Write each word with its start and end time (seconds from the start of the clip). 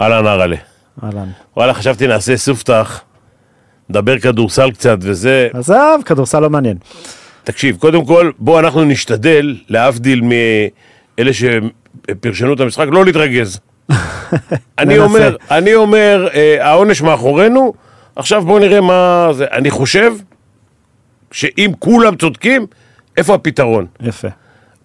אהלן 0.00 0.26
אראלה. 0.26 0.56
אהלן. 1.04 1.28
וואלה, 1.56 1.74
חשבתי 1.74 2.06
נעשה 2.06 2.36
סופתח, 2.36 3.00
נדבר 3.88 4.18
כדורסל 4.18 4.70
קצת 4.70 4.98
וזה. 5.00 5.48
עזב, 5.52 5.98
כדורסל 6.04 6.40
לא 6.40 6.50
מעניין. 6.50 6.76
תקשיב, 7.44 7.76
קודם 7.76 8.04
כל, 8.04 8.30
בוא 8.38 8.60
אנחנו 8.60 8.84
נשתדל, 8.84 9.56
להבדיל 9.68 10.20
מאלה 10.20 11.32
שפרשנו 11.32 12.54
את 12.54 12.60
המשחק, 12.60 12.86
לא 12.90 13.04
להתרגז. 13.04 13.60
אני. 14.78 14.98
אומר, 14.98 15.36
אני 15.50 15.74
אומר, 15.74 16.28
אה, 16.34 16.66
העונש 16.68 17.02
מאחורינו, 17.02 17.72
עכשיו 18.16 18.44
בואו 18.44 18.58
נראה 18.58 18.80
מה 18.80 19.28
זה. 19.32 19.46
אני 19.52 19.70
חושב 19.70 20.12
שאם 21.32 21.70
כולם 21.78 22.16
צודקים, 22.16 22.66
איפה 23.16 23.34
הפתרון? 23.34 23.86
יפה. 24.00 24.28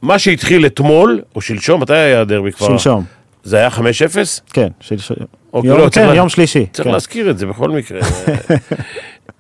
מה 0.02 0.20
שהתחיל 0.20 0.66
אתמול, 0.66 1.22
או 1.36 1.42
שלשום, 1.42 1.82
מתי 1.82 1.94
היה 1.94 2.22
הדרבי 2.22 2.52
כבר? 2.52 2.68
שלשום. 2.68 3.04
זה 3.44 3.58
היה 3.58 3.68
5-0? 3.70 3.82
כן, 4.54 4.68
שלשום. 4.80 5.18
אוקיי, 5.54 5.70
יום- 5.70 5.80
לא, 5.80 5.90
כן, 5.92 6.08
לה- 6.08 6.16
יום 6.16 6.30
שלישי. 6.30 6.66
צריך 6.74 6.88
כן. 6.88 6.94
להזכיר 6.94 7.30
את 7.30 7.38
זה 7.38 7.46
בכל 7.46 7.70
מקרה. 7.72 8.00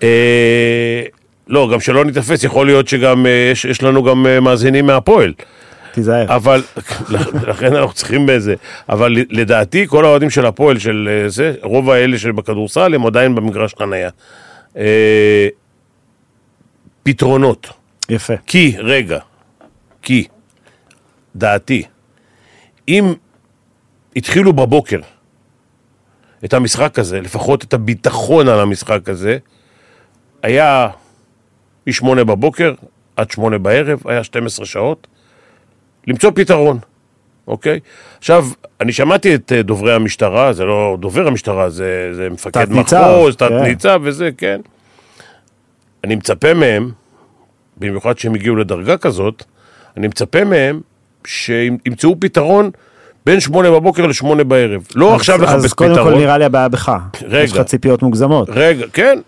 אה, 0.04 1.02
לא, 1.48 1.70
גם 1.73 1.80
שלא 1.80 2.05
ניתפס, 2.05 2.44
יכול 2.44 2.66
להיות 2.66 2.88
שגם 2.88 3.26
אה, 3.26 3.50
יש, 3.52 3.66
יש 3.66 3.84
לנו 3.84 4.04
גם 4.04 4.27
אה, 4.27 4.40
מאזינים 4.40 4.86
מהפועל. 4.86 5.34
תיזהר. 5.91 6.36
אבל, 6.36 6.63
לכן 7.50 7.76
אנחנו 7.76 7.94
צריכים 7.94 8.26
בזה. 8.26 8.55
אבל 8.90 9.16
לדעתי, 9.30 9.88
כל 9.88 10.05
האוהדים 10.05 10.30
של 10.30 10.46
הפועל, 10.46 10.80
של 10.80 11.10
אה, 11.24 11.30
זה, 11.30 11.54
רוב 11.62 11.90
האלה 11.90 12.18
שבכדורסל, 12.18 12.94
הם 12.96 13.05
עדיין 13.05 13.35
במגרש 13.35 13.74
חנייה. 13.80 14.10
אה, 14.77 15.48
פתרונות. 17.04 17.70
יפה. 18.10 18.34
כי, 18.48 18.76
רגע, 18.80 19.20
כי, 20.02 20.27
דעתי, 21.35 21.84
אם 22.88 23.13
התחילו 24.16 24.53
בבוקר 24.53 24.99
את 26.45 26.54
המשחק 26.54 26.99
הזה, 26.99 27.21
לפחות 27.21 27.63
את 27.63 27.73
הביטחון 27.73 28.48
על 28.48 28.59
המשחק 28.59 29.09
הזה, 29.09 29.38
היה 30.43 30.88
מ-8 31.88 32.23
בבוקר 32.23 32.73
עד 33.15 33.32
8 33.32 33.57
בערב, 33.57 34.01
היה 34.05 34.23
12 34.23 34.65
שעות, 34.65 35.07
למצוא 36.07 36.32
פתרון, 36.35 36.79
אוקיי? 37.48 37.79
עכשיו, 38.18 38.46
אני 38.82 38.91
שמעתי 38.91 39.35
את 39.35 39.51
אה, 39.51 39.62
דוברי 39.62 39.93
המשטרה, 39.93 40.54
זה 40.54 40.66
לא 40.66 40.98
דובר 40.99 41.27
המשטרה, 41.27 41.70
זה, 41.70 42.10
זה 42.13 42.29
מפקד 42.29 42.71
מחוז, 42.71 43.35
כן. 43.35 43.48
תת-ניצב 43.49 44.01
וזה, 44.04 44.29
כן. 44.38 44.62
אני 46.04 46.16
מצפה 46.16 46.54
מהם, 46.54 46.91
במיוחד 47.77 48.18
שהם 48.18 48.35
הגיעו 48.35 48.55
לדרגה 48.55 48.98
כזאת, 48.98 49.43
אני 49.98 50.07
מצפה 50.07 50.43
מהם 50.43 50.82
שימצאו 51.26 52.20
פתרון 52.20 52.71
בין 53.26 53.40
שמונה 53.40 53.71
בבוקר 53.71 54.05
לשמונה 54.05 54.43
בערב. 54.43 54.82
לא 54.96 55.10
אז- 55.10 55.20
עכשיו 55.20 55.41
לחפש 55.41 55.55
אז 55.66 55.74
קודם 55.74 55.93
פתרון. 55.93 56.13
כל 56.13 56.20
נראה 56.20 56.38
לי 56.38 56.46
הבעיה 56.46 56.70
בך. 56.70 56.91
רגע. 57.27 57.43
יש 57.43 57.54
לך 57.54 57.62
ציפיות 57.62 58.02
מוגזמות. 58.04 58.49
רגע, 58.52 58.85
כן. 58.93 59.20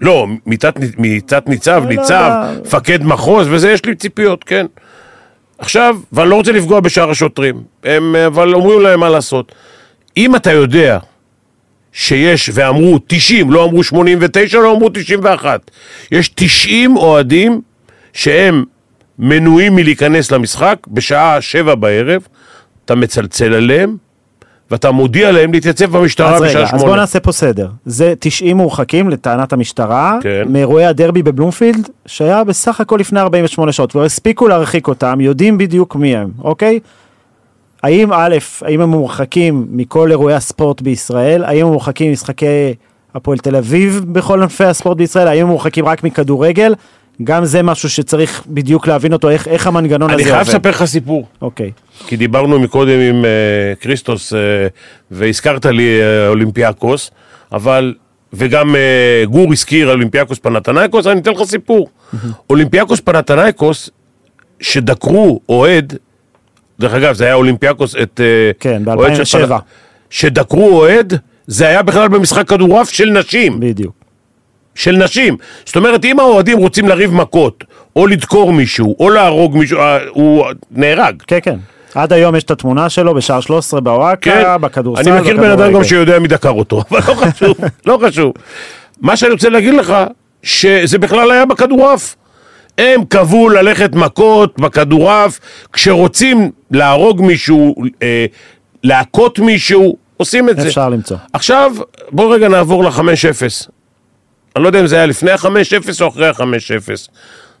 לא, 0.00 0.26
מתת, 0.46 0.74
מתת 0.98 1.48
ניצב, 1.48 1.82
לא, 1.84 1.88
ניצב, 1.88 2.30
לא. 2.54 2.62
מפקד 2.62 3.04
מחוז, 3.04 3.46
וזה 3.50 3.70
יש 3.70 3.84
לי 3.84 3.94
ציפיות, 3.94 4.44
כן. 4.44 4.66
עכשיו, 5.58 5.96
ואני 6.12 6.30
לא 6.30 6.34
רוצה 6.34 6.52
לפגוע 6.52 6.80
בשאר 6.80 7.10
השוטרים, 7.10 7.54
הם, 7.84 8.16
אבל 8.16 8.54
אומרים 8.54 8.80
להם 8.80 9.00
מה 9.00 9.08
לעשות. 9.08 9.52
אם 10.16 10.36
אתה 10.36 10.52
יודע 10.52 10.98
שיש, 11.92 12.50
ואמרו 12.54 12.98
90, 13.06 13.50
לא 13.50 13.64
אמרו 13.64 13.84
89, 13.84 14.58
לא 14.58 14.72
אמרו 14.76 14.88
91, 14.88 15.70
יש 16.12 16.28
90 16.34 16.96
אוהדים 16.96 17.60
שהם 18.12 18.64
מנועים 19.18 19.76
מלהיכנס 19.76 20.30
למשחק 20.30 20.76
בשעה 20.88 21.40
7 21.40 21.74
בערב, 21.74 22.22
אתה 22.84 22.94
מצלצל 22.94 23.54
עליהם, 23.54 23.96
ואתה 24.70 24.90
מודיע 24.90 25.32
להם 25.32 25.52
להתייצב 25.52 25.96
במשטרה 25.96 26.34
אז 26.34 26.40
רגע, 26.40 26.50
בשעה 26.50 26.62
אז 26.62 26.68
8. 26.68 26.84
בוא 26.84 26.96
נעשה 26.96 27.20
פה 27.20 27.32
סדר. 27.32 27.68
זה 27.86 28.14
90 28.18 28.56
מורחקים 28.56 29.10
לטענת 29.10 29.52
המשטרה, 29.52 30.18
כן. 30.22 30.42
מאירועי 30.48 30.86
הדרבי 30.86 31.22
בבלומפילד, 31.22 31.88
שהיה 32.06 32.44
בסך 32.44 32.80
הכל 32.80 32.96
לפני 33.00 33.20
48 33.20 33.72
שעות, 33.72 33.92
כבר 33.92 34.04
הספיקו 34.04 34.48
להרחיק 34.48 34.88
אותם, 34.88 35.20
יודעים 35.20 35.58
בדיוק 35.58 35.96
מי 35.96 36.16
הם, 36.16 36.30
אוקיי? 36.42 36.80
האם 37.82 38.12
א', 38.12 38.36
האם 38.62 38.80
הם 38.80 38.88
מורחקים 38.88 39.66
מכל 39.70 40.10
אירועי 40.10 40.34
הספורט 40.34 40.80
בישראל? 40.80 41.44
האם 41.44 41.66
הם 41.66 41.72
מורחקים 41.72 42.10
ממשחקי 42.10 42.74
הפועל 43.14 43.38
תל 43.38 43.56
אביב 43.56 44.04
בכל 44.12 44.42
ענפי 44.42 44.64
הספורט 44.64 44.96
בישראל? 44.96 45.28
האם 45.28 45.42
הם 45.42 45.48
מורחקים 45.48 45.84
רק 45.84 46.04
מכדורגל? 46.04 46.74
גם 47.24 47.44
זה 47.44 47.62
משהו 47.62 47.90
שצריך 47.90 48.42
בדיוק 48.46 48.86
להבין 48.86 49.12
אותו, 49.12 49.30
איך, 49.30 49.48
איך 49.48 49.66
המנגנון 49.66 50.10
אני 50.10 50.22
הזה 50.22 50.30
חייב 50.30 50.38
עובד. 50.46 50.50
לספר 50.50 50.70
לך 50.70 50.84
סיפור. 50.84 51.26
אוקיי. 51.42 51.70
כי 52.06 52.16
דיברנו 52.16 52.60
מקודם 52.60 53.00
עם 53.00 53.24
אה, 53.24 53.26
כריסטוס 53.82 54.32
אה, 54.32 54.36
והזכרת 55.10 55.66
לי 55.66 55.98
אה, 56.00 56.28
אולימפיאקוס, 56.28 57.10
אבל, 57.52 57.94
וגם 58.32 58.74
אה, 58.74 59.28
גור 59.30 59.52
הזכיר 59.52 59.90
אולימפיאקוס 59.90 60.38
פנתנייקוס, 60.38 61.06
אני 61.06 61.20
אתן 61.20 61.30
לך 61.32 61.42
סיפור. 61.44 61.88
אולימפיאקוס 62.50 63.00
פנתנייקוס, 63.00 63.90
שדקרו 64.60 65.40
אוהד, 65.48 65.94
דרך 66.80 66.94
אגב, 66.94 67.14
זה 67.14 67.24
היה 67.24 67.34
אולימפיאקוס 67.34 67.96
את... 68.02 68.20
uh, 68.20 68.56
כן, 68.60 68.82
אוהד 68.88 69.24
של 69.26 69.46
ב-2007. 69.46 69.48
פנ- 69.50 69.62
שדקרו 70.10 70.70
אוהד, 70.78 71.14
זה 71.46 71.68
היה 71.68 71.82
בכלל 71.82 72.08
במשחק 72.08 72.48
כדורעף 72.48 72.90
של 72.90 73.10
נשים. 73.10 73.60
בדיוק. 73.60 73.99
של 74.74 74.96
נשים. 74.96 75.36
זאת 75.64 75.76
אומרת, 75.76 76.04
אם 76.04 76.20
האוהדים 76.20 76.58
רוצים 76.58 76.88
לריב 76.88 77.14
מכות, 77.14 77.64
או 77.96 78.06
לדקור 78.06 78.52
מישהו, 78.52 78.96
או 79.00 79.10
להרוג 79.10 79.56
מישהו, 79.56 79.78
אה, 79.78 79.98
הוא 80.08 80.46
נהרג. 80.70 81.22
כן, 81.26 81.38
כן. 81.42 81.56
עד 81.94 82.12
היום 82.12 82.36
יש 82.36 82.44
את 82.44 82.50
התמונה 82.50 82.88
שלו 82.88 83.14
בשער 83.14 83.40
13 83.40 83.80
בוואקה, 83.80 84.58
בכדורסל. 84.58 85.04
כן. 85.04 85.12
אני 85.12 85.20
מכיר 85.20 85.36
בן 85.36 85.50
אדם. 85.50 85.72
גם 85.72 85.84
שיודע 85.84 86.18
מי 86.18 86.28
דקר 86.28 86.50
אותו, 86.50 86.82
אבל 86.90 87.00
לא 87.08 87.14
חשוב, 87.14 87.56
לא 87.86 87.98
חשוב. 88.06 88.32
מה 89.00 89.16
שאני 89.16 89.32
רוצה 89.32 89.48
להגיד 89.48 89.74
לך, 89.74 89.94
שזה 90.42 90.98
בכלל 90.98 91.30
היה 91.30 91.46
בכדורעף. 91.46 92.16
הם 92.78 93.04
קבעו 93.04 93.48
ללכת 93.48 93.94
מכות 93.94 94.60
בכדורעף, 94.60 95.40
כשרוצים 95.72 96.50
להרוג 96.70 97.22
מישהו, 97.22 97.74
אה, 98.02 98.26
להכות 98.84 99.38
מישהו, 99.38 99.96
עושים 100.16 100.48
את 100.48 100.60
זה. 100.60 100.68
אפשר 100.68 100.88
למצוא. 100.88 101.16
עכשיו, 101.32 101.72
בוא 102.10 102.34
רגע 102.34 102.48
נעבור 102.48 102.84
ל-5-0. 102.84 103.70
אני 104.56 104.62
לא 104.62 104.68
יודע 104.68 104.80
אם 104.80 104.86
זה 104.86 104.96
היה 104.96 105.06
לפני 105.06 105.30
ה-5-0 105.30 106.00
או 106.00 106.08
אחרי 106.08 106.28
ה-5-0. 106.28 107.10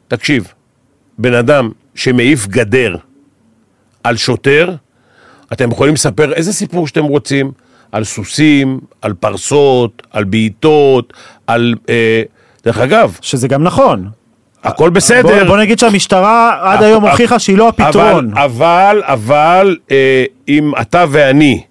תקשיב, 0.08 0.52
בן 1.18 1.34
אדם 1.34 1.70
שמעיף 1.94 2.46
גדר 2.46 2.96
על 4.04 4.16
שוטר, 4.16 4.74
אתם 5.52 5.70
יכולים 5.70 5.94
לספר 5.94 6.32
איזה 6.32 6.52
סיפור 6.52 6.86
שאתם 6.86 7.04
רוצים, 7.04 7.52
על 7.92 8.04
סוסים, 8.04 8.80
על 9.02 9.14
פרסות, 9.14 10.02
על 10.10 10.24
בעיטות, 10.24 11.12
על... 11.46 11.74
אה, 11.88 12.22
דרך 12.64 12.78
אגב, 12.78 13.16
שזה 13.20 13.48
גם 13.48 13.62
נכון. 13.62 14.08
הכל 14.64 14.90
בסדר. 14.90 15.22
בוא, 15.22 15.44
בוא 15.44 15.58
נגיד 15.58 15.78
שהמשטרה 15.78 16.58
עד 16.62 16.82
היום 16.82 17.06
הוכיחה 17.06 17.38
שהיא 17.38 17.56
לא 17.56 17.68
הפתרון. 17.68 18.30
אבל, 18.30 18.42
אבל, 18.42 19.02
אבל, 19.04 19.76
אה, 19.90 20.24
אם 20.48 20.72
אתה 20.80 21.04
ואני 21.10 21.62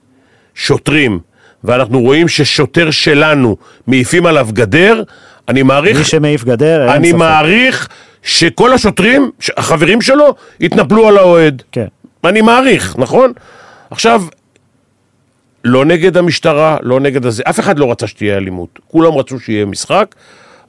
שוטרים, 0.55 1.19
ואנחנו 1.63 2.01
רואים 2.01 2.27
ששוטר 2.27 2.91
שלנו 2.91 3.57
מעיפים 3.87 4.25
עליו 4.25 4.47
גדר, 4.53 5.03
אני 5.49 5.63
מעריך, 5.63 5.97
מי 5.97 6.03
שמעיף 6.03 6.43
גדר, 6.43 6.81
אין 6.81 6.89
אני 6.89 7.09
ספק. 7.09 7.17
מעריך 7.17 7.87
שכל 8.23 8.73
השוטרים, 8.73 9.31
החברים 9.57 10.01
שלו, 10.01 10.35
יתנפלו 10.59 11.07
על 11.07 11.17
האוהד. 11.17 11.63
כן. 11.71 11.85
אני 12.23 12.41
מעריך, 12.41 12.95
נכון? 12.97 13.33
עכשיו, 13.91 14.23
לא 15.63 15.85
נגד 15.85 16.17
המשטרה, 16.17 16.77
לא 16.81 16.99
נגד 16.99 17.25
הזה, 17.25 17.43
אף 17.49 17.59
אחד 17.59 17.79
לא 17.79 17.91
רצה 17.91 18.07
שתהיה 18.07 18.37
אלימות. 18.37 18.79
כולם 18.87 19.13
רצו 19.13 19.39
שיהיה 19.39 19.65
משחק. 19.65 20.15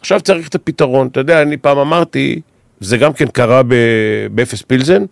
עכשיו 0.00 0.21
צריך 0.21 0.49
את 0.49 0.55
הפתרון. 0.55 1.06
אתה 1.06 1.21
יודע, 1.21 1.43
אני 1.43 1.56
פעם 1.56 1.79
אמרתי, 1.79 2.41
זה 2.81 2.97
גם 2.97 3.12
כן 3.12 3.27
קרה 3.27 3.62
באפס 4.31 4.62
פילזן. 4.62 5.05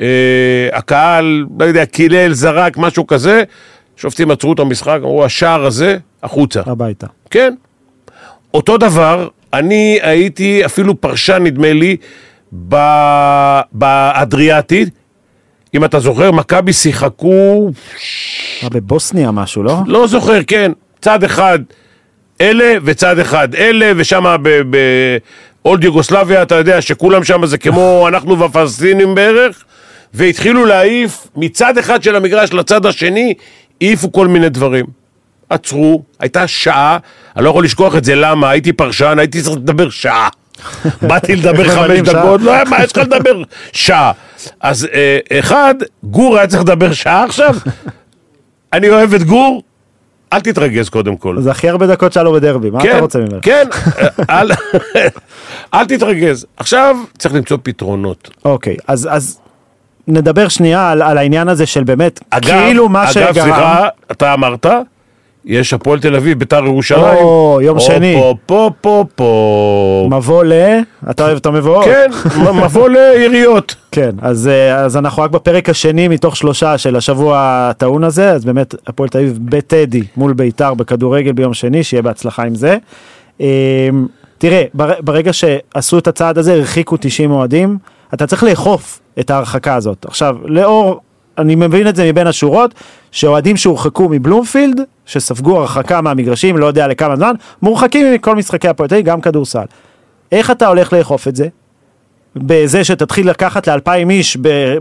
אה, 0.00 0.68
הקהל, 0.72 1.44
לא 1.58 1.64
יודע, 1.64 1.86
קילל, 1.86 2.32
זרק, 2.32 2.76
משהו 2.76 3.06
כזה. 3.06 3.42
שופטים 3.96 4.30
עצרו 4.30 4.52
את 4.52 4.58
המשחק, 4.58 4.98
אמרו, 5.02 5.24
השער 5.24 5.64
הזה, 5.64 5.98
החוצה. 6.22 6.60
הביתה. 6.66 7.06
כן. 7.30 7.54
אותו 8.54 8.78
דבר, 8.78 9.28
אני 9.52 9.98
הייתי 10.02 10.64
אפילו 10.64 11.00
פרשן, 11.00 11.42
נדמה 11.42 11.72
לי, 11.72 11.96
ב- 12.68 13.60
באדריאטי. 13.72 14.84
אם 15.74 15.84
אתה 15.84 16.00
זוכר, 16.00 16.30
מכבי 16.32 16.72
שיחקו, 16.72 17.70
היה 18.60 18.70
בבוסניה 18.70 19.30
משהו, 19.30 19.62
לא? 19.62 19.76
לא 19.86 20.06
זוכר, 20.06 20.42
כן, 20.46 20.72
צד 21.00 21.24
אחד 21.24 21.58
אלה 22.40 22.74
וצד 22.84 23.18
אחד 23.18 23.54
אלה, 23.54 23.92
ושם 23.96 24.36
באולד 25.62 25.84
יוגוסלביה, 25.84 26.42
אתה 26.42 26.54
יודע 26.54 26.80
שכולם 26.80 27.24
שם 27.24 27.46
זה 27.46 27.58
כמו 27.58 28.04
אנחנו 28.08 28.38
והפלסטינים 28.38 29.14
בערך, 29.14 29.64
והתחילו 30.14 30.64
להעיף 30.64 31.28
מצד 31.36 31.78
אחד 31.78 32.02
של 32.02 32.16
המגרש 32.16 32.52
לצד 32.52 32.86
השני, 32.86 33.34
העיפו 33.80 34.12
כל 34.12 34.28
מיני 34.28 34.48
דברים. 34.48 34.86
עצרו, 35.50 36.02
הייתה 36.20 36.46
שעה, 36.46 36.98
אני 37.36 37.44
לא 37.44 37.50
יכול 37.50 37.64
לשכוח 37.64 37.96
את 37.96 38.04
זה, 38.04 38.14
למה? 38.14 38.50
הייתי 38.50 38.72
פרשן, 38.72 39.18
הייתי 39.18 39.42
צריך 39.42 39.56
לדבר 39.56 39.90
שעה. 39.90 40.28
באתי 41.08 41.36
לדבר 41.36 41.68
חמש. 41.68 42.00
דקות, 42.00 42.40
לא 42.40 42.52
היה 42.52 42.64
מה, 42.64 42.84
יש 42.84 42.96
לך 42.96 42.98
לדבר 42.98 43.42
שעה. 43.72 44.12
אז 44.60 44.88
אה, 44.92 45.18
אחד, 45.38 45.74
גור 46.04 46.38
היה 46.38 46.46
צריך 46.46 46.62
לדבר 46.62 46.92
שעה 46.92 47.24
עכשיו, 47.24 47.56
אני 48.72 48.88
אוהב 48.88 49.14
את 49.14 49.22
גור, 49.22 49.62
אל 50.32 50.40
תתרגז 50.40 50.88
קודם 50.88 51.16
כל. 51.16 51.40
זה 51.40 51.50
הכי 51.50 51.68
הרבה 51.68 51.86
דקות 51.86 52.12
שלו 52.12 52.32
בדרבי, 52.32 52.70
מה 52.70 52.80
אתה 52.84 52.98
רוצה 52.98 53.18
ממנו? 53.18 53.38
כן, 53.42 53.66
אל, 54.30 54.50
אל 55.74 55.84
תתרגז. 55.84 56.46
עכשיו 56.56 56.96
צריך 57.18 57.34
למצוא 57.34 57.58
פתרונות. 57.62 58.30
אוקיי, 58.44 58.76
אז 58.86 59.38
נדבר 60.08 60.48
שנייה 60.48 60.90
על, 60.90 61.02
על 61.02 61.18
העניין 61.18 61.48
הזה 61.48 61.66
של 61.66 61.84
באמת, 61.84 62.20
אגב, 62.30 62.48
כאילו 62.48 62.88
מה 62.88 63.02
אגב, 63.04 63.12
שגרם... 63.12 63.32
סליחה, 63.32 63.88
אתה 64.10 64.34
אמרת, 64.34 64.66
יש 65.44 65.72
הפועל 65.72 66.00
תל 66.00 66.16
אביב, 66.16 66.38
ביתר 66.38 66.64
ירושלים. 66.64 67.24
או, 67.24 67.58
יום 67.62 67.80
שני. 67.80 68.14
פה, 68.16 68.34
פה, 68.46 68.70
פה, 68.80 69.04
פה. 69.14 70.08
מבוא 70.10 70.44
ל... 70.44 70.52
אתה 71.10 71.24
אוהב 71.26 71.36
את 71.36 71.46
המבואות? 71.46 71.84
כן, 71.84 72.10
מבוא 72.64 72.88
ליריות. 72.88 73.74
כן, 73.92 74.10
אז, 74.22 74.48
אה, 74.48 74.76
אז 74.76 74.96
אנחנו 74.96 75.22
רק 75.22 75.30
בפרק 75.30 75.68
השני 75.68 76.08
מתוך 76.08 76.36
שלושה 76.36 76.78
של 76.78 76.96
השבוע 76.96 77.38
הטעון 77.70 78.04
הזה, 78.04 78.30
אז 78.30 78.44
באמת 78.44 78.74
הפועל 78.86 79.08
תל 79.08 79.18
אביב 79.18 79.38
בטדי 79.42 80.02
מול 80.16 80.32
ביתר 80.32 80.74
בכדורגל 80.74 81.32
ביום 81.32 81.54
שני, 81.54 81.84
שיהיה 81.84 82.02
בהצלחה 82.02 82.42
עם 82.42 82.54
זה. 82.54 82.76
אה, 83.40 83.88
תראה, 84.38 84.64
בר- 84.74 85.00
ברגע 85.00 85.32
שעשו 85.32 85.98
את 85.98 86.06
הצעד 86.08 86.38
הזה, 86.38 86.54
הרחיקו 86.54 86.96
90 87.00 87.30
אוהדים, 87.30 87.78
אתה 88.14 88.26
צריך 88.26 88.42
לאכוף 88.42 89.00
את 89.20 89.30
ההרחקה 89.30 89.74
הזאת. 89.74 90.04
עכשיו, 90.08 90.36
לאור, 90.44 91.00
אני 91.38 91.54
מבין 91.54 91.88
את 91.88 91.96
זה 91.96 92.12
מבין 92.12 92.26
השורות, 92.26 92.74
שאוהדים 93.12 93.56
שהורחקו 93.56 94.08
מבלומפילד, 94.08 94.80
שספגו 95.06 95.58
הרחקה 95.58 96.00
מהמגרשים, 96.00 96.56
לא 96.58 96.66
יודע 96.66 96.86
לכמה 96.88 97.16
זמן, 97.16 97.34
מורחקים 97.62 98.14
מכל 98.14 98.36
משחקי 98.36 98.68
הפועל 98.68 98.88
תל 98.88 98.94
אביב, 98.94 99.06
גם 99.06 99.20
כדורסל. 99.20 99.64
איך 100.32 100.50
אתה 100.50 100.66
הולך 100.68 100.92
לאכוף 100.92 101.28
את 101.28 101.36
זה? 101.36 101.48
בזה 102.36 102.84
שתתחיל 102.84 103.30
לקחת 103.30 103.66
לאלפיים 103.68 104.10
איש 104.10 104.36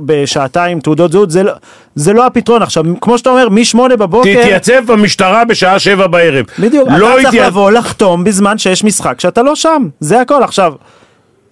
בשעתיים 0.06 0.80
תעודות 0.80 1.12
זהות, 1.12 1.32
זה, 1.32 1.44
לא- 1.44 1.52
זה 1.96 2.14
לא 2.14 2.26
הפתרון. 2.26 2.62
עכשיו, 2.62 2.84
כמו 3.02 3.18
שאתה 3.18 3.30
אומר, 3.30 3.50
משמונה 3.50 3.96
בבוקר, 3.96 4.42
תתייצב 4.42 4.92
במשטרה 4.92 5.46
בשעה 5.46 5.80
שבע 5.80 6.08
בערב. 6.08 6.46
בדיוק, 6.60 6.90
לא 6.98 7.08
אתה 7.14 7.22
צריך 7.24 7.28
התייצ- 7.34 7.48
לבוא 7.48 7.72
לחתום 7.72 8.24
בזמן 8.24 8.58
שיש 8.58 8.84
משחק 8.84 9.20
שאתה 9.20 9.44
לא 9.44 9.56
שם, 9.56 9.88
זה 10.00 10.22
הכל. 10.22 10.44
עכשיו, 10.44 10.74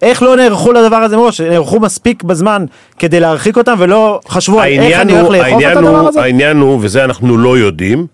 איך 0.02 0.22
לא 0.22 0.36
נערכו 0.36 0.72
לדבר 0.72 0.96
הזה 0.96 1.16
מראש? 1.16 1.40
נערכו 1.40 1.80
מספיק 1.80 2.22
בזמן 2.22 2.64
כדי 2.98 3.20
להרחיק 3.20 3.56
אותם 3.56 3.74
ולא 3.78 4.20
חשבו 4.28 4.62
איך 4.62 5.00
אני 5.00 5.20
הולך 5.20 5.30
לאכוף 5.30 5.62
את 5.72 5.76
הדבר 5.76 6.08
הזה? 6.08 6.22
העניין 6.22 6.56
הוא, 6.56 6.78
וזה 6.82 7.04
אנחנו 7.04 7.38
לא 7.38 7.58
יודעים, 7.58 8.06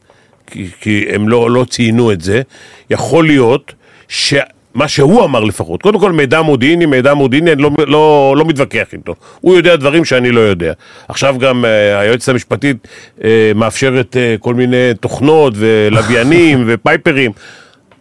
כי, 0.46 0.69
כי 0.81 1.05
הם 1.12 1.29
לא, 1.29 1.50
לא 1.50 1.64
ציינו 1.70 2.12
את 2.12 2.20
זה, 2.20 2.43
יכול 2.90 3.26
להיות 3.26 3.73
שמה 4.08 4.88
שהוא 4.88 5.25
אמר 5.25 5.44
לפחות, 5.44 5.82
קודם 5.82 6.00
כל 6.00 6.12
מידע 6.12 6.43
מודיעיני, 6.43 6.87
מידע 6.87 7.14
מודיעיני, 7.14 7.52
אני 7.52 7.62
לא, 7.62 7.70
לא, 7.87 8.34
לא 8.38 8.44
מתווכח 8.44 8.87
איתו. 8.93 9.14
הוא 9.41 9.56
יודע 9.56 9.76
דברים 9.76 10.05
שאני 10.05 10.31
לא 10.31 10.41
יודע. 10.41 10.73
עכשיו 11.08 11.37
גם 11.38 11.64
אה, 11.64 11.99
היועצת 12.00 12.29
המשפטית 12.29 12.88
אה, 13.25 13.52
מאפשרת 13.55 14.17
אה, 14.17 14.34
כל 14.41 14.55
מיני 14.55 14.94
תוכנות 15.00 15.55
ולוויינים 15.56 16.64
ופייפרים. 16.67 17.32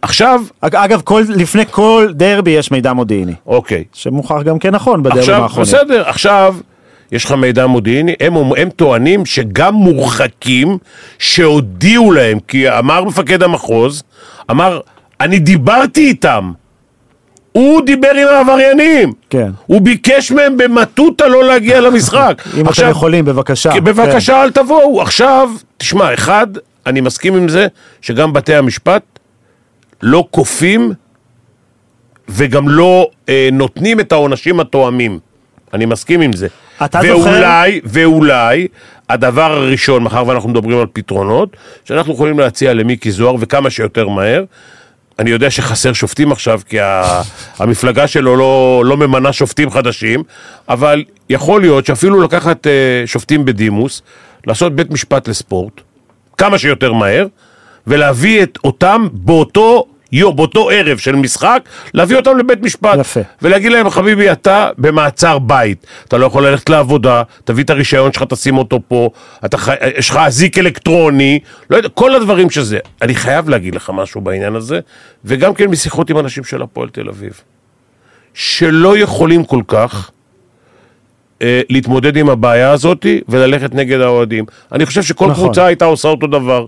עכשיו, 0.02 0.40
אג- 0.60 0.76
אגב, 0.76 1.00
כל, 1.04 1.22
לפני 1.28 1.62
כל 1.70 2.08
דרבי 2.12 2.50
יש 2.50 2.70
מידע 2.70 2.92
מודיעיני, 2.92 3.32
אוקיי, 3.46 3.84
שמוכח 3.92 4.42
גם 4.44 4.58
כן 4.58 4.74
נכון 4.74 5.02
בדרבים 5.02 5.20
עכשיו, 5.22 5.42
האחרונים. 5.42 5.62
בסדר, 5.74 6.08
עכשיו 6.08 6.54
יש 7.12 7.24
לך 7.24 7.32
מידע 7.32 7.66
מודיעיני, 7.66 8.14
הם, 8.20 8.36
הם 8.56 8.70
טוענים 8.70 9.26
שגם 9.26 9.74
מורחקים 9.74 10.78
שהודיעו 11.18 12.12
להם, 12.12 12.38
כי 12.48 12.70
אמר 12.70 13.04
מפקד 13.04 13.42
המחוז, 13.42 14.02
אמר, 14.50 14.80
אני 15.20 15.38
דיברתי 15.38 16.08
איתם. 16.08 16.52
הוא 17.52 17.80
דיבר 17.86 18.10
עם 18.10 18.28
העבריינים. 18.28 19.12
כן. 19.30 19.50
הוא 19.66 19.80
ביקש 19.80 20.30
מהם 20.32 20.56
במטותא 20.56 21.24
לא 21.24 21.44
להגיע 21.44 21.80
למשחק. 21.90 22.42
אם 22.56 22.68
אתם 22.68 22.90
יכולים, 22.90 23.24
בבקשה. 23.24 23.72
כי 23.72 23.80
בבקשה 23.80 24.42
אל 24.42 24.50
תבואו. 24.50 25.02
עכשיו, 25.02 25.50
תשמע, 25.76 26.14
אחד, 26.14 26.46
אני 26.86 27.00
מסכים 27.00 27.36
עם 27.36 27.48
זה 27.48 27.66
שגם 28.00 28.32
בתי 28.32 28.54
המשפט 28.54 29.02
לא 30.02 30.24
כופים 30.30 30.92
וגם 32.28 32.68
לא 32.68 33.10
אה, 33.28 33.48
נותנים 33.52 34.00
את 34.00 34.12
העונשים 34.12 34.60
התואמים. 34.60 35.18
אני 35.74 35.86
מסכים 35.86 36.20
עם 36.20 36.32
זה. 36.32 36.46
אתה 36.84 36.98
זוכר- 37.08 37.30
ואולי, 37.30 37.80
ואולי, 37.84 38.68
הדבר 39.08 39.52
הראשון, 39.52 40.02
מאחר 40.02 40.26
ואנחנו 40.26 40.48
מדברים 40.48 40.78
על 40.78 40.86
פתרונות, 40.92 41.56
שאנחנו 41.84 42.12
יכולים 42.14 42.38
להציע 42.38 42.74
למיקי 42.74 43.10
זוהר 43.10 43.34
וכמה 43.40 43.70
שיותר 43.70 44.08
מהר. 44.08 44.44
אני 45.18 45.30
יודע 45.30 45.50
שחסר 45.50 45.92
שופטים 45.92 46.32
עכשיו, 46.32 46.60
כי 46.68 46.76
המפלגה 47.58 48.06
שלו 48.06 48.36
לא, 48.36 48.82
לא 48.86 48.96
ממנה 48.96 49.32
שופטים 49.32 49.70
חדשים, 49.70 50.22
אבל 50.68 51.04
יכול 51.30 51.60
להיות 51.60 51.86
שאפילו 51.86 52.22
לקחת 52.22 52.66
אה, 52.66 52.72
שופטים 53.06 53.44
בדימוס, 53.44 54.02
לעשות 54.46 54.76
בית 54.76 54.90
משפט 54.90 55.28
לספורט, 55.28 55.72
כמה 56.38 56.58
שיותר 56.58 56.92
מהר, 56.92 57.26
ולהביא 57.88 58.42
את 58.42 58.58
אותם 58.64 59.08
באותו 59.12 59.86
יום, 60.12 60.36
באותו 60.36 60.70
ערב 60.70 60.98
של 60.98 61.16
משחק, 61.16 61.62
להביא 61.94 62.16
אותם 62.16 62.38
לבית 62.38 62.62
משפט. 62.62 62.98
יפה. 63.00 63.20
ולהגיד 63.42 63.72
להם, 63.72 63.90
חביבי, 63.90 64.32
אתה 64.32 64.70
במעצר 64.78 65.38
בית, 65.38 65.86
אתה 66.08 66.18
לא 66.18 66.26
יכול 66.26 66.46
ללכת 66.46 66.70
לעבודה, 66.70 67.22
תביא 67.44 67.64
את 67.64 67.70
הרישיון 67.70 68.12
שלך, 68.12 68.22
תשים 68.22 68.58
אותו 68.58 68.80
פה, 68.88 69.10
אתה. 69.44 69.56
יש 69.96 70.10
לך 70.10 70.16
אזיק 70.16 70.58
אלקטרוני, 70.58 71.38
לא 71.70 71.76
יודע, 71.76 71.88
כל 71.88 72.14
הדברים 72.14 72.50
שזה. 72.50 72.78
אני 73.02 73.14
חייב 73.14 73.48
להגיד 73.48 73.74
לך 73.74 73.90
משהו 73.94 74.20
בעניין 74.20 74.54
הזה, 74.54 74.80
וגם 75.24 75.54
כן 75.54 75.66
משיחות 75.66 76.10
עם 76.10 76.18
אנשים 76.18 76.44
של 76.44 76.62
הפועל 76.62 76.88
תל 76.88 77.08
אביב, 77.08 77.40
שלא 78.34 78.98
יכולים 78.98 79.44
כל 79.44 79.62
כך 79.68 80.10
אה, 81.42 81.60
להתמודד 81.70 82.16
עם 82.16 82.28
הבעיה 82.28 82.70
הזאת 82.70 83.06
וללכת 83.28 83.74
נגד 83.74 84.00
האוהדים. 84.00 84.44
אני 84.72 84.86
חושב 84.86 85.02
שכל 85.02 85.26
נכון. 85.30 85.44
קבוצה 85.44 85.66
הייתה 85.66 85.84
עושה 85.84 86.08
אותו 86.08 86.26
דבר. 86.26 86.66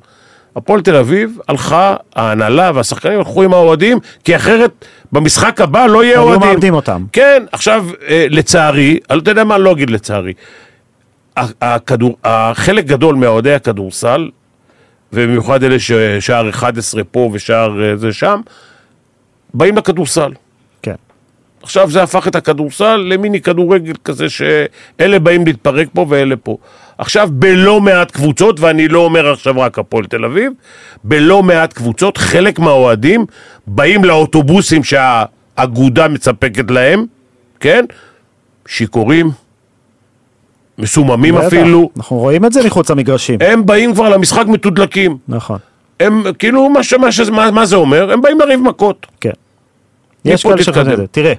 הפועל 0.56 0.80
תל 0.80 0.96
אביב 0.96 1.38
הלכה, 1.48 1.96
ההנהלה 2.16 2.70
והשחקנים 2.74 3.18
הלכו 3.18 3.42
עם 3.42 3.52
האוהדים, 3.54 3.98
כי 4.24 4.36
אחרת 4.36 4.84
במשחק 5.12 5.60
הבא 5.60 5.86
לא 5.86 6.04
יהיה 6.04 6.14
היו 6.14 6.22
אוהדים. 6.22 6.48
מאבדים 6.48 6.74
אותם. 6.74 7.04
כן, 7.12 7.42
עכשיו, 7.52 7.86
אה, 8.08 8.26
לצערי, 8.30 8.98
לא 9.10 9.30
יודע 9.30 9.44
מה, 9.44 9.58
לא 9.58 9.72
אגיד 9.72 9.90
לצערי. 9.90 10.32
הכדור, 11.36 12.16
החלק 12.24 12.84
גדול 12.84 13.14
מאוהדי 13.14 13.54
הכדורסל, 13.54 14.30
ובמיוחד 15.12 15.62
אלה 15.62 15.78
ששער 15.78 16.50
11 16.50 17.04
פה 17.04 17.30
ושער 17.32 17.84
אה, 17.84 17.96
זה 17.96 18.12
שם, 18.12 18.40
באים 19.54 19.76
לכדורסל. 19.76 20.32
כן. 20.82 20.94
עכשיו 21.62 21.90
זה 21.90 22.02
הפך 22.02 22.28
את 22.28 22.36
הכדורסל 22.36 22.96
למיני 22.96 23.40
כדורגל 23.40 23.92
כזה 24.04 24.28
שאלה 24.28 25.18
באים 25.18 25.46
להתפרק 25.46 25.88
פה 25.94 26.06
ואלה 26.08 26.36
פה. 26.36 26.56
עכשיו 27.00 27.28
בלא 27.32 27.80
מעט 27.80 28.10
קבוצות, 28.10 28.60
ואני 28.60 28.88
לא 28.88 28.98
אומר 28.98 29.32
עכשיו 29.32 29.60
רק 29.60 29.78
הפועל 29.78 30.04
תל 30.04 30.24
אביב, 30.24 30.52
בלא 31.04 31.42
מעט 31.42 31.72
קבוצות, 31.72 32.16
חלק 32.16 32.58
מהאוהדים 32.58 33.26
באים 33.66 34.04
לאוטובוסים 34.04 34.82
שהאגודה 34.84 36.08
מספקת 36.08 36.70
להם, 36.70 37.06
כן? 37.60 37.84
שיכורים, 38.66 39.30
מסוממים 40.78 41.34
בטח, 41.34 41.46
אפילו, 41.46 41.90
אנחנו 41.96 42.16
רואים 42.16 42.44
את 42.44 42.52
זה 42.52 42.66
מחוץ 42.66 42.90
למגרשים. 42.90 43.38
הם 43.42 43.66
באים 43.66 43.94
כבר 43.94 44.08
למשחק 44.08 44.46
מתודלקים. 44.46 45.16
נכון. 45.28 45.58
הם 46.00 46.22
כאילו, 46.38 46.68
מה, 46.68 46.80
מה, 46.98 47.08
מה, 47.30 47.50
מה 47.50 47.66
זה 47.66 47.76
אומר? 47.76 48.12
הם 48.12 48.22
באים 48.22 48.40
לריב 48.40 48.60
מכות. 48.60 49.06
כן. 49.20 49.30
יש 50.24 50.42
כאלה 50.42 50.62
שחושבים 50.62 50.84
תתקדם. 50.84 50.92
את 50.92 50.96
זה. 50.96 51.06
תראה, 51.06 51.32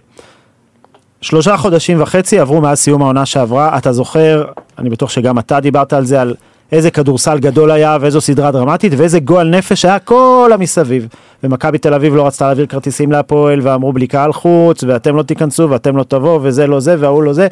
שלושה 1.21 1.57
חודשים 1.57 2.01
וחצי 2.01 2.39
עברו 2.39 2.61
מאז 2.61 2.79
סיום 2.79 3.01
העונה 3.01 3.25
שעברה, 3.25 3.77
אתה 3.77 3.93
זוכר, 3.93 4.45
אני 4.77 4.89
בטוח 4.89 5.09
שגם 5.09 5.39
אתה 5.39 5.59
דיברת 5.59 5.93
על 5.93 6.05
זה, 6.05 6.21
על 6.21 6.35
איזה 6.71 6.91
כדורסל 6.91 7.39
גדול 7.39 7.71
היה 7.71 7.97
ואיזו 8.01 8.21
סדרה 8.21 8.51
דרמטית 8.51 8.93
ואיזה 8.97 9.19
גועל 9.19 9.49
נפש 9.49 9.85
היה 9.85 9.99
כל 9.99 10.51
המסביב. 10.53 11.07
ומכבי 11.43 11.77
תל 11.77 11.93
אביב 11.93 12.15
לא 12.15 12.27
רצתה 12.27 12.45
להעביר 12.45 12.65
כרטיסים 12.65 13.11
להפועל 13.11 13.59
ואמרו 13.63 13.93
בלי 13.93 14.07
קהל 14.07 14.33
חוץ 14.33 14.83
ואתם 14.83 15.15
לא 15.15 15.23
תיכנסו 15.23 15.69
ואתם 15.69 15.97
לא 15.97 16.03
תבואו 16.03 16.39
וזה 16.43 16.67
לא 16.67 16.79
זה 16.79 16.95
וההוא 16.99 17.23
לא 17.23 17.33
זה. 17.33 17.47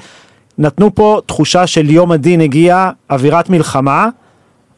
נתנו 0.58 0.96
פה 0.96 1.22
תחושה 1.26 1.68
של 1.68 1.90
יום 1.90 2.12
הדין 2.12 2.42
הגיע, 2.42 2.90
אווירת 3.10 3.50
מלחמה, 3.50 4.10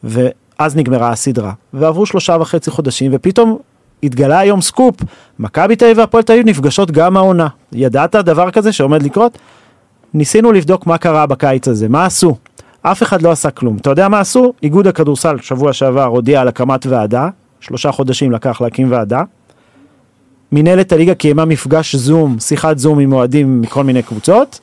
ואז 0.04 0.76
נגמרה 0.76 1.10
הסדרה. 1.10 1.52
ועברו 1.74 2.06
שלושה 2.06 2.36
וחצי 2.40 2.70
חודשים, 2.70 3.10
ופתאום 3.14 3.58
התגלה 4.02 4.38
היום 4.38 4.60
סקופ, 4.60 4.94
מכבי 5.38 5.76
תל 5.76 5.84
אביב 5.84 5.98
והפועל 5.98 6.22
תל 6.22 6.32
אביב 6.32 6.46
נפגשות 6.46 6.90
גם 6.90 7.16
העונה. 7.16 7.48
ידעת 7.72 8.16
דבר 8.16 8.50
כזה 8.50 8.72
שעומד 8.72 9.02
לקרות? 9.02 9.38
ניסינו 10.14 10.52
לבדוק 10.52 10.86
מה 10.86 10.98
קרה 10.98 11.26
בקיץ 11.26 11.68
הזה, 11.68 11.88
מה 11.88 12.04
עשו? 12.04 12.36
אף 12.82 13.02
אחד 13.02 13.22
לא 13.22 13.30
עשה 13.30 13.50
כלום. 13.50 13.76
אתה 13.76 13.90
יודע 13.90 14.08
מה 14.08 14.20
עשו? 14.20 14.52
איגוד 14.62 14.86
הכדורסל 14.86 15.36
שבוע 15.40 15.72
שעבר 15.72 16.04
הודיע 16.04 16.40
על 16.40 16.48
הקמת 16.48 16.86
ועדה, 16.86 17.28
שלושה 17.60 17.92
חודשים 17.92 18.32
לקח 18.32 18.60
להקים 18.60 18.90
ועדה. 18.90 19.22
מנהלת 20.52 20.92
הליגה 20.92 21.14
קיימה 21.14 21.44
מפגש 21.44 21.96
זום, 21.96 22.36
שיחת 22.40 22.78
זום 22.78 22.98
עם 22.98 23.12
אוהדים 23.12 23.60
מכל 23.60 23.84
מיני 23.84 24.02
קבוצות, 24.02 24.60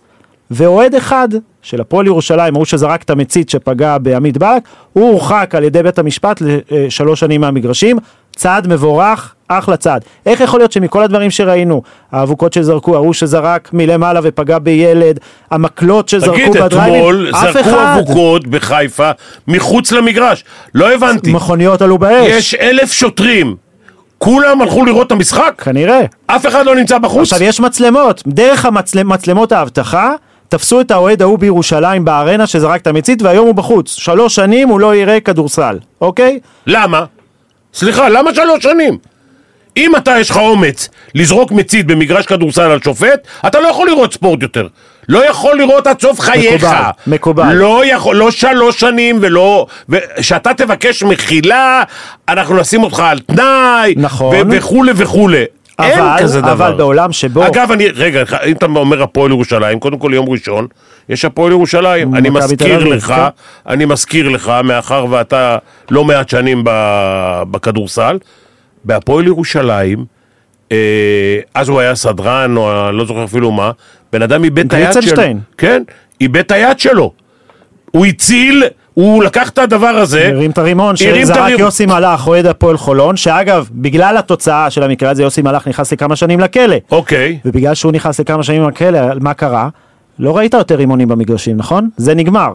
ואוהד 0.51 0.95
אחד 0.95 1.29
של 1.61 1.81
הפועל 1.81 2.07
ירושלים, 2.07 2.55
ההוא 2.55 2.65
שזרק 2.65 3.03
את 3.03 3.09
המצית 3.09 3.49
שפגע 3.49 3.97
בעמית 3.97 4.37
ברק, 4.37 4.63
הוא 4.93 5.09
הורחק 5.09 5.55
על 5.55 5.63
ידי 5.63 5.83
בית 5.83 5.99
המשפט 5.99 6.41
לשלוש 6.71 7.19
שנים 7.19 7.41
מהמגרשים, 7.41 7.97
צעד 8.39 8.67
מבורך, 8.67 9.33
אחלה 9.47 9.77
צעד. 9.77 10.01
איך 10.25 10.41
יכול 10.41 10.59
להיות 10.59 10.71
שמכל 10.71 11.03
הדברים 11.03 11.31
שראינו, 11.31 11.81
האבוקות 12.11 12.53
שזרקו, 12.53 12.95
ההוא 12.95 13.13
שזרק 13.13 13.69
מלמעלה 13.73 14.19
ופגע 14.23 14.59
בילד, 14.59 15.19
המקלות 15.51 16.09
שזרקו 16.09 16.37
תגיד, 16.37 16.49
בדרייבים, 16.63 16.95
אתמול 16.95 17.31
אף 17.35 17.53
זרקו 17.53 17.59
אחד, 17.59 17.97
אבוקות 17.99 18.47
בחיפה 18.47 19.11
מחוץ 19.47 19.91
למגרש. 19.91 20.43
לא 20.75 20.93
הבנתי. 20.93 21.31
מכוניות 21.31 21.81
עלו 21.81 21.97
באש, 21.97 22.27
יש 22.27 22.55
אלף 22.55 22.91
שוטרים. 22.91 23.55
כולם 24.17 24.61
הלכו 24.61 24.85
לראות 24.85 25.07
את 25.07 25.11
המשחק? 25.11 25.61
כנראה. 25.63 26.01
אף 26.27 26.47
אחד 26.47 26.65
לא 26.65 26.75
נמצא 26.75 26.97
בחוץ? 26.97 27.33
עכשיו 27.33 27.47
יש 27.47 27.59
מצלמות, 27.59 28.23
דרך 28.27 28.65
המצל... 28.65 29.03
מצלמות 29.03 29.51
האבטחה, 29.51 30.13
תפסו 30.49 30.81
את 30.81 30.91
האוהד 30.91 31.21
ההוא 31.21 31.39
בירושלים 31.39 32.05
בארנה 32.05 32.47
שזרק 32.47 32.81
את 32.81 32.87
המצית 32.87 33.21
והיום 33.21 33.47
הוא 33.47 33.55
בחוץ. 33.55 33.95
שלוש 33.95 34.35
שנים 34.35 34.69
הוא 34.69 34.79
לא 34.79 34.95
יראה 34.95 35.19
כדורסל, 35.19 35.77
אוקיי? 36.01 36.39
למה? 36.67 37.05
סליחה, 37.73 38.09
למה 38.09 38.35
שלוש 38.35 38.63
שנים? 38.63 38.97
אם 39.77 39.95
אתה 39.95 40.19
יש 40.19 40.29
לך 40.29 40.37
אומץ 40.37 40.89
לזרוק 41.15 41.51
מצית 41.51 41.87
במגרש 41.87 42.25
כדורסל 42.25 42.61
על 42.61 42.81
שופט, 42.81 43.19
אתה 43.47 43.59
לא 43.59 43.67
יכול 43.67 43.87
לראות 43.87 44.13
ספורט 44.13 44.41
יותר. 44.41 44.67
לא 45.09 45.29
יכול 45.29 45.57
לראות 45.57 45.87
עד 45.87 46.01
סוף 46.01 46.19
חייך. 46.19 46.53
מקובל, 46.63 46.81
מקובל. 47.07 47.53
לא 47.53 47.85
יכול, 47.85 48.15
לא 48.15 48.31
שלוש 48.31 48.79
שנים 48.79 49.17
ולא... 49.21 49.65
ושאתה 49.89 50.53
תבקש 50.53 51.03
מחילה, 51.03 51.83
אנחנו 52.29 52.57
נשים 52.57 52.83
אותך 52.83 52.99
על 52.99 53.19
תנאי. 53.19 53.93
נכון. 53.97 54.35
ו- 54.35 54.41
וכולי 54.57 54.91
וכולי. 55.79 55.91
אין 55.91 55.99
אבל, 55.99 56.23
כזה 56.23 56.41
דבר. 56.41 56.51
אבל 56.51 56.73
בעולם 56.73 57.11
שבו... 57.11 57.47
אגב, 57.47 57.71
אני, 57.71 57.87
רגע, 57.87 58.23
אם 58.45 58.55
אתה 58.55 58.65
אומר 58.65 59.03
הפועל 59.03 59.31
ירושלים, 59.31 59.79
קודם 59.79 59.97
כל 59.97 60.11
יום 60.13 60.29
ראשון, 60.29 60.67
יש 61.09 61.25
הפועל 61.25 61.51
ירושלים. 61.51 62.15
אני 62.15 62.29
מזכיר 62.29 62.83
לך, 62.83 63.05
כן. 63.07 63.21
אני 63.67 63.85
מזכיר 63.85 64.29
לך, 64.29 64.51
מאחר 64.63 65.05
ואתה 65.09 65.57
לא 65.91 66.05
מעט 66.05 66.29
שנים 66.29 66.63
בכדורסל, 67.51 68.17
בהפועל 68.83 69.27
ירושלים, 69.27 70.05
אה, 70.71 71.39
אז 71.55 71.69
הוא 71.69 71.79
היה 71.79 71.95
סדרן, 71.95 72.57
או 72.57 72.91
לא 72.91 73.05
זוכר 73.05 73.23
אפילו 73.23 73.51
מה, 73.51 73.71
בן 74.13 74.21
אדם 74.21 74.43
איבד 74.43 74.65
את 74.65 74.73
היד 74.73 74.91
שלו. 74.91 75.01
גריצנשטיין. 75.01 75.39
כן, 75.57 75.83
איבד 76.21 76.39
את 76.39 76.51
היד 76.51 76.79
שלו. 76.79 77.13
הוא 77.91 78.05
הציל, 78.05 78.63
הוא 78.99 79.23
לקח 79.23 79.49
את 79.49 79.57
הדבר 79.57 79.87
הזה, 79.87 80.27
הרים 80.27 80.51
את 80.51 80.57
הרימון 80.57 80.95
שזרק. 80.95 81.59
יוסי 81.59 81.85
מלאך, 81.85 82.27
אוהד 82.27 82.45
הפועל 82.45 82.77
חולון, 82.77 83.17
שאגב, 83.17 83.69
בגלל 83.71 84.17
התוצאה 84.17 84.69
של 84.69 84.83
המקרה 84.83 85.09
הזה, 85.09 85.23
יוסי 85.23 85.41
מלאך 85.41 85.67
נכנס 85.67 85.93
לכמה 85.93 86.15
שנים 86.15 86.39
לכלא. 86.39 86.75
אוקיי, 86.91 87.39
ובגלל 87.45 87.73
שהוא 87.73 87.91
נכנס 87.91 88.19
לכמה 88.19 88.43
שנים 88.43 88.69
לכלא, 88.69 88.99
מה 89.21 89.33
קרה? 89.33 89.69
לא 90.19 90.37
ראית 90.37 90.53
יותר 90.53 90.75
רימונים 90.75 91.07
במגרשים, 91.07 91.57
נכון? 91.57 91.89
זה 91.97 92.15
נגמר. 92.15 92.53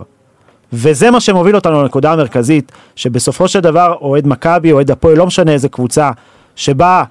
וזה 0.72 1.10
מה 1.10 1.20
שמוביל 1.20 1.54
אותנו 1.54 1.82
לנקודה 1.82 2.12
המרכזית, 2.12 2.72
שבסופו 2.96 3.48
של 3.48 3.60
דבר 3.60 3.94
אוהד 4.00 4.26
מכבי, 4.26 4.72
אוהד 4.72 4.90
הפועל, 4.90 5.16
לא 5.16 5.26
משנה 5.26 5.52
איזה 5.52 5.68
קבוצה, 5.68 6.10
שבא 6.56 7.02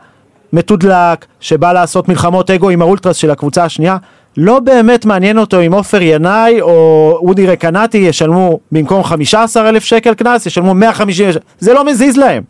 מתודלק, 0.53 1.25
שבא 1.39 1.73
לעשות 1.73 2.09
מלחמות 2.09 2.51
אגו 2.51 2.69
עם 2.69 2.81
האולטרס 2.81 3.15
של 3.15 3.31
הקבוצה 3.31 3.63
השנייה, 3.63 3.97
לא 4.37 4.59
באמת 4.59 5.05
מעניין 5.05 5.37
אותו 5.37 5.61
אם 5.61 5.73
עופר 5.73 6.01
ינאי 6.01 6.61
או 6.61 7.19
אודי 7.27 7.47
רקנטי 7.47 7.97
ישלמו 7.97 8.59
במקום 8.71 9.03
15 9.03 9.69
אלף 9.69 9.83
שקל 9.83 10.13
קנס, 10.13 10.45
ישלמו 10.45 10.73
150 10.73 11.25
אלף, 11.27 11.37
זה 11.59 11.73
לא 11.73 11.85
מזיז 11.85 12.17
להם. 12.17 12.43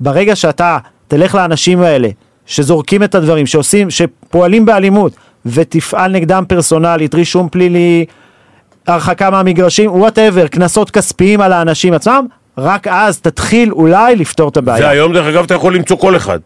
ברגע 0.00 0.36
שאתה 0.36 0.78
תלך 1.08 1.34
לאנשים 1.34 1.80
האלה, 1.80 2.08
שזורקים 2.46 3.02
את 3.02 3.14
הדברים, 3.14 3.46
שעושים, 3.46 3.90
שפועלים 3.90 4.66
באלימות, 4.66 5.12
ותפעל 5.46 6.12
נגדם 6.12 6.44
פרסונלית, 6.48 7.14
רישום 7.14 7.48
פלילי, 7.48 8.04
הרחקה 8.86 9.30
מהמגרשים, 9.30 9.90
whatever, 9.90 10.46
קנסות 10.46 10.90
כספיים 10.90 11.40
על 11.40 11.52
האנשים 11.52 11.94
עצמם, 11.94 12.26
רק 12.58 12.86
אז 12.86 13.20
תתחיל 13.20 13.72
אולי 13.72 14.16
לפתור 14.16 14.48
את 14.48 14.56
הבעיה. 14.56 14.86
והיום 14.86 15.12
דרך 15.12 15.26
אגב 15.26 15.44
אתה 15.44 15.54
יכול 15.54 15.74
למצוא 15.74 15.96
כל 15.96 16.16
אחד. 16.16 16.38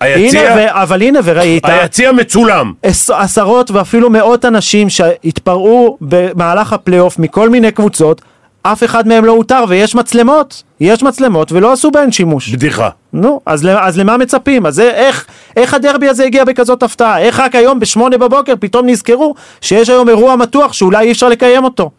הנה, 0.00 0.14
היציע, 0.14 0.54
ו... 0.56 0.82
אבל 0.82 1.02
הנה 1.02 1.18
וראית, 1.24 1.64
היציע 1.64 2.12
מצולם. 2.12 2.72
עש- 2.82 3.10
עשרות 3.10 3.70
ואפילו 3.70 4.10
מאות 4.10 4.44
אנשים 4.44 4.90
שהתפרעו 4.90 5.98
במהלך 6.00 6.72
הפלייאוף 6.72 7.18
מכל 7.18 7.48
מיני 7.48 7.72
קבוצות, 7.72 8.22
אף 8.62 8.84
אחד 8.84 9.08
מהם 9.08 9.24
לא 9.24 9.32
הותר 9.32 9.64
ויש 9.68 9.94
מצלמות, 9.94 10.62
יש 10.80 11.02
מצלמות 11.02 11.52
ולא 11.52 11.72
עשו 11.72 11.90
בהן 11.90 12.12
שימוש. 12.12 12.48
בדיחה. 12.48 12.88
נו, 13.12 13.40
אז, 13.46 13.68
אז 13.78 13.98
למה 13.98 14.16
מצפים? 14.16 14.66
אז 14.66 14.80
איך, 14.80 15.26
איך 15.56 15.74
הדרבי 15.74 16.08
הזה 16.08 16.24
הגיע 16.24 16.44
בכזאת 16.44 16.82
הפתעה? 16.82 17.18
איך 17.20 17.40
רק 17.40 17.54
היום 17.54 17.80
בשמונה 17.80 18.18
בבוקר 18.18 18.52
פתאום 18.60 18.86
נזכרו 18.86 19.34
שיש 19.60 19.88
היום 19.90 20.08
אירוע 20.08 20.36
מתוח 20.36 20.72
שאולי 20.72 21.06
אי 21.06 21.12
אפשר 21.12 21.28
לקיים 21.28 21.64
אותו? 21.64 21.90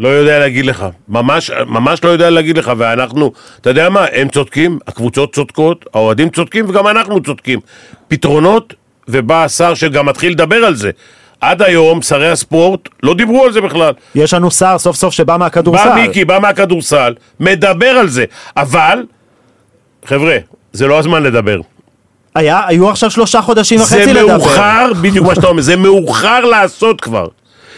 לא 0.00 0.08
יודע 0.08 0.38
להגיד 0.38 0.66
לך, 0.66 0.86
ממש, 1.08 1.50
ממש 1.66 2.04
לא 2.04 2.08
יודע 2.08 2.30
להגיד 2.30 2.58
לך, 2.58 2.72
ואנחנו, 2.76 3.32
אתה 3.60 3.70
יודע 3.70 3.88
מה, 3.88 4.06
הם 4.12 4.28
צודקים, 4.28 4.78
הקבוצות 4.86 5.34
צודקות, 5.34 5.84
האוהדים 5.94 6.30
צודקים 6.30 6.68
וגם 6.68 6.86
אנחנו 6.86 7.22
צודקים. 7.22 7.60
פתרונות, 8.08 8.74
ובא 9.08 9.44
השר 9.44 9.74
שגם 9.74 10.06
מתחיל 10.06 10.32
לדבר 10.32 10.56
על 10.56 10.74
זה. 10.74 10.90
עד 11.40 11.62
היום 11.62 12.02
שרי 12.02 12.30
הספורט 12.30 12.88
לא 13.02 13.14
דיברו 13.14 13.44
על 13.44 13.52
זה 13.52 13.60
בכלל. 13.60 13.92
יש 14.14 14.34
לנו 14.34 14.50
שר 14.50 14.78
סוף 14.78 14.96
סוף 14.96 15.14
שבא 15.14 15.36
מהכדורסל. 15.36 15.88
בא 15.88 15.94
מיקי, 15.94 16.24
בא 16.24 16.38
מהכדורסל, 16.38 17.14
מדבר 17.40 17.90
על 17.90 18.08
זה, 18.08 18.24
אבל, 18.56 18.98
חבר'ה, 20.04 20.36
זה 20.72 20.86
לא 20.86 20.98
הזמן 20.98 21.22
לדבר. 21.22 21.60
היה, 22.34 22.60
היו 22.66 22.90
עכשיו 22.90 23.10
שלושה 23.10 23.42
חודשים 23.42 23.78
זה 23.78 23.84
וחצי 23.84 24.12
לדבר. 24.12 24.26
מאוחר, 24.36 24.92
בדיוק 25.02 25.26
מה 25.26 25.34
שאתה 25.34 25.46
אומר, 25.46 25.62
זה 25.62 25.76
מאוחר 25.76 26.40
לעשות 26.40 27.00
כבר. 27.00 27.26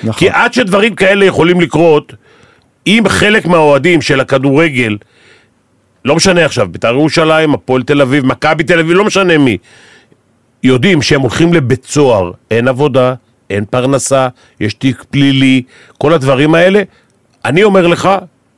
נכון. 0.02 0.18
כי 0.18 0.30
עד 0.30 0.52
שדברים 0.52 0.94
כאלה 0.94 1.24
יכולים 1.24 1.60
לקרות, 1.60 2.12
אם 2.86 3.02
חלק 3.08 3.46
מהאוהדים 3.46 4.02
של 4.02 4.20
הכדורגל, 4.20 4.96
לא 6.04 6.16
משנה 6.16 6.44
עכשיו, 6.44 6.68
בית"ר 6.68 6.92
ירושלים, 6.92 7.54
הפועל 7.54 7.82
תל 7.82 8.00
אביב, 8.02 8.26
מכבי 8.26 8.64
תל 8.64 8.78
אביב, 8.78 8.96
לא 8.96 9.04
משנה 9.04 9.38
מי, 9.38 9.58
יודעים 10.62 11.02
שהם 11.02 11.20
הולכים 11.20 11.54
לבית 11.54 11.84
סוהר, 11.84 12.30
אין 12.50 12.68
עבודה, 12.68 13.14
אין 13.50 13.64
פרנסה, 13.64 14.28
יש 14.60 14.74
תיק 14.74 15.04
פלילי, 15.10 15.62
כל 15.98 16.12
הדברים 16.12 16.54
האלה, 16.54 16.82
אני 17.44 17.62
אומר 17.62 17.86
לך 17.86 18.08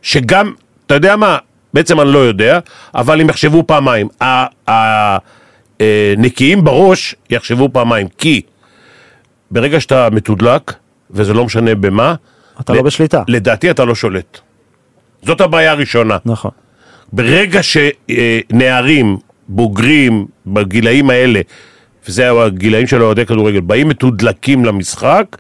שגם, 0.02 0.52
אתה 0.86 0.94
יודע 0.94 1.16
מה, 1.16 1.38
בעצם 1.74 2.00
אני 2.00 2.12
לא 2.12 2.18
יודע, 2.18 2.58
אבל 2.94 3.20
הם 3.20 3.30
יחשבו 3.30 3.64
פעמיים. 3.66 4.08
הנקיים 5.78 6.64
בראש 6.64 7.14
יחשבו 7.30 7.68
פעמיים, 7.72 8.06
כי 8.18 8.42
ברגע 9.50 9.80
שאתה 9.80 10.08
מתודלק, 10.12 10.72
וזה 11.14 11.35
לא 11.35 11.44
משנה 11.44 11.75
במה, 11.75 12.14
אתה 12.61 12.73
ל- 12.73 12.76
לא 12.76 12.83
בשליטה. 12.83 13.23
לדעתי 13.28 13.71
אתה 13.71 13.85
לא 13.85 13.94
שולט. 13.94 14.38
זאת 15.23 15.40
הבעיה 15.40 15.71
הראשונה. 15.71 16.16
נכון. 16.25 16.50
ברגע 17.12 17.61
שנערים, 17.62 19.16
בוגרים, 19.49 20.26
בגילאים 20.47 21.11
האלה, 21.11 21.40
וזה 22.09 22.30
הגילאים 22.42 22.87
של 22.87 23.02
אוהדי 23.02 23.26
כדורגל, 23.26 23.61
באים 23.61 23.88
מתודלקים 23.88 24.64
למשחק, 24.64 25.37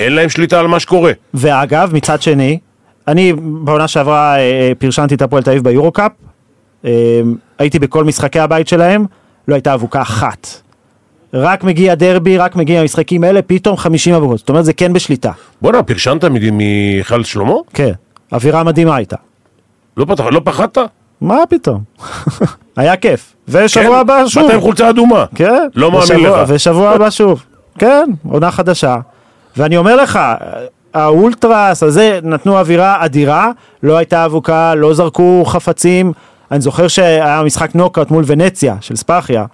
אין 0.00 0.12
להם 0.12 0.28
שליטה 0.28 0.60
על 0.60 0.66
מה 0.66 0.80
שקורה. 0.80 1.12
ואגב, 1.34 1.90
מצד 1.94 2.22
שני, 2.22 2.58
אני 3.08 3.32
בעונה 3.32 3.88
שעברה 3.88 4.38
אה, 4.38 4.72
פרשנתי 4.78 5.14
את 5.14 5.22
הפועל 5.22 5.42
תל 5.42 5.50
אביב 5.50 5.64
ביורו-קאפ, 5.64 6.12
אה, 6.84 6.90
הייתי 7.58 7.78
בכל 7.78 8.04
משחקי 8.04 8.38
הבית 8.40 8.68
שלהם, 8.68 9.04
לא 9.48 9.54
הייתה 9.54 9.74
אבוקה 9.74 10.02
אחת. 10.02 10.46
רק 11.34 11.64
מגיע 11.64 11.94
דרבי, 11.94 12.38
רק 12.38 12.56
מגיע 12.56 12.80
המשחקים 12.80 13.24
האלה, 13.24 13.42
פתאום 13.42 13.76
50 13.76 14.14
אבוקות. 14.14 14.38
זאת 14.38 14.48
אומרת, 14.48 14.64
זה 14.64 14.72
כן 14.72 14.92
בשליטה. 14.92 15.32
בואנה, 15.62 15.82
פרשנת 15.82 16.24
מיכל 16.24 17.24
שלמה? 17.24 17.54
כן. 17.74 17.92
אווירה 18.32 18.64
מדהימה 18.64 18.96
הייתה. 18.96 19.16
לא, 19.96 20.04
פתח, 20.04 20.24
לא 20.24 20.40
פחדת? 20.44 20.78
מה 21.20 21.36
פתאום? 21.48 21.82
היה 22.76 22.96
כיף. 22.96 23.34
ושבוע 23.48 23.84
כן? 23.84 23.92
הבא 23.92 24.28
שוב. 24.28 24.42
באת 24.42 24.54
עם 24.54 24.60
חולצה 24.60 24.90
אדומה. 24.90 25.24
כן. 25.34 25.68
לא 25.74 25.90
מאמין 25.92 26.26
לך. 26.26 26.40
ושבוע 26.48 26.90
הבא 26.90 27.10
שוב. 27.10 27.42
כן, 27.78 28.10
עונה 28.28 28.50
חדשה. 28.50 28.96
ואני 29.56 29.76
אומר 29.76 29.96
לך, 29.96 30.18
האולטרס 30.94 31.82
הזה 31.82 32.18
נתנו 32.22 32.58
אווירה 32.58 33.04
אדירה, 33.04 33.50
לא 33.82 33.96
הייתה 33.96 34.24
אבוקה, 34.24 34.74
לא 34.74 34.94
זרקו 34.94 35.44
חפצים. 35.46 36.12
אני 36.50 36.60
זוכר 36.60 36.88
שהיה 36.88 37.42
משחק 37.42 37.74
נוקאוט 37.74 38.10
מול 38.10 38.24
ונציה 38.26 38.76
של 38.80 38.96
ספאחיה. 38.96 39.44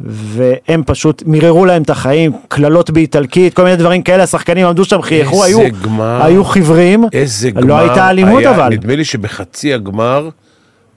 והם 0.00 0.82
פשוט 0.86 1.22
מיררו 1.26 1.64
להם 1.64 1.82
את 1.82 1.90
החיים, 1.90 2.32
קללות 2.48 2.90
באיטלקית, 2.90 3.54
כל 3.54 3.64
מיני 3.64 3.76
דברים 3.76 4.02
כאלה, 4.02 4.22
השחקנים 4.22 4.66
עמדו 4.66 4.84
שם, 4.84 5.02
חייכו, 5.02 5.44
היו, 5.44 5.58
גמר. 5.82 6.24
היו 6.24 6.44
חיוורים, 6.44 7.04
איזה 7.12 7.50
גמר. 7.50 7.64
לא 7.66 7.78
הייתה 7.78 8.10
אלימות 8.10 8.38
היה, 8.40 8.54
אבל. 8.54 8.68
נדמה 8.72 8.96
לי 8.96 9.04
שבחצי 9.04 9.74
הגמר, 9.74 10.28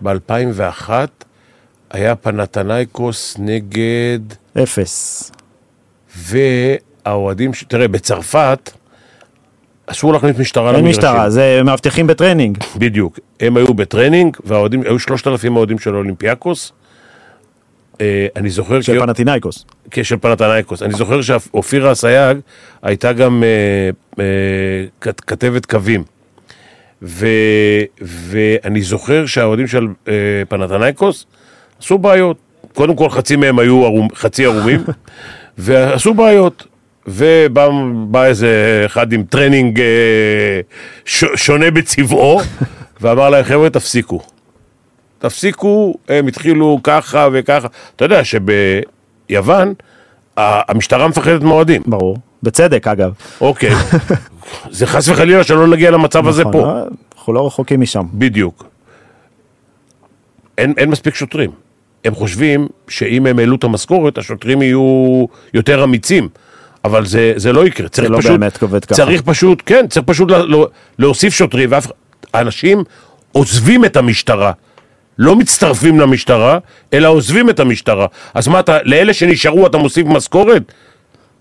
ב-2001, 0.04 0.90
היה 1.92 2.16
פנתנייקוס 2.16 3.36
נגד... 3.40 4.20
אפס. 4.64 5.32
והאוהדים, 6.18 7.54
ש- 7.54 7.64
תראה, 7.68 7.88
בצרפת, 7.88 8.72
אסור 9.88 10.14
להכניס 10.14 10.38
משטרה 10.40 10.68
אין 10.72 10.76
למגרשים. 10.76 11.00
משטרה, 11.00 11.30
זה 11.30 11.62
מאבטחים 11.66 12.08
בטרנינג. 12.08 12.58
בדיוק. 12.78 13.20
הם 13.40 13.58
היו 13.58 13.74
בטרנינג, 13.74 14.38
והאוהדים, 14.44 14.82
היו 14.82 15.00
שלושת 15.00 15.28
אלפים 15.28 15.56
אוהדים 15.56 15.80
של 15.80 15.96
אולימפיאקוס. 15.96 16.72
אה, 18.02 18.28
אני 18.36 18.50
זוכר... 18.50 18.82
של 18.82 18.94
כי- 18.94 19.00
פנטינאיקוס. 19.00 19.66
כן, 19.92 20.04
של 20.04 20.18
פנתנייקוס. 20.18 20.84
אני 20.84 20.94
זוכר 20.94 21.22
שאופירה 21.22 21.92
אסייג 21.92 22.38
הייתה 22.82 23.14
גם 23.14 23.44
אה, 23.44 23.50
אה, 24.24 24.26
כת- 25.02 25.20
כתבת 25.22 25.66
קווים. 25.66 26.04
ו, 27.02 27.28
ואני 28.02 28.82
זוכר 28.82 29.26
שהאוהדים 29.26 29.68
של 29.68 29.88
אה, 30.08 30.14
פנתנייקוס 30.50 31.26
עשו 31.82 31.98
בעיות. 31.98 32.38
קודם 32.74 32.96
כל 32.96 33.10
חצי 33.10 33.36
מהם 33.36 33.60
היו 33.60 33.86
ערום, 33.86 34.08
חצי 34.16 34.46
ערומים, 34.46 34.80
ועשו 35.58 36.14
בעיות. 36.14 36.66
ובא 37.08 37.70
בא 38.08 38.26
איזה 38.26 38.84
אחד 38.86 39.14
עם 39.14 39.24
טרנינג 39.24 39.80
אה, 39.80 39.86
ש, 41.06 41.24
שונה 41.36 41.72
בצבעו, 41.72 42.42
ואמר 43.02 43.30
להם, 43.30 43.44
חבר'ה, 43.44 43.70
תפסיקו. 43.70 44.22
תפסיקו, 45.20 45.96
הם 46.10 46.28
התחילו 46.28 46.80
ככה 46.84 47.28
וככה. 47.32 47.68
אתה 47.96 48.06
יודע 48.06 48.22
שביוון, 48.24 49.74
המשטרה 50.38 51.08
מפחדת 51.08 51.42
מאוהדים. 51.42 51.82
ברור. 51.86 52.18
בצדק 52.44 52.88
אגב. 52.88 53.12
אוקיי. 53.42 53.72
זה 54.72 54.88
חס 54.88 55.10
וחלילה 55.10 55.44
שלא 55.44 55.68
נגיע 55.68 55.92
למצב 55.92 56.28
הזה 56.28 56.42
נכון, 56.42 56.54
פה. 56.54 56.70
אה, 56.70 56.84
אנחנו 57.18 57.34
לא 57.34 57.48
רחוקים 57.48 57.82
משם. 57.82 58.06
בדיוק. 58.14 58.66
אין, 60.58 60.74
אין 60.78 60.90
מספיק 60.90 61.16
שוטרים. 61.16 61.52
הם 62.06 62.16
חושבים 62.16 62.68
שאם 62.88 63.26
הם 63.26 63.40
העלו 63.40 63.56
את 63.56 63.64
המשכורת, 63.64 64.18
השוטרים 64.18 64.62
יהיו 64.62 65.26
יותר 65.54 65.84
אמיצים. 65.84 66.30
אבל 66.86 67.06
זה, 67.06 67.34
זה 67.36 67.54
לא 67.54 67.68
יקרה. 67.68 67.90
צריך 67.90 68.12
לא 68.12 68.18
פשוט, 68.18 68.32
באמת 68.32 68.62
עובד 68.62 68.86
ככה. 68.86 68.96
צריך 68.96 69.22
פשוט, 69.22 69.64
כן, 69.66 69.88
צריך 69.90 70.06
פשוט 70.06 70.32
לה, 70.32 70.46
לא, 70.46 70.68
להוסיף 71.00 71.34
שוטרים. 71.34 71.70
ואף, 71.72 71.88
אנשים 72.36 72.84
עוזבים 73.32 73.86
את 73.86 73.98
המשטרה. 73.98 74.52
לא 75.20 75.36
מצטרפים 75.36 76.00
למשטרה, 76.00 76.58
אלא 76.94 77.08
עוזבים 77.08 77.50
את 77.50 77.60
המשטרה. 77.60 78.06
אז 78.34 78.48
מה 78.48 78.60
אתה, 78.60 78.78
לאלה 78.84 79.14
שנשארו 79.14 79.68
אתה 79.68 79.78
מוסיף 79.78 80.08
משכורת? 80.08 80.72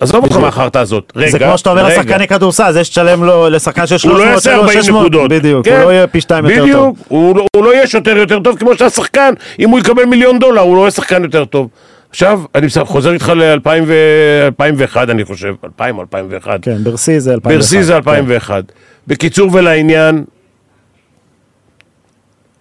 עזוב 0.01 0.25
אותך 0.25 0.37
מהחרטא 0.37 0.79
הזאת. 0.79 1.13
רגע, 1.17 1.31
זה 1.31 1.39
כמו 1.39 1.59
שאתה 1.59 1.71
אומר. 1.71 1.87
לשחקני 1.89 2.29
כדורסל, 2.29 2.73
זה 2.73 2.85
שתשלם 2.85 3.25
לו 3.25 3.49
לשחקן 3.51 3.87
של 3.87 3.95
הוא 3.95 3.99
300 4.01 4.21
לא 4.27 4.31
יעשה 4.31 4.51
שלו 4.51 4.61
40 4.63 4.83
600, 4.83 5.01
נקודות. 5.01 5.31
בדיוק, 5.31 5.65
כן, 5.65 5.77
הוא 5.77 5.85
לא 5.85 5.93
יהיה 5.93 6.07
פי 6.07 6.21
שתיים 6.21 6.45
יותר 6.45 6.57
טוב. 6.57 6.67
בדיוק, 6.71 6.97
הוא 7.09 7.37
לא- 7.37 7.47
הוא 7.57 7.65
לא 7.65 7.75
יהיה 7.75 7.87
שוטר 7.87 8.17
יותר 8.17 8.41
טוב 8.41 8.59
כמו 8.59 8.75
שהשחקן, 8.79 9.35
אם 9.59 9.69
הוא 9.71 9.79
יקבל 9.79 10.05
מיליון 10.05 10.39
דולר, 10.39 10.61
הוא 10.61 10.77
לא 10.77 10.81
יהיה 10.81 10.91
שחקן 10.91 11.23
יותר 11.23 11.45
טוב. 11.45 11.69
עכשיו, 12.11 12.41
אני 12.55 12.67
חוזר 12.85 13.13
איתך 13.13 13.33
ל-2001, 13.37 14.97
אני 15.11 15.25
חושב, 15.25 15.55
2000 15.65 15.97
או 15.97 16.03
2001. 16.03 16.59
כן, 16.63 16.77
ברסי 16.85 17.21
זה 17.21 17.35
2001. 17.35 17.57
ברסי 17.59 17.83
זה 17.83 17.97
2001. 17.97 18.65
בקיצור 19.07 19.51
ולעניין, 19.53 20.25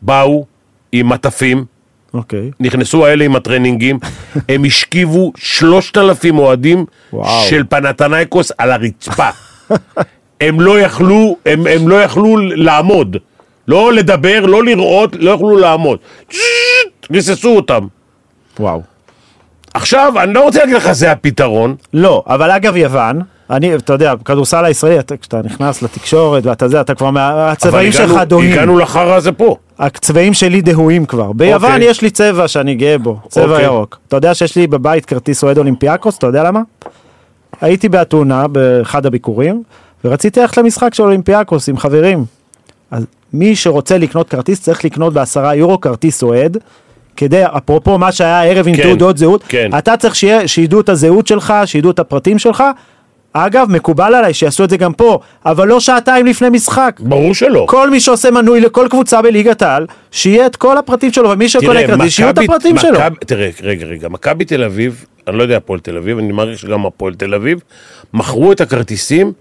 באו 0.01 0.45
עם 0.91 1.09
מטפים, 1.09 1.65
אוקיי. 2.13 2.51
נכנסו 2.59 3.05
האלה 3.05 3.25
עם 3.25 3.35
הטרנינגים, 3.35 3.99
הם 4.49 4.63
השכיבו 4.65 5.31
3,000 5.37 6.37
אוהדים. 6.39 6.85
של 7.49 7.63
פנתנייקוס 7.69 8.51
על 8.57 8.71
הרצפה. 8.71 9.29
הם 10.41 10.61
לא 10.61 10.79
יכלו, 10.79 11.37
הם, 11.45 11.67
הם 11.67 11.87
לא 11.87 12.03
יכלו 12.03 12.37
לעמוד. 12.37 13.17
לא 13.67 13.93
לדבר, 13.93 14.45
לא 14.45 14.63
לראות, 14.63 15.15
לא 15.19 15.31
יכלו 15.31 15.57
לעמוד. 15.57 15.99
ריססו 17.11 17.55
אותם. 17.55 17.87
וואו. 18.59 18.81
עכשיו, 19.73 20.13
אני 20.23 20.33
לא 20.33 20.43
רוצה 20.43 20.59
להגיד 20.59 20.75
לך 20.75 20.91
זה 20.91 21.11
הפתרון. 21.11 21.75
לא, 21.93 22.23
אבל 22.27 22.51
אגב 22.51 22.75
יוון, 22.75 23.21
אני, 23.49 23.75
אתה 23.75 23.93
יודע, 23.93 24.15
בכדורסל 24.15 24.65
הישראלי, 24.65 24.99
אתה- 24.99 25.17
כשאתה 25.17 25.41
נכנס 25.43 25.81
לתקשורת 25.81 26.45
ואתה 26.45 26.67
זה, 26.67 26.81
אתה 26.81 26.95
כבר, 26.95 27.09
אבל 27.09 27.21
הצבעים 27.51 27.91
שלך 27.91 28.11
דוהים. 28.27 28.51
הגענו 28.51 28.77
לחרא 28.77 29.13
הזה 29.15 29.31
פה. 29.31 29.55
הצבעים 29.79 30.33
שלי 30.33 30.61
דהויים 30.61 31.05
כבר. 31.05 31.31
ביוון 31.31 31.71
אוקיי. 31.71 31.89
יש 31.89 32.01
לי 32.01 32.09
צבע 32.09 32.47
שאני 32.47 32.75
גאה 32.75 32.97
בו, 32.97 33.19
צבע 33.27 33.43
אוקיי. 33.43 33.65
ירוק. 33.65 33.99
אתה 34.07 34.15
יודע 34.15 34.33
שיש 34.33 34.55
לי 34.55 34.67
בבית 34.67 35.05
כרטיס 35.05 35.43
אוהד 35.43 35.57
אולימפיאקוס, 35.57 36.17
אתה 36.17 36.27
יודע 36.27 36.43
למה? 36.43 36.61
הייתי 37.61 37.89
באתונה 37.89 38.47
באחד 38.47 39.05
הביקורים, 39.05 39.63
ורציתי 40.05 40.39
ללכת 40.39 40.57
למשחק 40.57 40.93
של 40.93 41.03
אולימפיאקוס 41.03 41.69
עם 41.69 41.77
חברים. 41.77 42.25
אז 42.91 43.05
מי 43.33 43.55
שרוצה 43.55 43.97
לקנות 43.97 44.29
כרטיס 44.29 44.61
צריך 44.61 44.85
לקנות 44.85 45.13
בעשרה 45.13 45.55
יורו 45.55 45.81
כרטיס 45.81 46.23
אוהד. 46.23 46.57
כדי, 47.17 47.43
אפרופו 47.45 47.97
מה 47.97 48.11
שהיה 48.11 48.39
הערב 48.39 48.67
עם 48.67 48.75
כן, 48.75 48.83
תעודות 48.83 49.17
זהות, 49.17 49.43
כן. 49.47 49.69
אתה 49.77 49.97
צריך 49.97 50.15
שיהיה, 50.15 50.47
שידעו 50.47 50.79
את 50.79 50.89
הזהות 50.89 51.27
שלך, 51.27 51.53
שידעו 51.65 51.91
את 51.91 51.99
הפרטים 51.99 52.39
שלך. 52.39 52.63
אגב, 53.45 53.67
מקובל 53.71 54.15
עליי 54.15 54.33
שיעשו 54.33 54.63
את 54.63 54.69
זה 54.69 54.77
גם 54.77 54.93
פה, 54.93 55.19
אבל 55.45 55.67
לא 55.67 55.79
שעתיים 55.79 56.25
לפני 56.25 56.49
משחק. 56.49 56.99
ברור 56.99 57.33
שלא. 57.35 57.65
כל 57.69 57.89
מי 57.89 57.99
שעושה 57.99 58.31
מנוי 58.31 58.61
לכל 58.61 58.87
קבוצה 58.89 59.21
בליגת 59.21 59.61
העל, 59.61 59.85
שיהיה 60.11 60.45
את 60.45 60.55
כל 60.55 60.77
הפרטים 60.77 61.13
שלו, 61.13 61.29
ומי 61.29 61.49
שקונה 61.49 61.87
כרטיס, 61.87 62.13
שיהיו 62.13 62.29
את 62.29 62.37
הפרטים 62.37 62.77
שלו. 62.77 62.91
מכבי- 62.99 63.15
תראה, 63.25 63.49
רגע, 63.63 63.85
רגע, 63.85 64.07
מכבי 64.09 64.45
תל 64.45 64.63
אביב, 64.63 65.05
אני 65.27 65.37
לא 65.37 65.43
יודע 65.43 65.57
הפועל 65.57 65.79
תל 65.79 65.97
אביב, 65.97 66.17
אני 66.17 66.31
מעריך 66.31 66.59
שגם 66.59 66.85
הפועל 66.85 67.13
תל 67.13 67.33
אביב, 67.33 67.59
מכרו 68.13 68.51
את 68.51 68.61
הכרטיסים 68.61 69.31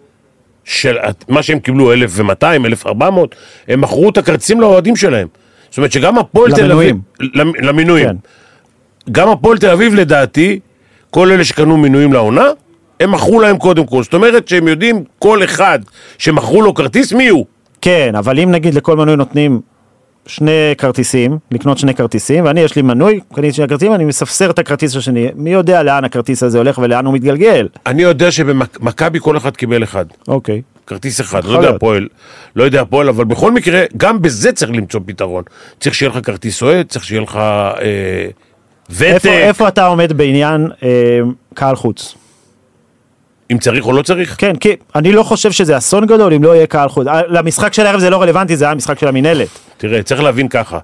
של 0.65 0.97
מה 1.29 1.43
שהם 1.43 1.59
קיבלו, 1.59 1.93
1,200, 1.93 2.67
1,400, 2.67 3.35
הם 3.69 3.81
מכרו 3.81 4.09
את 4.11 4.19
הכרטיסים 4.19 4.61
לאוהדים 4.61 4.97
שלהם. 4.97 5.29
זאת 5.71 5.77
אומרת 5.79 5.93
שגם 5.93 6.19
הפועל 6.19 6.53
תל 6.53 6.73
אביב... 6.73 6.73
למנויים. 6.73 7.01
למ- 7.35 7.65
למינויים. 7.67 8.09
כן. 8.09 8.17
גם 9.13 9.29
הפועל 9.29 9.59
תל 9.59 9.71
אביב 9.71 9.95
לדעתי, 9.95 10.61
כל 11.11 11.31
אלה 11.33 11.45
שקנו 11.45 11.77
מינויים 11.77 12.13
לעונה, 12.13 12.47
הם 13.01 13.11
מכרו 13.13 13.41
להם 13.41 13.59
קודם 13.59 13.87
כל. 13.87 14.03
זאת 14.03 14.15
אומרת 14.15 14.49
שהם 14.49 14.69
יודעים 14.69 15.05
כל 15.19 15.45
אחד 15.45 15.79
שמכרו 16.19 16.63
לו 16.63 16.75
כרטיס, 16.75 17.13
מי 17.13 17.29
הוא. 17.29 17.47
כן, 17.81 18.15
אבל 18.19 18.41
אם 18.41 18.51
נגיד 18.51 18.75
לכל 18.75 18.97
מנוי 18.97 19.17
נותנים 19.17 19.61
שני 20.27 20.75
כרטיסים, 20.79 21.39
לקנות 21.51 21.79
שני 21.79 21.95
כרטיסים, 21.95 22.45
ואני 22.45 22.61
יש 22.61 22.77
לי 22.77 22.83
מנוי, 22.83 23.21
קניתי 23.35 23.57
שני 23.57 23.69
כרטיסים, 23.69 23.95
אני 23.95 24.05
מספסר 24.05 24.51
את 24.51 24.59
הכרטיס 24.59 24.97
השני, 24.97 25.29
מי 25.35 25.51
יודע 25.51 25.83
לאן 25.83 26.05
הכרטיס 26.05 26.43
הזה 26.43 26.59
הולך 26.59 26.79
ולאן 26.79 27.07
הוא 27.07 27.15
מתגלגל. 27.15 27.69
אני 27.87 28.03
יודע 28.03 28.31
שבמכבי 28.31 29.21
כל 29.21 29.37
אחד 29.37 29.57
קיבל 29.57 29.83
אחד. 29.83 30.05
אוקיי. 30.29 30.63
כרטיס 30.87 31.21
אחד, 31.21 31.45
לא 31.45 31.59
יודע. 31.59 31.71
הפועל, 31.71 32.09
לא 32.57 32.65
יודע 32.65 32.81
הפועל, 32.81 33.09
אבל 33.09 33.25
בכל 33.25 33.53
מקרה, 33.53 33.85
גם 33.97 34.23
בזה 34.23 34.53
צריך 34.53 34.71
למצוא 34.71 35.01
פתרון. 35.07 35.43
צריך 35.81 35.95
שיהיה 35.95 36.11
לך 36.11 36.19
כרטיס 36.23 36.63
אוהד, 36.63 36.87
צריך 36.87 37.05
שיהיה 37.05 37.21
לך 37.21 37.37
אה, 37.37 38.29
איפה, 38.91 39.17
ותק, 39.17 39.27
איפה 39.27 39.69
אתה 39.69 39.87
עומד 39.87 40.13
בעניין 40.13 40.69
אה, 40.83 40.89
קהל 41.55 41.77
חוץ? 41.77 42.15
אם 43.53 43.59
צריך 43.59 43.87
או 43.87 43.93
לא 43.93 44.03
צריך. 44.03 44.35
כן, 44.39 44.57
כי 44.57 44.77
אני 44.95 45.13
לא 45.13 45.23
חושב 45.23 45.53
שזה 45.53 45.77
אסון 45.77 46.07
גדול 46.07 46.35
אם 46.35 46.43
לא 46.43 46.55
יהיה 46.55 46.67
קהל 46.67 46.89
חוץ. 46.89 47.07
אה, 47.07 47.21
למשחק 47.29 47.73
של 47.73 47.87
הערב 47.87 48.01
זה 48.01 48.11
לא 48.11 48.23
רלוונטי, 48.23 48.57
זה 48.57 48.65
היה 48.65 48.75
משחק 48.75 48.99
של 48.99 49.09
המינהלת. 49.09 49.49
תראה, 49.77 50.03
צריך 50.03 50.23
להבין 50.23 50.49
ככה, 50.49 50.79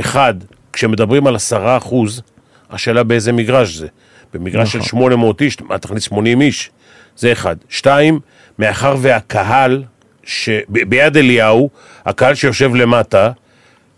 אחד, 0.00 0.34
כשמדברים 0.72 1.26
על 1.26 1.36
עשרה 1.36 1.76
אחוז, 1.76 2.22
השאלה 2.70 3.02
באיזה 3.02 3.32
מגרש 3.32 3.74
זה. 3.74 3.86
במגרש 4.34 4.68
נכון. 4.68 4.82
של 4.82 4.88
800 4.88 5.42
איש, 5.42 5.56
מה 5.60 5.78
תכניס 5.78 6.02
80 6.02 6.40
איש? 6.40 6.70
זה 7.16 7.32
אחד. 7.32 7.56
שתיים, 7.68 8.20
מאחר 8.58 8.96
והקהל, 8.98 9.82
ש... 10.24 10.48
ביד 10.68 11.16
אליהו, 11.16 11.70
הקהל 12.06 12.34
שיושב 12.34 12.74
למטה, 12.74 13.30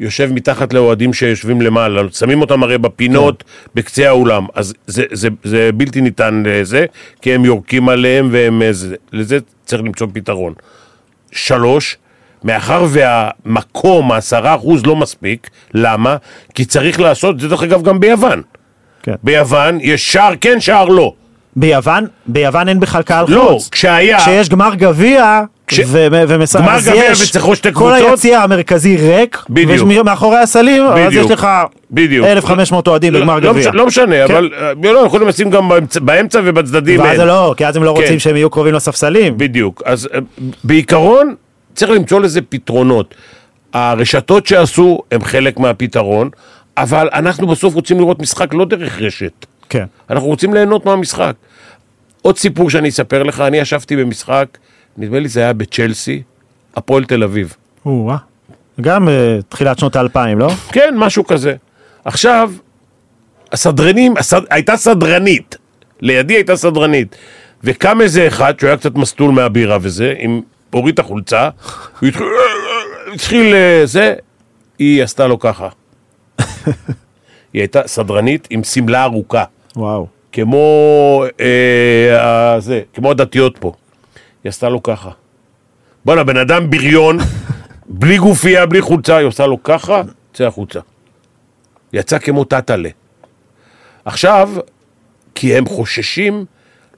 יושב 0.00 0.32
מתחת 0.32 0.72
לאוהדים 0.72 1.12
שיושבים 1.12 1.60
למעלה, 1.62 2.02
שמים 2.12 2.40
אותם 2.40 2.62
הרי 2.62 2.78
בפינות 2.78 3.44
בקצה 3.74 4.08
האולם, 4.08 4.46
אז 4.54 4.74
זה, 4.86 5.04
זה, 5.12 5.28
זה 5.44 5.70
בלתי 5.74 6.00
ניתן 6.00 6.42
לזה, 6.46 6.86
כי 7.22 7.34
הם 7.34 7.44
יורקים 7.44 7.88
עליהם 7.88 8.28
והם... 8.32 8.62
אה, 8.62 8.72
זה, 8.72 8.94
לזה 9.12 9.38
צריך 9.64 9.82
למצוא 9.82 10.06
פתרון. 10.12 10.52
שלוש, 11.32 11.96
מאחר 12.44 12.86
והמקום, 12.88 14.12
העשרה 14.12 14.54
אחוז 14.54 14.86
לא 14.86 14.96
מספיק, 14.96 15.50
למה? 15.74 16.16
כי 16.54 16.64
צריך 16.64 17.00
לעשות, 17.00 17.40
זה 17.40 17.48
דרך 17.48 17.62
אגב 17.62 17.82
גם 17.82 18.00
ביוון. 18.00 18.42
כן. 19.02 19.14
ביוון 19.22 19.78
יש 19.80 20.12
שער 20.12 20.32
כן, 20.40 20.60
שער 20.60 20.84
לא. 20.84 21.14
ביוון, 21.56 22.06
ביוון 22.26 22.68
אין 22.68 22.80
בכלל 22.80 23.02
קהל 23.02 23.24
לא, 23.28 23.48
חוץ. 23.52 23.68
כשהיה... 23.68 24.18
כשיש 24.18 24.48
גמר 24.48 24.74
גביע, 24.74 25.42
כש- 25.70 25.80
ו- 25.86 26.06
ומס- 26.28 26.56
גמר 26.56 26.70
אז 26.74 26.88
גביע 26.88 27.02
עוד 27.42 27.54
שתי 27.54 27.68
כל 27.72 27.72
קבוצות? 27.72 27.92
היציע 28.10 28.40
המרכזי 28.40 28.96
ריק, 28.96 29.42
בדיוק. 29.50 29.88
ומאחורי 30.00 30.38
הסלים, 30.38 30.82
אז 30.86 31.06
בדיוק. 31.06 31.24
יש 31.24 31.30
לך 31.30 31.48
בדיוק. 31.90 32.26
1,500 32.26 32.88
אוהדים 32.88 33.12
לא- 33.12 33.18
בגמר 33.20 33.38
לא 33.38 33.52
גביע. 33.52 33.68
מש- 33.70 33.74
לא 33.74 33.86
משנה, 33.86 34.26
כן. 34.26 34.34
אבל 34.34 34.50
אה, 34.86 34.92
לא, 34.92 34.98
יכולים 35.06 35.28
לשים 35.28 35.50
גם 35.50 35.68
באמצע- 35.68 36.00
באמצע 36.00 36.40
ובצדדים. 36.44 37.00
ואז 37.00 37.18
לא, 37.18 37.54
כי 37.56 37.66
אז 37.66 37.76
הם 37.76 37.84
לא 37.84 37.94
כן. 37.96 38.02
רוצים 38.02 38.18
שהם 38.18 38.36
יהיו 38.36 38.50
קרובים 38.50 38.74
לספסלים. 38.74 39.38
בדיוק. 39.38 39.82
אז 39.86 40.08
אה, 40.14 40.18
בעיקרון, 40.64 41.34
צריך 41.74 41.90
למצוא 41.90 42.20
לזה 42.20 42.40
פתרונות. 42.48 43.14
הרשתות 43.72 44.46
שעשו 44.46 45.00
הם 45.12 45.24
חלק 45.24 45.58
מהפתרון, 45.58 46.30
אבל 46.76 47.08
אנחנו 47.12 47.46
בסוף 47.46 47.74
רוצים 47.74 47.98
לראות 47.98 48.20
משחק 48.22 48.54
לא 48.54 48.64
דרך 48.64 48.98
רשת. 49.00 49.46
כן. 49.68 49.84
אנחנו 50.10 50.28
רוצים 50.28 50.54
ליהנות 50.54 50.86
מהמשחק. 50.86 51.32
עוד 52.22 52.38
סיפור 52.38 52.70
שאני 52.70 52.88
אספר 52.88 53.22
לך, 53.22 53.40
אני 53.40 53.58
ישבתי 53.58 53.96
במשחק, 53.96 54.46
נדמה 54.96 55.18
לי 55.18 55.28
זה 55.28 55.40
היה 55.40 55.52
בצ'לסי, 55.52 56.22
הפועל 56.76 57.04
תל 57.04 57.22
אביב. 57.22 57.56
או-אה. 57.86 58.16
גם 58.80 59.08
אה, 59.08 59.38
תחילת 59.48 59.78
שנות 59.78 59.96
האלפיים, 59.96 60.38
לא? 60.38 60.50
כן, 60.72 60.94
משהו 60.96 61.26
כזה. 61.26 61.54
עכשיו, 62.04 62.52
הסדרנים, 63.52 64.16
הסד... 64.16 64.40
הייתה 64.50 64.76
סדרנית, 64.76 65.56
לידי 66.00 66.34
הייתה 66.34 66.56
סדרנית, 66.56 67.16
וקם 67.64 68.00
איזה 68.00 68.26
אחד, 68.26 68.58
שהוא 68.58 68.68
היה 68.68 68.76
קצת 68.76 68.94
מסטול 68.94 69.30
מהבירה 69.30 69.78
וזה, 69.80 70.14
עם 70.18 70.40
הוריד 70.70 70.92
את 70.92 70.98
החולצה, 70.98 71.48
הוא 72.00 72.08
התחיל, 72.08 72.26
התחיל 73.14 73.54
אה, 73.54 73.82
זה, 73.84 74.14
היא 74.78 75.02
עשתה 75.02 75.26
לו 75.26 75.38
ככה. 75.38 75.68
היא 77.52 77.62
הייתה 77.62 77.80
סדרנית 77.86 78.46
עם 78.50 78.64
שמלה 78.64 79.04
ארוכה, 79.04 79.44
וואו. 79.76 80.06
כמו, 80.32 81.24
אה, 81.40 82.54
הזה, 82.54 82.80
כמו 82.94 83.10
הדתיות 83.10 83.58
פה. 83.58 83.72
היא 84.44 84.50
עשתה 84.50 84.68
לו 84.68 84.82
ככה. 84.82 85.10
בואנה, 86.04 86.24
בן 86.24 86.36
אדם 86.36 86.70
בריון, 86.70 87.18
בלי 87.86 88.18
גופייה, 88.18 88.66
בלי 88.66 88.80
חולצה, 88.80 89.16
היא 89.16 89.26
עושה 89.26 89.46
לו 89.46 89.62
ככה, 89.62 90.02
צא 90.34 90.44
החוצה. 90.46 90.80
יצא 91.92 92.18
כמו 92.18 92.44
טאטאלה. 92.44 92.88
עכשיו, 94.04 94.50
כי 95.34 95.56
הם 95.56 95.66
חוששים, 95.66 96.44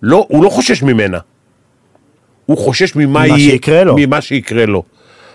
לא, 0.03 0.27
הוא 0.29 0.45
לא 0.45 0.49
חושש 0.51 0.83
ממנה. 0.83 1.19
הוא 2.47 2.59
חושש 2.59 2.97
ממה 2.97 3.07
ממה 3.07 3.27
יהיה, 3.39 3.51
שיקרה 3.51 3.85
לו. 3.85 3.95
ממה 3.99 4.21
שיקרה 4.21 4.67
לו. 4.67 4.83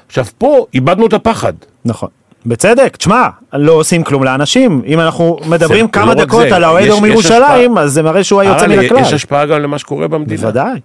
עכשיו, 0.07 0.25
פה 0.37 0.65
איבדנו 0.73 1.07
את 1.07 1.13
הפחד. 1.13 1.53
נכון. 1.85 2.09
בצדק, 2.45 2.95
תשמע, 2.97 3.27
לא 3.53 3.71
עושים 3.73 4.03
כלום 4.03 4.23
לאנשים. 4.23 4.81
אם 4.85 4.99
אנחנו 4.99 5.39
מדברים 5.49 5.85
זה- 5.85 5.91
כמה 5.91 6.05
לא 6.05 6.11
רק 6.21 6.27
דקות 6.27 6.45
זה, 6.49 6.55
על 6.55 6.63
האוהד 6.63 6.85
יש- 6.87 6.93
יש 6.95 7.01
מירושלים, 7.01 7.71
השפעה. 7.71 7.83
אז 7.83 7.93
זה 7.93 8.03
מראה 8.03 8.23
שהוא 8.23 8.41
היוצא 8.41 8.67
מן 8.67 8.79
הכלל. 8.79 8.99
יש 9.01 9.13
השפעה 9.13 9.45
גם 9.45 9.61
למה 9.61 9.77
שקורה 9.79 10.07
במדינה. 10.07 10.41
בוודאי. 10.41 10.79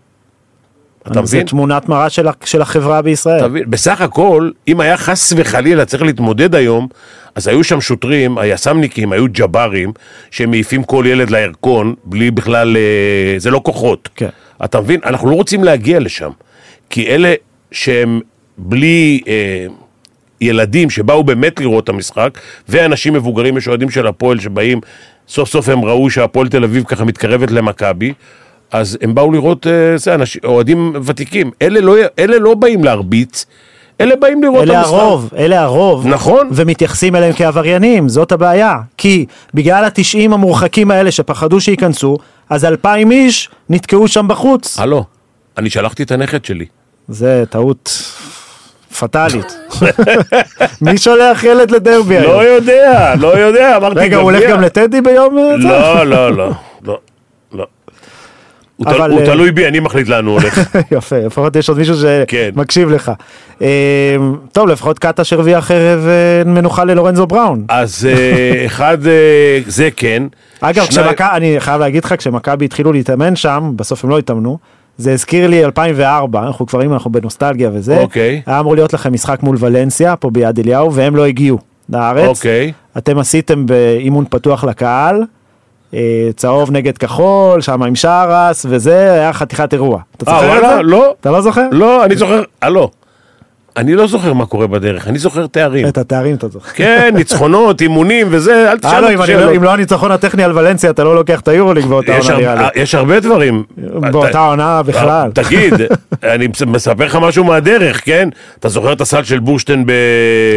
אתה 1.07 1.27
זה 1.27 1.37
מבין? 1.37 1.47
תמונת 1.47 1.89
מראה 1.89 2.11
של 2.11 2.27
של 2.45 2.63
החברה 2.63 3.03
בישראל. 3.03 3.39
אתה 3.39 3.49
מבין? 3.49 3.63
בסך 3.71 4.01
הכל, 4.01 4.51
אם 4.69 4.81
היה 4.81 4.97
חס 4.97 5.33
וחלילה 5.37 5.85
צריך 5.85 6.03
להתמודד 6.03 6.55
היום, 6.55 6.89
אז 7.35 7.49
היו 7.49 7.65
שם 7.65 7.81
שוטרים, 7.81 8.39
היס"מניקים, 8.39 9.13
היו 9.13 9.27
ג'ברים, 9.33 9.93
שמעיפים 10.31 10.85
כל 10.85 11.05
ילד 11.09 11.31
לירקון, 11.31 11.95
בלי 12.05 12.31
בכלל, 12.31 12.77
אה, 12.77 13.39
זה 13.39 13.51
לא 13.51 13.61
כוחות. 13.65 14.09
כן. 14.17 14.29
אתה 14.65 14.81
מבין? 14.81 15.01
אנחנו 15.05 15.31
לא 15.31 15.35
רוצים 15.35 15.65
להגיע 15.65 16.01
לשם. 16.01 16.31
כי 16.91 17.07
אלה 17.07 17.35
שהם 17.73 18.21
בלי 18.59 19.21
אה, 19.29 19.67
ילדים 20.41 20.91
שבאו 20.91 21.25
באמת 21.25 21.61
לראות 21.61 21.85
את 21.85 21.89
המשחק, 21.89 22.39
ואנשים 22.69 23.13
מבוגרים, 23.13 23.57
יש 23.57 23.69
אוהדים 23.69 23.91
של 23.91 24.07
הפועל 24.07 24.41
שבאים, 24.41 24.81
סוף 25.29 25.49
סוף 25.49 25.69
הם 25.69 25.85
ראו 25.85 26.11
שהפועל 26.11 26.49
תל 26.49 26.65
אביב 26.65 26.85
ככה 26.85 27.05
מתקרבת 27.05 27.51
למכבי, 27.51 28.13
אז 28.73 28.99
הם 29.03 29.15
באו 29.15 29.33
לראות, 29.33 29.67
אה, 29.67 29.97
זה, 29.97 30.15
אנשים, 30.15 30.41
אוהדים 30.45 30.93
ותיקים. 31.05 31.51
אלה 31.63 31.81
לא, 31.81 31.97
אלה 32.19 32.39
לא 32.39 32.55
באים 32.55 32.85
להרביץ, 32.85 33.47
אלה 34.01 34.17
באים 34.17 34.43
לראות 34.43 34.65
את 34.65 34.69
אלה 34.69 34.79
המשחק. 34.79 34.93
הרוב, 34.95 35.31
אלה 35.37 35.63
הרוב. 35.63 36.07
נכון. 36.07 36.49
ומתייחסים 36.53 37.17
אליהם 37.17 37.33
כעבריינים, 37.33 38.09
זאת 38.09 38.33
הבעיה. 38.33 38.75
כי 38.97 39.27
בגלל 39.55 39.85
התשעים 39.85 40.33
המורחקים 40.33 40.91
האלה 40.91 41.11
שפחדו 41.11 41.61
שייכנסו, 41.61 42.19
אז 42.51 42.65
אלפיים 42.65 43.11
איש 43.11 43.51
נתקעו 43.69 44.09
שם 44.09 44.29
בחוץ. 44.29 44.79
הלו, 44.79 45.05
אני 45.59 45.71
שלחתי 45.71 46.03
את 46.03 46.11
הנכד 46.11 46.45
שלי. 46.45 46.67
זה 47.09 47.45
טעות 47.51 48.03
פטאלית. 48.99 49.57
מי 50.83 50.99
שולח 50.99 51.45
ילד 51.45 51.71
לדרבי 51.71 52.19
היום? 52.19 52.33
לא 52.33 52.45
יודע, 52.45 53.15
לא 53.19 53.39
יודע, 53.39 53.77
אמרתי 53.77 54.01
רגע, 54.01 54.17
הוא 54.17 54.23
הולך 54.23 54.41
גביע. 54.43 54.51
גם 54.57 54.61
לטדי 54.61 55.01
ביום 55.01 55.39
אה? 55.39 55.57
לא, 55.57 56.05
לא, 56.05 56.07
לא, 56.07 56.37
לא, 56.37 56.53
לא. 56.85 56.99
אבל, 58.87 59.11
הוא 59.11 59.21
אה, 59.21 59.27
תלוי 59.27 59.53
בי, 59.53 59.69
אני 59.69 59.81
מחליט 59.81 60.09
לאן 60.09 60.27
הוא 60.27 60.35
הולך. 60.41 60.77
יפה, 60.97 61.19
לפחות 61.19 61.57
יש 61.57 61.69
עוד 61.69 61.79
מישהו 61.79 61.95
כן. 62.29 62.51
שמקשיב 62.55 62.91
לך. 62.91 63.13
אה, 63.63 64.17
טוב, 64.53 64.69
לפחות 64.69 64.99
קטש 64.99 65.33
הרוויח 65.33 65.71
ערב 65.71 66.07
אה, 66.07 66.45
מנוחה 66.51 66.85
ללורנזו 66.85 67.27
בראון. 67.27 67.65
אז 67.69 68.09
אחד, 68.67 68.99
זה 69.67 69.89
כן. 69.97 70.23
אגב, 70.61 70.87
אני 71.21 71.61
חייב 71.61 71.81
להגיד 71.81 72.05
לך, 72.05 72.15
כשמכבי 72.19 72.65
התחילו 72.65 72.93
להתאמן 72.93 73.37
שם, 73.37 73.73
בסוף 73.77 74.05
הם 74.05 74.11
לא 74.11 74.19
התאמנו, 74.19 74.59
זה 74.99 75.13
הזכיר 75.13 75.47
לי 75.47 75.65
2004, 75.65 76.43
אנחנו 76.43 76.67
כבר 76.67 76.85
אם 76.85 76.93
אנחנו 76.93 77.13
בנוסטלגיה 77.13 77.71
וזה, 77.73 77.99
אוקיי. 77.99 78.43
היה 78.47 78.61
אמור 78.61 78.75
להיות 78.75 78.93
לכם 78.93 79.13
משחק 79.13 79.43
מול 79.43 79.57
ולנסיה, 79.61 80.17
פה 80.17 80.31
ביד 80.31 80.59
אליהו, 80.59 80.95
והם 80.95 81.17
לא 81.17 81.27
הגיעו 81.27 81.59
לארץ. 81.89 82.29
אוקיי. 82.29 82.73
אתם 82.99 83.19
עשיתם 83.19 83.67
באימון 83.67 84.25
פתוח 84.31 84.65
לקהל, 84.65 85.23
צהוב 86.37 86.71
נגד 86.71 86.99
כחול, 86.99 87.61
שם 87.61 87.83
עם 87.83 87.95
שרס, 87.95 88.67
וזה 88.69 89.13
היה 89.13 89.33
חתיכת 89.33 89.73
אירוע. 89.73 90.01
אתה 90.17 90.31
אה, 90.31 90.41
זוכר 90.41 90.59
את? 90.59 90.77
זה? 90.77 90.83
לא. 90.83 91.15
אתה 91.21 91.31
לא 91.31 91.41
זוכר? 91.41 91.67
לא, 91.73 92.05
אני 92.05 92.17
זוכר, 92.17 92.43
הלו. 92.63 92.91
אני 93.77 93.95
לא 93.95 94.07
זוכר 94.07 94.33
מה 94.33 94.47
קורה 94.47 94.67
בדרך, 94.67 95.09
אני 95.09 95.19
זוכר 95.19 95.47
תארים. 95.47 95.89
את 95.89 95.99
התארים 95.99 96.35
אתה 96.35 96.49
זוכר. 96.49 96.71
כן, 96.75 97.11
ניצחונות, 97.17 97.81
אימונים 97.81 98.27
וזה, 98.31 98.71
אל 98.73 98.79
תשאל 98.79 98.91
הלו, 98.95 99.05
אותי 99.07 99.15
אם 99.15 99.23
אני 99.23 99.27
שאלות. 99.27 99.51
לא- 99.51 99.57
אם 99.57 99.63
לא 99.63 99.71
הניצחון 99.73 100.13
הטכני 100.13 100.45
על 100.45 100.59
ולנסיה, 100.59 100.91
אתה 100.91 101.05
לא 101.05 101.15
לוקח 101.15 101.41
את 101.41 101.49
היורוליג 101.49 101.85
באותה 101.87 102.17
עונה 102.19 102.37
נראה 102.39 102.55
לי. 102.55 102.83
יש 102.83 102.95
הרבה 102.95 103.21
דברים. 103.21 103.63
באותה 104.11 104.39
עונה 104.39 104.83
בכלל. 104.83 105.31
תגיד, 105.35 105.75
אני 106.35 106.47
מס- 106.47 106.63
מספר 106.63 107.05
לך 107.05 107.17
משהו 107.17 107.45
מהדרך, 107.45 108.05
כן? 108.05 108.29
אתה 108.59 108.69
זוכר 108.69 108.93
את 108.93 109.01
הסל 109.01 109.23
של 109.23 109.39
בורשטיין 109.39 109.87
ב... 109.87 109.93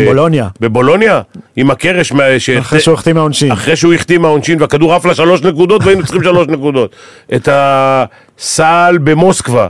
בולוניה. 0.05 0.47
בבולוניה? 0.59 1.21
עם 1.55 1.71
הקרש, 1.71 2.11
אחרי 2.59 2.79
שהוא 2.79 2.93
החתים 2.93 3.15
מהעונשין. 3.15 3.51
אחרי 3.51 3.75
שהוא 3.75 3.93
החתים 3.93 4.21
מהעונשין 4.21 4.61
והכדור 4.61 4.93
עף 4.93 5.05
לה 5.05 5.15
שלוש 5.15 5.41
נקודות 5.43 5.83
והיינו 5.83 6.03
צריכים 6.03 6.23
שלוש 6.23 6.47
נקודות. 6.47 6.95
את 7.35 7.49
הסל 7.51 8.97
במוסקבה 9.03 9.67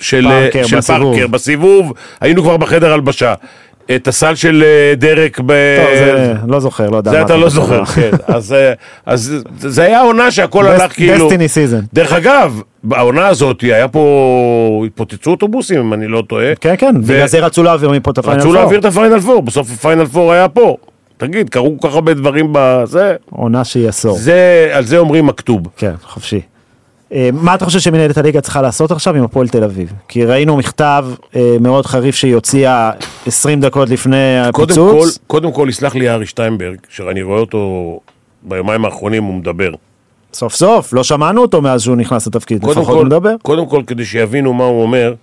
של 0.00 0.24
פארקר 0.28 0.66
של 0.66 0.76
בסיבוב. 0.76 1.14
פארקר 1.14 1.26
בסיבוב, 1.26 1.92
היינו 2.20 2.42
כבר 2.42 2.56
בחדר 2.56 2.92
הלבשה. 2.92 3.34
את 3.96 4.08
הסל 4.08 4.34
של 4.34 4.62
אה, 4.66 4.94
דרק 4.94 5.40
ב... 5.46 5.52
טוב, 5.76 5.96
זה 5.98 6.34
לא 6.48 6.60
זוכר, 6.60 6.90
לא 6.90 6.96
יודע. 6.96 7.10
זה 7.10 7.22
אתה 7.22 7.36
לא. 7.36 7.48
זוכר, 7.48 7.84
כן. 7.84 8.10
אז, 8.34 8.52
אה, 8.52 8.72
אז 9.06 9.44
זה 9.58 9.82
היה 9.82 10.00
עונה 10.00 10.30
שהכל 10.30 10.66
הלך 10.66 10.94
כאילו... 10.94 11.24
destiny 11.26 11.48
season. 11.48 11.80
דרך 11.92 12.12
אגב, 12.12 12.60
בעונה 12.84 13.26
הזאת 13.26 13.60
היה 13.60 13.88
פה, 13.88 14.82
התפוצצו 14.86 15.30
אוטובוסים 15.30 15.80
אם 15.80 15.92
אני 15.92 16.08
לא 16.08 16.22
טועה. 16.28 16.54
כן, 16.54 16.74
כן, 16.78 16.94
ו- 16.96 17.02
בגלל 17.02 17.26
זה 17.26 17.40
רצו 17.40 17.62
להעביר 17.62 17.90
מפה 17.90 18.10
את 18.10 18.18
הפיינל 18.18 18.38
רצו 18.38 18.48
פור. 18.48 18.54
להעביר 18.54 18.80
את 18.80 18.84
הפיינל 18.84 19.20
פור, 19.20 19.42
בסוף 19.42 19.70
הפיינל 19.72 20.06
פור 20.06 20.32
היה 20.32 20.48
פה. 20.48 20.76
תגיד, 21.16 21.48
קרו 21.50 21.76
כל 21.80 21.88
כך 21.88 21.94
הרבה 21.94 22.14
דברים 22.14 22.48
בזה, 22.52 23.14
עונה 23.30 23.64
שהיא 23.64 23.88
עשור. 23.88 24.18
זה, 24.18 24.70
על 24.72 24.84
זה 24.84 24.98
אומרים 24.98 25.26
מכתוב. 25.26 25.62
כן, 25.76 25.92
חופשי. 26.02 26.40
אה, 27.12 27.30
מה 27.32 27.54
אתה 27.54 27.64
חושב 27.64 27.78
שמנהלת 27.78 28.18
הליגה 28.18 28.40
צריכה 28.40 28.62
לעשות 28.62 28.90
עכשיו 28.90 29.16
עם 29.16 29.24
הפועל 29.24 29.48
תל 29.48 29.64
אביב? 29.64 29.92
כי 30.08 30.24
ראינו 30.24 30.56
מכתב 30.56 31.06
אה, 31.36 31.56
מאוד 31.60 31.86
חריף 31.86 32.14
שהיא 32.14 32.34
הוציאה 32.34 32.90
20 33.26 33.60
דקות 33.60 33.88
לפני 33.88 34.16
קודם 34.52 34.74
כל, 34.74 34.82
הפיצוץ. 34.82 35.18
קודם 35.26 35.52
כל 35.52 35.66
יסלח 35.68 35.94
לי 35.94 36.10
ארי 36.10 36.26
שטיינברג, 36.26 36.76
שאני 36.88 37.22
רואה 37.22 37.40
אותו 37.40 38.00
ביומיים 38.42 38.84
האחרונים, 38.84 39.24
הוא 39.24 39.34
מדבר. 39.34 39.70
סוף 40.32 40.54
סוף, 40.54 40.92
לא 40.92 41.04
שמענו 41.04 41.42
אותו 41.42 41.62
מאז 41.62 41.82
שהוא 41.82 41.96
נכנס 41.96 42.26
לתפקיד, 42.26 42.64
לפחות 42.64 42.86
כל, 42.86 42.92
הוא 42.92 43.04
מדבר. 43.04 43.34
קודם 43.42 43.66
כל, 43.66 43.82
כדי 43.86 44.04
שיבינו 44.04 44.52
מה 44.52 44.64
הוא 44.64 44.82
אומר, 44.82 45.14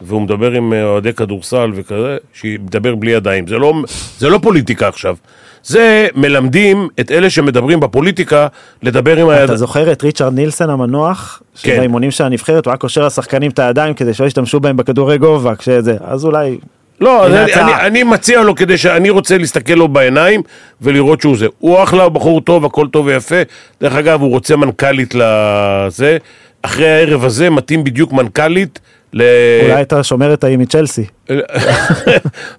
והוא 0.00 0.22
מדבר 0.22 0.52
עם 0.52 0.72
אה, 0.72 0.84
אוהדי 0.84 1.12
כדורסל 1.12 1.70
וכזה, 1.74 2.16
שידבר 2.32 2.94
בלי 2.94 3.10
ידיים. 3.10 3.46
זה 3.46 3.58
לא, 3.58 3.74
זה 4.18 4.28
לא 4.28 4.38
פוליטיקה 4.42 4.88
עכשיו. 4.88 5.16
זה 5.62 6.08
מלמדים 6.14 6.88
את 7.00 7.10
אלה 7.10 7.30
שמדברים 7.30 7.80
בפוליטיקה 7.80 8.46
לדבר 8.82 9.16
עם 9.16 9.28
הידיים. 9.28 9.44
אתה 9.44 9.56
זוכר 9.56 9.92
את 9.92 10.02
ריצ'רד 10.02 10.34
נילסן 10.34 10.70
המנוח? 10.70 11.42
כן. 11.62 11.74
שבאימונים 11.74 12.10
של 12.10 12.24
הנבחרת 12.24 12.66
הוא 12.66 12.72
היה 12.72 12.78
קושר 12.78 13.06
לשחקנים 13.06 13.50
את 13.50 13.58
הידיים 13.58 13.94
כדי 13.94 14.14
שלא 14.14 14.26
ישתמשו 14.26 14.60
בהם 14.60 14.76
בכדורי 14.76 15.18
גובה, 15.18 15.54
כשזה, 15.54 15.96
אז 16.00 16.24
אולי... 16.24 16.58
לא, 17.00 17.26
אני. 17.26 17.54
אני, 17.54 17.74
אני 17.74 18.02
מציע 18.02 18.42
לו 18.42 18.54
כדי 18.54 18.78
שאני 18.78 19.10
רוצה 19.10 19.38
להסתכל 19.38 19.72
לו 19.72 19.88
בעיניים 19.88 20.42
ולראות 20.82 21.20
שהוא 21.20 21.36
זה. 21.36 21.46
הוא 21.58 21.82
אחלה, 21.82 22.02
הוא 22.02 22.12
בחור 22.12 22.40
טוב, 22.40 22.64
הכל 22.64 22.86
טוב 22.88 23.06
ויפה. 23.06 23.42
דרך 23.80 23.94
אגב, 23.94 24.20
הוא 24.20 24.30
רוצה 24.30 24.56
מנכ"לית 24.56 25.14
לזה. 25.14 26.18
אחרי 26.62 26.88
הערב 26.88 27.24
הזה 27.24 27.50
מתאים 27.50 27.84
בדיוק 27.84 28.12
מנכ"לית 28.12 28.80
ל... 29.12 29.22
אולי 29.62 29.82
אתה 29.82 30.02
שומר 30.02 30.34
את 30.34 30.44
ההיא 30.44 30.58
מצ'לסי. 30.58 31.04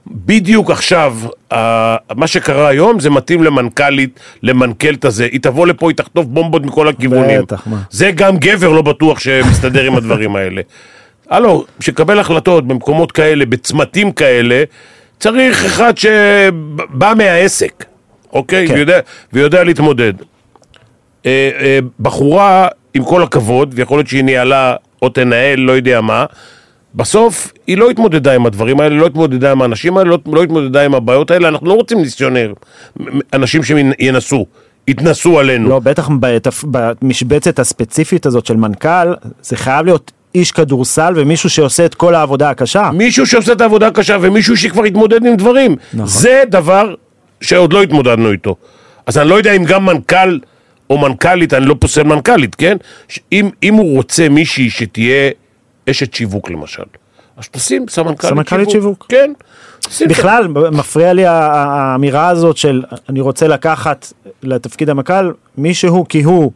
בדיוק 0.07 0.71
עכשיו, 0.71 1.15
מה 2.15 2.27
שקרה 2.27 2.67
היום 2.67 2.99
זה 2.99 3.09
מתאים 3.09 3.43
למנכ"לית, 3.43 4.19
למנכ"ל 4.43 4.93
את 4.93 5.05
הזה. 5.05 5.25
היא 5.31 5.39
תבוא 5.39 5.67
לפה, 5.67 5.89
היא 5.89 5.95
תחטוף 5.95 6.25
בומבות 6.25 6.65
מכל 6.65 6.88
הכיוונים. 6.88 7.41
בטח, 7.41 7.67
מה. 7.67 7.81
זה 7.89 8.12
גם 8.12 8.38
גבר 8.38 8.69
לא 8.69 8.81
בטוח 8.81 9.19
שמסתדר 9.19 9.83
עם 9.83 9.95
הדברים 9.95 10.35
האלה. 10.35 10.62
הלו, 11.29 11.65
שקבל 11.79 12.19
החלטות 12.19 12.67
במקומות 12.67 13.12
כאלה, 13.12 13.45
בצמתים 13.45 14.12
כאלה, 14.12 14.63
צריך 15.19 15.65
אחד 15.65 15.97
שבא 15.97 17.13
מהעסק, 17.17 17.85
אוקיי? 18.33 18.67
כן. 18.67 18.73
ויודע, 18.73 18.99
ויודע 19.33 19.63
להתמודד. 19.63 20.13
אה, 21.25 21.49
אה, 21.59 21.79
בחורה, 21.99 22.67
עם 22.93 23.03
כל 23.03 23.23
הכבוד, 23.23 23.73
ויכול 23.75 23.97
להיות 23.97 24.07
שהיא 24.07 24.23
ניהלה 24.23 24.75
או 25.01 25.09
תנהל, 25.09 25.59
לא 25.59 25.71
יודע 25.71 26.01
מה, 26.01 26.25
בסוף 26.95 27.51
היא 27.67 27.77
לא 27.77 27.89
התמודדה 27.89 28.35
עם 28.35 28.45
הדברים 28.45 28.79
האלה, 28.79 28.95
לא 28.95 29.05
התמודדה 29.05 29.51
עם 29.51 29.62
האנשים 29.62 29.97
האלה, 29.97 30.09
לא, 30.09 30.17
לא 30.33 30.43
התמודדה 30.43 30.85
עם 30.85 30.95
הבעיות 30.95 31.31
האלה, 31.31 31.47
אנחנו 31.47 31.67
לא 31.67 31.73
רוצים 31.73 31.97
מיסיונר, 31.97 32.53
מ- 32.99 33.03
אנשים 33.33 33.62
שינסו, 33.63 34.45
יתנסו 34.88 35.39
עלינו. 35.39 35.69
לא, 35.69 35.79
בטח 35.79 36.09
במשבצת 36.71 37.59
הספציפית 37.59 38.25
הזאת 38.25 38.45
של 38.45 38.55
מנכ"ל, 38.55 39.13
זה 39.41 39.55
חייב 39.57 39.85
להיות 39.85 40.12
איש 40.35 40.51
כדורסל 40.51 41.13
ומישהו 41.15 41.49
שעושה 41.49 41.85
את 41.85 41.95
כל 41.95 42.15
העבודה 42.15 42.49
הקשה. 42.49 42.89
מישהו 42.93 43.25
שעושה 43.27 43.51
את 43.51 43.62
העבודה 43.62 43.88
הקשה 43.88 44.17
ומישהו 44.21 44.57
שכבר 44.57 44.83
התמודד 44.83 45.25
עם 45.25 45.35
דברים. 45.35 45.75
נכון. 45.93 46.07
זה 46.07 46.43
דבר 46.49 46.93
שעוד 47.41 47.73
לא 47.73 47.83
התמודדנו 47.83 48.31
איתו. 48.31 48.55
אז 49.05 49.17
אני 49.17 49.29
לא 49.29 49.35
יודע 49.35 49.51
אם 49.53 49.63
גם 49.63 49.85
מנכ"ל 49.85 50.39
או 50.89 50.97
מנכ"לית, 50.97 51.54
אני 51.54 51.65
לא 51.65 51.75
פוסל 51.80 52.04
מנכ"לית, 52.04 52.56
כן? 52.56 52.78
ש- 53.08 53.19
אם, 53.32 53.49
אם 53.63 53.73
הוא 53.73 53.95
רוצה 53.95 54.30
מישהי 54.30 54.69
שתהיה 54.69 55.32
אשת 55.89 56.13
שיווק 56.13 56.49
למשל, 56.52 56.84
אז 57.38 57.47
תשים 57.49 57.86
סמנכ"לית 57.89 58.21
סמנכ"לית 58.34 58.69
שיווק. 58.69 59.06
כן. 59.10 59.32
בכלל, 60.10 60.47
מפריע 60.47 61.13
לי 61.13 61.23
האמירה 61.28 62.28
הזאת 62.28 62.58
של 62.58 62.84
אני 63.10 63.21
רוצה 63.21 63.47
לקחת 63.47 64.13
לתפקיד 64.43 64.89
המנכ"ל 64.89 65.32
מישהו 65.58 66.06
כי 66.10 66.23
הוא 66.23 66.52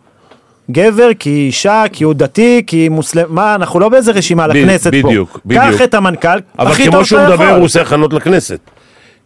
גבר, 0.72 1.10
כי 1.20 1.30
היא 1.30 1.46
אישה, 1.48 1.84
כי 1.94 2.04
הוא 2.04 2.14
דתי, 2.14 2.64
כי 2.68 2.78
היא 2.78 2.90
מוסלם, 2.90 3.24
מה, 3.30 3.56
אנחנו 3.56 3.80
לא 3.80 3.90
באיזה 3.90 4.12
רשימה 4.12 4.48
לכנסת 4.48 4.84
פה. 5.02 5.08
בדיוק, 5.08 5.40
בדיוק. 5.46 5.64
קח 5.64 5.82
את 5.82 5.94
המנכ"ל, 5.94 6.28
אבל 6.60 6.72
הכי 6.72 6.84
כמו 6.84 6.92
טוב 6.92 7.04
שהוא 7.06 7.20
שאתה 7.20 7.30
מדבר, 7.30 7.44
יכול. 7.44 7.56
הוא 7.58 7.66
עושה 7.66 7.82
הכנות 7.82 8.14
לכנסת. 8.14 8.60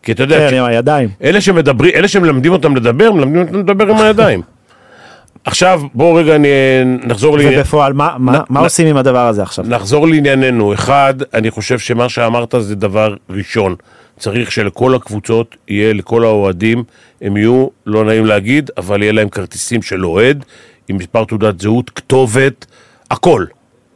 כי 0.03 0.11
אתה 0.11 0.23
יודע, 0.23 0.37
כן, 0.37 0.47
כש- 0.47 0.53
עם 0.53 0.63
הידיים. 0.65 1.09
אלה 1.23 1.41
שמדברים, 1.41 1.91
אלה 1.95 2.07
שמלמדים 2.07 2.51
אותם 2.51 2.75
לדבר, 2.75 3.11
מלמדים 3.11 3.41
אותם 3.41 3.57
לדבר 3.59 3.89
עם 3.89 3.97
הידיים. 3.97 4.41
עכשיו, 5.47 5.81
בואו 5.93 6.13
רגע 6.15 6.37
נ- 6.37 6.45
נחזור 7.09 7.37
לעניין... 7.37 7.59
ובפועל, 7.59 7.93
מה- 7.93 8.15
מה 8.19 8.39
מה 8.49 8.59
נ- 8.59 8.63
עושים 8.63 8.87
עם 8.87 8.97
הדבר 8.97 9.27
הזה 9.27 9.41
עכשיו? 9.43 9.65
נחזור 9.67 10.07
לענייננו. 10.07 10.73
אחד, 10.73 11.13
אני 11.33 11.51
חושב 11.51 11.79
שמה 11.79 12.09
שאמרת 12.09 12.55
זה 12.59 12.75
דבר 12.75 13.15
ראשון. 13.29 13.75
צריך 14.19 14.51
שלכל 14.51 14.95
הקבוצות 14.95 15.55
יהיה, 15.67 15.93
לכל 15.93 16.23
האוהדים, 16.23 16.83
הם 17.21 17.37
יהיו, 17.37 17.67
לא 17.85 18.05
נעים 18.05 18.25
להגיד, 18.25 18.71
אבל 18.77 19.01
יהיה 19.03 19.11
להם 19.11 19.29
כרטיסים 19.29 19.81
של 19.81 20.05
אוהד, 20.05 20.45
עם 20.87 20.97
מספר 20.97 21.23
תעודת 21.23 21.59
זהות, 21.59 21.89
כתובת, 21.89 22.65
הכל, 23.11 23.45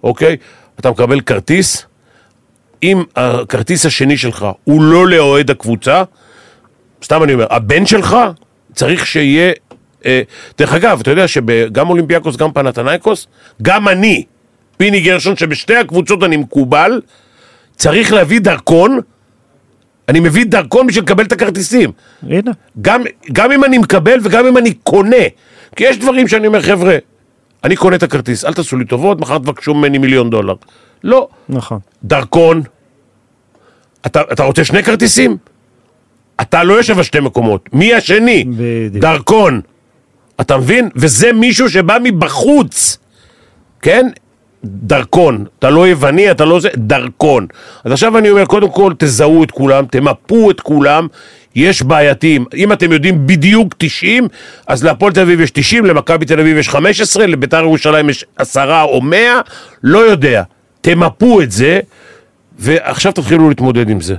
אוקיי? 0.03 0.37
אתה 0.79 0.91
מקבל 0.91 1.21
כרטיס, 1.21 1.85
אם 2.83 3.03
הכרטיס 3.15 3.85
השני 3.85 4.17
שלך 4.17 4.45
הוא 4.63 4.81
לא 4.83 5.07
לאוהד 5.07 5.51
הקבוצה, 5.51 6.03
סתם 7.03 7.23
אני 7.23 7.33
אומר, 7.33 7.47
הבן 7.49 7.85
שלך 7.85 8.17
צריך 8.73 9.05
שיהיה... 9.05 9.51
אה, 10.05 10.21
דרך 10.57 10.73
אגב, 10.73 10.99
אתה 10.99 11.11
יודע 11.11 11.27
שגם 11.27 11.89
אולימפיאקוס, 11.89 12.35
גם 12.35 12.51
פנתנייקוס, 12.51 13.27
גם 13.61 13.87
אני, 13.87 14.23
פיני 14.77 14.99
גרשון, 15.01 15.37
שבשתי 15.37 15.75
הקבוצות 15.75 16.23
אני 16.23 16.37
מקובל, 16.37 17.01
צריך 17.75 18.13
להביא 18.13 18.39
דרכון, 18.39 18.99
אני 20.09 20.19
מביא 20.19 20.45
דרכון 20.45 20.87
בשביל 20.87 21.03
לקבל 21.03 21.23
את 21.23 21.31
הכרטיסים. 21.31 21.91
הנה, 22.29 22.51
גם, 22.81 23.03
גם 23.31 23.51
אם 23.51 23.63
אני 23.63 23.77
מקבל 23.77 24.19
וגם 24.23 24.47
אם 24.47 24.57
אני 24.57 24.73
קונה. 24.73 25.25
כי 25.75 25.83
יש 25.83 25.97
דברים 25.97 26.27
שאני 26.27 26.47
אומר, 26.47 26.61
חבר'ה, 26.61 26.97
אני 27.63 27.75
קונה 27.75 27.95
את 27.95 28.03
הכרטיס, 28.03 28.45
אל 28.45 28.53
תעשו 28.53 28.77
לי 28.77 28.85
טובות, 28.85 29.19
מחר 29.19 29.37
תבקשו 29.37 29.73
ממני 29.73 29.97
מיליון 29.97 30.29
דולר. 30.29 30.55
לא. 31.03 31.27
נכון. 31.49 31.79
דרכון. 32.03 32.61
אתה, 34.05 34.21
אתה 34.31 34.43
רוצה 34.43 34.63
שני 34.63 34.83
כרטיסים? 34.83 35.37
אתה 36.41 36.63
לא 36.63 36.73
יושב 36.73 36.97
על 36.97 37.03
שתי 37.03 37.19
מקומות. 37.19 37.69
מי 37.73 37.93
השני? 37.93 38.43
בדיוק. 38.43 39.03
דרכון. 39.03 39.61
אתה 40.41 40.58
מבין? 40.58 40.89
וזה 40.95 41.34
מישהו 41.34 41.69
שבא 41.69 41.97
מבחוץ. 42.04 42.97
כן? 43.82 44.08
דרכון. 44.63 45.45
אתה 45.60 45.69
לא 45.69 45.88
יווני, 45.88 46.32
אתה 46.32 46.45
לא 46.45 46.60
זה, 46.60 46.69
דרכון. 46.75 47.47
אז 47.84 47.91
עכשיו 47.91 48.17
אני 48.17 48.30
אומר, 48.30 48.45
קודם 48.45 48.71
כל 48.71 48.93
תזהו 48.97 49.43
את 49.43 49.51
כולם, 49.51 49.86
תמפו 49.86 50.51
את 50.51 50.62
כולם. 50.62 51.08
יש 51.56 51.84
בעייתיים. 51.84 52.45
אם 52.56 52.73
אתם 52.73 52.91
יודעים 52.91 53.27
בדיוק 53.27 53.73
90, 53.77 54.27
אז 54.67 54.84
להפועל 54.84 55.13
תל 55.13 55.21
אביב 55.21 55.41
יש 55.41 55.51
90, 55.51 55.86
למכבי 55.86 56.25
תל 56.25 56.39
אביב 56.39 56.58
יש 56.58 56.69
15, 56.69 57.27
לביתר 57.27 57.60
ירושלים 57.60 58.10
יש 58.10 58.25
10 58.38 58.82
או 58.84 59.01
100, 59.01 59.41
לא 59.84 59.99
יודע. 59.99 60.43
תמפו 60.82 61.41
את 61.41 61.51
זה, 61.51 61.80
ועכשיו 62.60 63.12
תתחילו 63.12 63.49
להתמודד 63.49 63.89
עם 63.89 64.01
זה. 64.01 64.15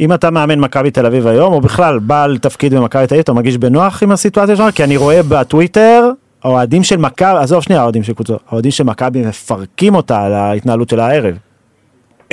אם 0.00 0.12
אתה 0.12 0.30
מאמן 0.30 0.60
מכבי 0.60 0.90
תל 0.90 1.06
אביב 1.06 1.26
היום, 1.26 1.52
או 1.52 1.60
בכלל 1.60 1.98
בעל 1.98 2.38
תפקיד 2.38 2.74
במכבי 2.74 3.06
תל 3.06 3.14
אביב, 3.14 3.22
אתה 3.22 3.32
מרגיש 3.32 3.56
בנוח 3.56 4.02
עם 4.02 4.12
הסיטואציה 4.12 4.56
שלך? 4.56 4.74
כי 4.74 4.84
אני 4.84 4.96
רואה 4.96 5.22
בטוויטר, 5.22 6.10
האוהדים 6.44 6.82
של 6.82 6.96
מכבי, 6.96 7.38
עזוב 7.38 7.62
שנייה, 7.62 7.80
האוהדים 7.80 8.02
של 8.02 8.12
קבוצות, 8.14 8.42
האוהדים 8.48 8.70
של 8.70 8.84
מכבי 8.84 9.22
מפרקים 9.22 9.94
אותה 9.94 10.22
על 10.22 10.32
ההתנהלות 10.32 10.88
של 10.88 11.00
הערב. 11.00 11.36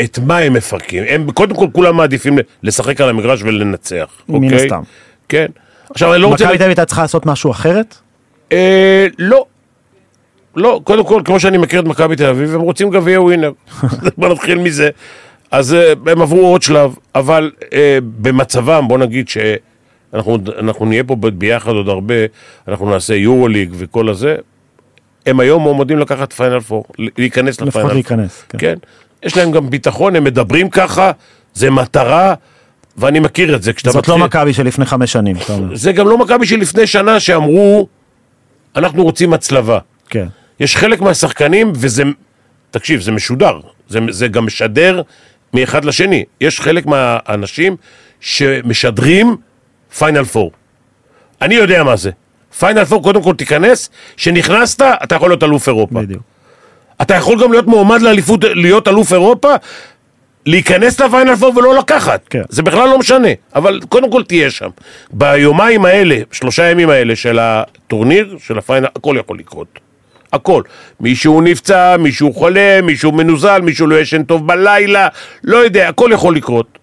את 0.04 0.20
מה 0.20 0.38
הם 0.38 0.54
מפרקים? 0.54 1.04
הם 1.08 1.32
קודם 1.32 1.56
כל 1.56 1.68
כולם 1.72 1.98
מעדיפים 1.98 2.38
לשחק 2.64 3.02
על 3.02 3.10
המגרש 3.10 3.44
ולנצח, 3.44 4.08
מן 4.30 4.44
אוקיי? 4.44 4.56
הסתם. 4.56 4.82
כן. 5.30 5.46
עכשיו 5.90 6.14
אני 6.14 6.22
לא 6.22 6.28
רוצה... 6.28 6.44
מכבי 6.46 6.58
תל 6.58 6.64
אביב 6.64 6.70
הייתה 6.70 6.86
צריכה 6.86 7.02
לעשות 7.02 7.26
משהו 7.26 7.52
אחרת? 7.52 7.96
אה, 8.52 9.08
לא. 9.20 9.46
לא, 10.56 10.82
קודם 10.84 11.06
כל, 11.06 11.22
כמו 11.26 11.40
שאני 11.40 11.58
מכיר 11.58 11.80
את 11.80 11.86
מכבי 11.86 12.16
תל 12.16 12.26
אביב, 12.26 12.56
הם 12.56 12.62
רוצים 12.62 12.90
גביע 12.90 13.22
ווינר. 13.22 13.52
בוא 14.18 14.30
נתחיל 14.30 14.58
מזה. 14.58 14.90
אז 15.52 15.74
אה, 15.74 15.94
הם 16.08 16.22
עברו 16.22 16.48
עוד 16.48 16.62
שלב, 16.62 16.96
אבל 17.16 17.52
אה, 17.74 17.98
במצבם, 18.22 18.86
בוא 18.88 18.98
נגיד 18.98 19.30
שאנחנו 19.30 20.38
אנחנו 20.60 20.86
נהיה 20.86 21.04
פה 21.04 21.16
ביחד 21.16 21.72
עוד 21.72 21.90
הרבה, 21.90 22.14
אנחנו 22.68 22.90
נעשה 22.90 23.16
יורו 23.16 23.48
ליג 23.48 23.70
וכל 23.78 24.10
הזה, 24.10 24.36
הם 25.26 25.40
היום 25.40 25.64
מועמדים 25.64 26.00
לקחת 26.00 26.34
פיינל 26.34 26.60
פור, 26.60 26.86
להיכנס 27.18 27.56
לפיינל 27.56 27.68
לפחות 27.70 27.82
פור. 27.84 27.94
להיכנס. 27.94 28.44
כן. 28.50 28.58
כן. 28.58 28.76
יש 29.24 29.38
להם 29.38 29.52
גם 29.52 29.70
ביטחון, 29.70 30.16
הם 30.16 30.24
מדברים 30.24 30.70
ככה, 30.70 31.12
זה 31.54 31.72
מטרה, 31.72 32.34
ואני 32.98 33.20
מכיר 33.20 33.56
את 33.56 33.64
זה. 33.64 33.72
זאת 33.86 34.08
לא 34.08 34.16
מתחיל- 34.16 34.26
מכבי 34.26 34.54
של 34.54 34.64
לפני 34.66 34.86
חמש 34.86 35.12
שנים. 35.12 35.36
זה 35.74 35.92
גם 35.92 36.08
לא 36.08 36.18
מכבי 36.18 36.46
של 36.46 36.58
לפני 36.60 36.88
שנה 36.88 37.20
שאמרו, 37.20 37.88
אנחנו 38.76 39.04
רוצים 39.04 39.34
הצלבה. 39.34 39.80
כן. 40.10 40.28
יש 40.60 40.76
חלק 40.78 41.02
מהשחקנים, 41.02 41.72
וזה, 41.76 42.04
תקשיב, 42.72 43.02
זה 43.02 43.12
משודר, 43.12 43.60
זה, 43.90 44.00
זה 44.10 44.28
גם 44.28 44.46
משדר 44.46 45.02
מאחד 45.56 45.86
לשני. 45.86 46.24
יש 46.42 46.62
חלק 46.62 46.86
מהאנשים 46.86 47.76
שמשדרים 48.20 49.36
פיינל 49.98 50.24
פור. 50.24 50.52
אני 51.42 51.56
יודע 51.56 51.84
מה 51.84 51.96
זה. 51.96 52.12
פיינל 52.60 52.86
פור, 52.86 53.04
קודם 53.04 53.24
כל 53.24 53.36
תיכנס, 53.36 53.90
שנכנסת, 54.18 54.82
אתה 55.04 55.16
יכול 55.16 55.30
להיות 55.30 55.44
אלוף 55.44 55.68
אירופה. 55.68 56.02
בדיוק. 56.02 56.22
אתה 57.02 57.16
יכול 57.16 57.44
גם 57.44 57.52
להיות 57.52 57.68
מועמד 57.68 58.02
לאליפות, 58.02 58.44
להיות 58.44 58.88
אלוף 58.88 59.14
אירופה, 59.14 59.54
להיכנס 60.46 61.02
לפיינל 61.02 61.36
פור 61.36 61.58
ולא 61.58 61.78
לקחת. 61.78 62.28
כן. 62.30 62.42
זה 62.50 62.64
בכלל 62.64 62.90
לא 62.90 63.00
משנה, 63.00 63.28
אבל 63.56 63.80
קודם 63.90 64.12
כל 64.12 64.24
תהיה 64.24 64.50
שם. 64.52 64.70
ביומיים 65.12 65.86
האלה, 65.86 66.18
שלושה 66.32 66.70
ימים 66.70 66.90
האלה 66.90 67.16
של 67.16 67.40
הטורניר, 67.40 68.38
של 68.40 68.58
הפיינל, 68.58 68.88
הכל 68.96 69.16
יכול 69.20 69.40
לקרות. 69.40 69.80
הכל. 70.36 70.62
מישהו 71.00 71.42
נפצע, 71.42 71.98
מישהו 71.98 72.34
חולה, 72.34 72.80
מישהו 72.84 73.12
מנוזל, 73.12 73.62
מישהו 73.62 73.88
לא 73.88 73.96
ישן 73.96 74.24
טוב 74.24 74.48
בלילה, 74.48 75.08
לא 75.44 75.58
יודע, 75.58 75.90
הכל 75.90 76.10
יכול 76.14 76.36
לקרות. 76.36 76.78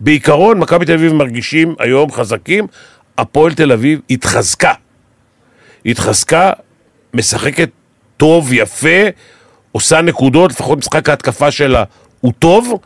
בעיקרון, 0.00 0.58
מכבי 0.58 0.84
תל 0.84 0.92
אביב 0.92 1.12
מרגישים 1.12 1.74
היום 1.78 2.12
חזקים, 2.12 2.66
הפועל 3.18 3.54
תל 3.54 3.72
אביב 3.72 4.00
התחזקה. 4.10 4.72
התחזקה, 5.86 6.50
משחקת 7.14 7.70
טוב, 8.16 8.52
יפה, 8.52 9.08
עושה 9.72 10.00
נקודות, 10.00 10.50
לפחות 10.50 10.78
משחק 10.78 11.08
ההתקפה 11.08 11.50
שלה 11.50 11.84
הוא 12.20 12.32
טוב, 12.38 12.78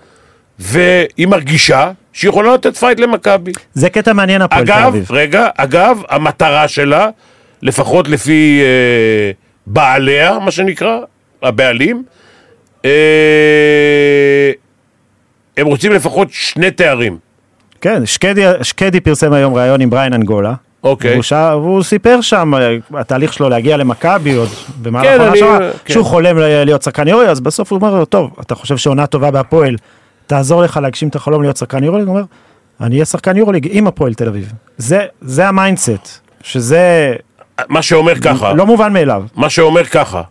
והיא 0.59 1.27
מרגישה 1.27 1.91
שהיא 2.13 2.29
יכולה 2.29 2.55
לתת 2.55 2.77
פייט 2.77 3.01
למכבי. 3.01 3.53
זה 3.75 3.91
קטע 3.91 4.13
מעניין 4.13 4.43
הפועל 4.43 4.67
תל 4.67 4.73
אגב, 4.73 4.87
אביב. 4.87 5.07
רגע, 5.11 5.49
אגב, 5.57 6.03
המטרה 6.09 6.69
שלה, 6.69 7.09
לפחות 7.63 8.09
לפי 8.09 8.61
אה, 8.63 9.31
בעליה, 9.73 10.39
מה 10.39 10.51
שנקרא, 10.51 10.99
הבעלים, 11.43 12.05
אה, 12.85 12.91
הם 15.57 15.67
רוצים 15.67 15.93
לפחות 15.93 16.29
שני 16.31 16.71
תארים. 16.71 17.19
כן, 17.81 18.07
שקדי, 18.07 18.45
שקדי 18.63 19.01
פרסם 19.01 19.33
היום 19.33 19.55
ראיון 19.55 19.81
עם 19.81 19.91
בריין 19.91 20.13
אנגולה. 20.13 20.55
אוקיי. 20.85 21.11
והוא, 21.13 21.23
שא, 21.23 21.51
והוא 21.55 21.83
סיפר 21.83 22.21
שם, 22.21 22.55
אה, 22.55 22.77
התהליך 23.01 23.33
שלו 23.33 23.49
להגיע 23.49 23.77
למכבי 23.77 24.35
עוד 24.35 24.49
במהלך 24.83 25.07
כן, 25.07 25.13
העונה 25.13 25.31
אני- 25.31 25.39
שעברה, 25.39 25.71
כן. 25.85 25.93
שהוא 25.95 26.05
חולם 26.05 26.39
להיות 26.39 26.83
שחקן 26.83 27.09
יורי, 27.09 27.29
אז 27.29 27.41
בסוף 27.41 27.73
הוא 27.73 27.77
אומר 27.81 27.95
לו, 27.99 28.05
טוב, 28.05 28.31
אתה 28.41 28.55
חושב 28.55 28.77
שעונה 28.77 29.07
טובה 29.07 29.31
בהפועל, 29.31 29.77
תעזור 30.27 30.63
לך 30.63 30.77
להגשים 30.83 31.09
את 31.09 31.15
החלום 31.17 31.43
להיות 31.43 31.57
שחקן 31.57 31.85
יורוליג, 31.85 32.07
הוא 32.07 32.15
אומר, 32.17 32.25
אני 32.81 32.95
אהיה 32.95 33.05
שחקן 33.05 33.37
יורוליג 33.37 33.69
עם 33.71 33.87
הפועל 33.87 34.15
תל 34.15 34.29
אביב. 34.29 34.53
זה, 34.79 35.05
זה 35.21 35.49
ה 35.49 35.56
mindset, 35.56 36.09
שזה 36.43 37.15
מה 37.69 37.83
שאומר 37.83 38.15
ככה, 38.21 38.53
לא 38.53 38.67
מובן 38.67 38.93
מאליו. 38.93 39.25
מה 39.37 39.51
שאומר 39.51 39.85
ככה, 39.85 40.23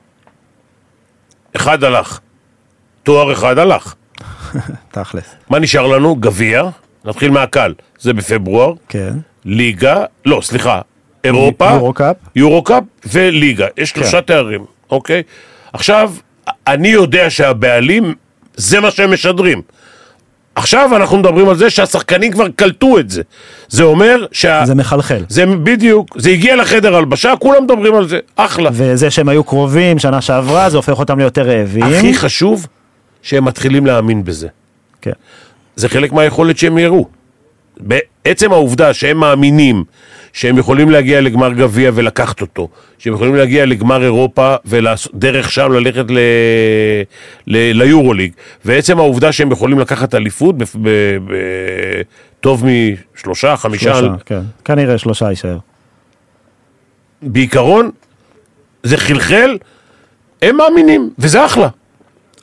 אחד 1.56 1.84
הלך, 1.84 2.20
תואר 3.04 3.34
אחד 3.34 3.58
הלך. 3.58 3.94
תכלס. 4.92 5.36
מה 5.50 5.60
נשאר 5.60 5.88
לנו? 5.88 6.16
גביע, 6.16 6.64
נתחיל 7.06 7.32
מהקל, 7.32 7.74
זה 8.00 8.14
בפברואר, 8.14 8.74
כן. 8.90 9.14
ליגה, 9.46 10.04
לא, 10.26 10.40
סליחה, 10.44 10.82
אירופה, 11.24 11.72
יורו-קאפ. 11.72 12.16
יורו-קאפ 12.36 12.84
וליגה, 13.06 13.68
יש 13.78 13.90
שלושה 13.90 14.22
כן. 14.22 14.22
תארים, 14.22 14.66
אוקיי? 14.92 15.24
עכשיו, 15.74 16.14
אני 16.68 16.88
יודע 16.88 17.30
שהבעלים, 17.30 18.16
זה 18.56 18.80
מה 18.80 18.92
שהם 18.92 19.14
משדרים. 19.14 19.62
עכשיו 20.60 20.96
אנחנו 20.96 21.18
מדברים 21.18 21.50
על 21.50 21.58
זה 21.58 21.70
שהשחקנים 21.70 22.32
כבר 22.32 22.48
קלטו 22.56 23.00
את 23.00 23.10
זה. 23.10 23.22
זה 23.70 23.84
אומר 23.84 24.26
שה... 24.32 24.62
זה 24.66 24.76
מחלחל. 24.76 25.24
זה 25.30 25.46
בדיוק, 25.46 26.18
זה 26.20 26.30
הגיע 26.30 26.56
לחדר 26.56 26.96
הלבשה, 26.96 27.34
כולם 27.40 27.64
מדברים 27.64 27.96
על 27.96 28.08
זה, 28.08 28.20
אחלה. 28.36 28.70
וזה 28.74 29.12
שהם 29.12 29.30
היו 29.30 29.44
קרובים 29.44 30.00
שנה 30.00 30.22
שעברה, 30.22 30.70
זה 30.70 30.78
הופך 30.78 31.00
אותם 31.00 31.20
ליותר 31.20 31.50
רעבים. 31.50 31.84
הכי 31.84 32.14
חשוב, 32.14 32.68
שהם 33.22 33.46
מתחילים 33.46 33.86
להאמין 33.86 34.24
בזה. 34.24 34.48
כן. 35.02 35.12
זה 35.76 35.90
חלק 35.90 36.12
מהיכולת 36.12 36.58
שהם 36.58 36.78
יראו. 36.78 37.08
בעצם 37.78 38.52
העובדה 38.52 38.94
שהם 38.94 39.18
מאמינים 39.18 39.84
שהם 40.34 40.58
יכולים 40.58 40.90
להגיע 40.90 41.22
לגמר 41.22 41.54
גביע 41.54 41.92
ולקחת 41.94 42.42
אותו, 42.42 42.70
שהם 42.98 43.14
יכולים 43.14 43.36
להגיע 43.36 43.66
לגמר 43.66 44.04
אירופה 44.04 44.56
ודרך 44.66 45.52
שם 45.52 45.72
ללכת 45.72 46.06
ל... 46.10 46.18
ל... 47.48 47.82
ליורוליג, 47.82 48.32
ועצם 48.66 49.00
העובדה 49.00 49.32
שהם 49.32 49.52
יכולים 49.52 49.80
לקחת 49.80 50.16
אליפות 50.16 50.58
ב... 50.58 50.64
ב... 50.64 50.90
ב... 51.28 51.34
טוב 52.42 52.66
משלושה, 53.16 53.58
חמישה, 53.58 53.96
שלושה, 53.96 54.24
כן. 54.26 54.42
כנראה 54.66 54.98
שלושה 54.98 55.30
יישאר. 55.30 55.58
בעיקרון 57.22 57.90
זה 58.84 58.98
חלחל, 58.98 59.58
הם 60.42 60.58
מאמינים, 60.58 61.10
וזה 61.20 61.46
אחלה. 61.46 61.68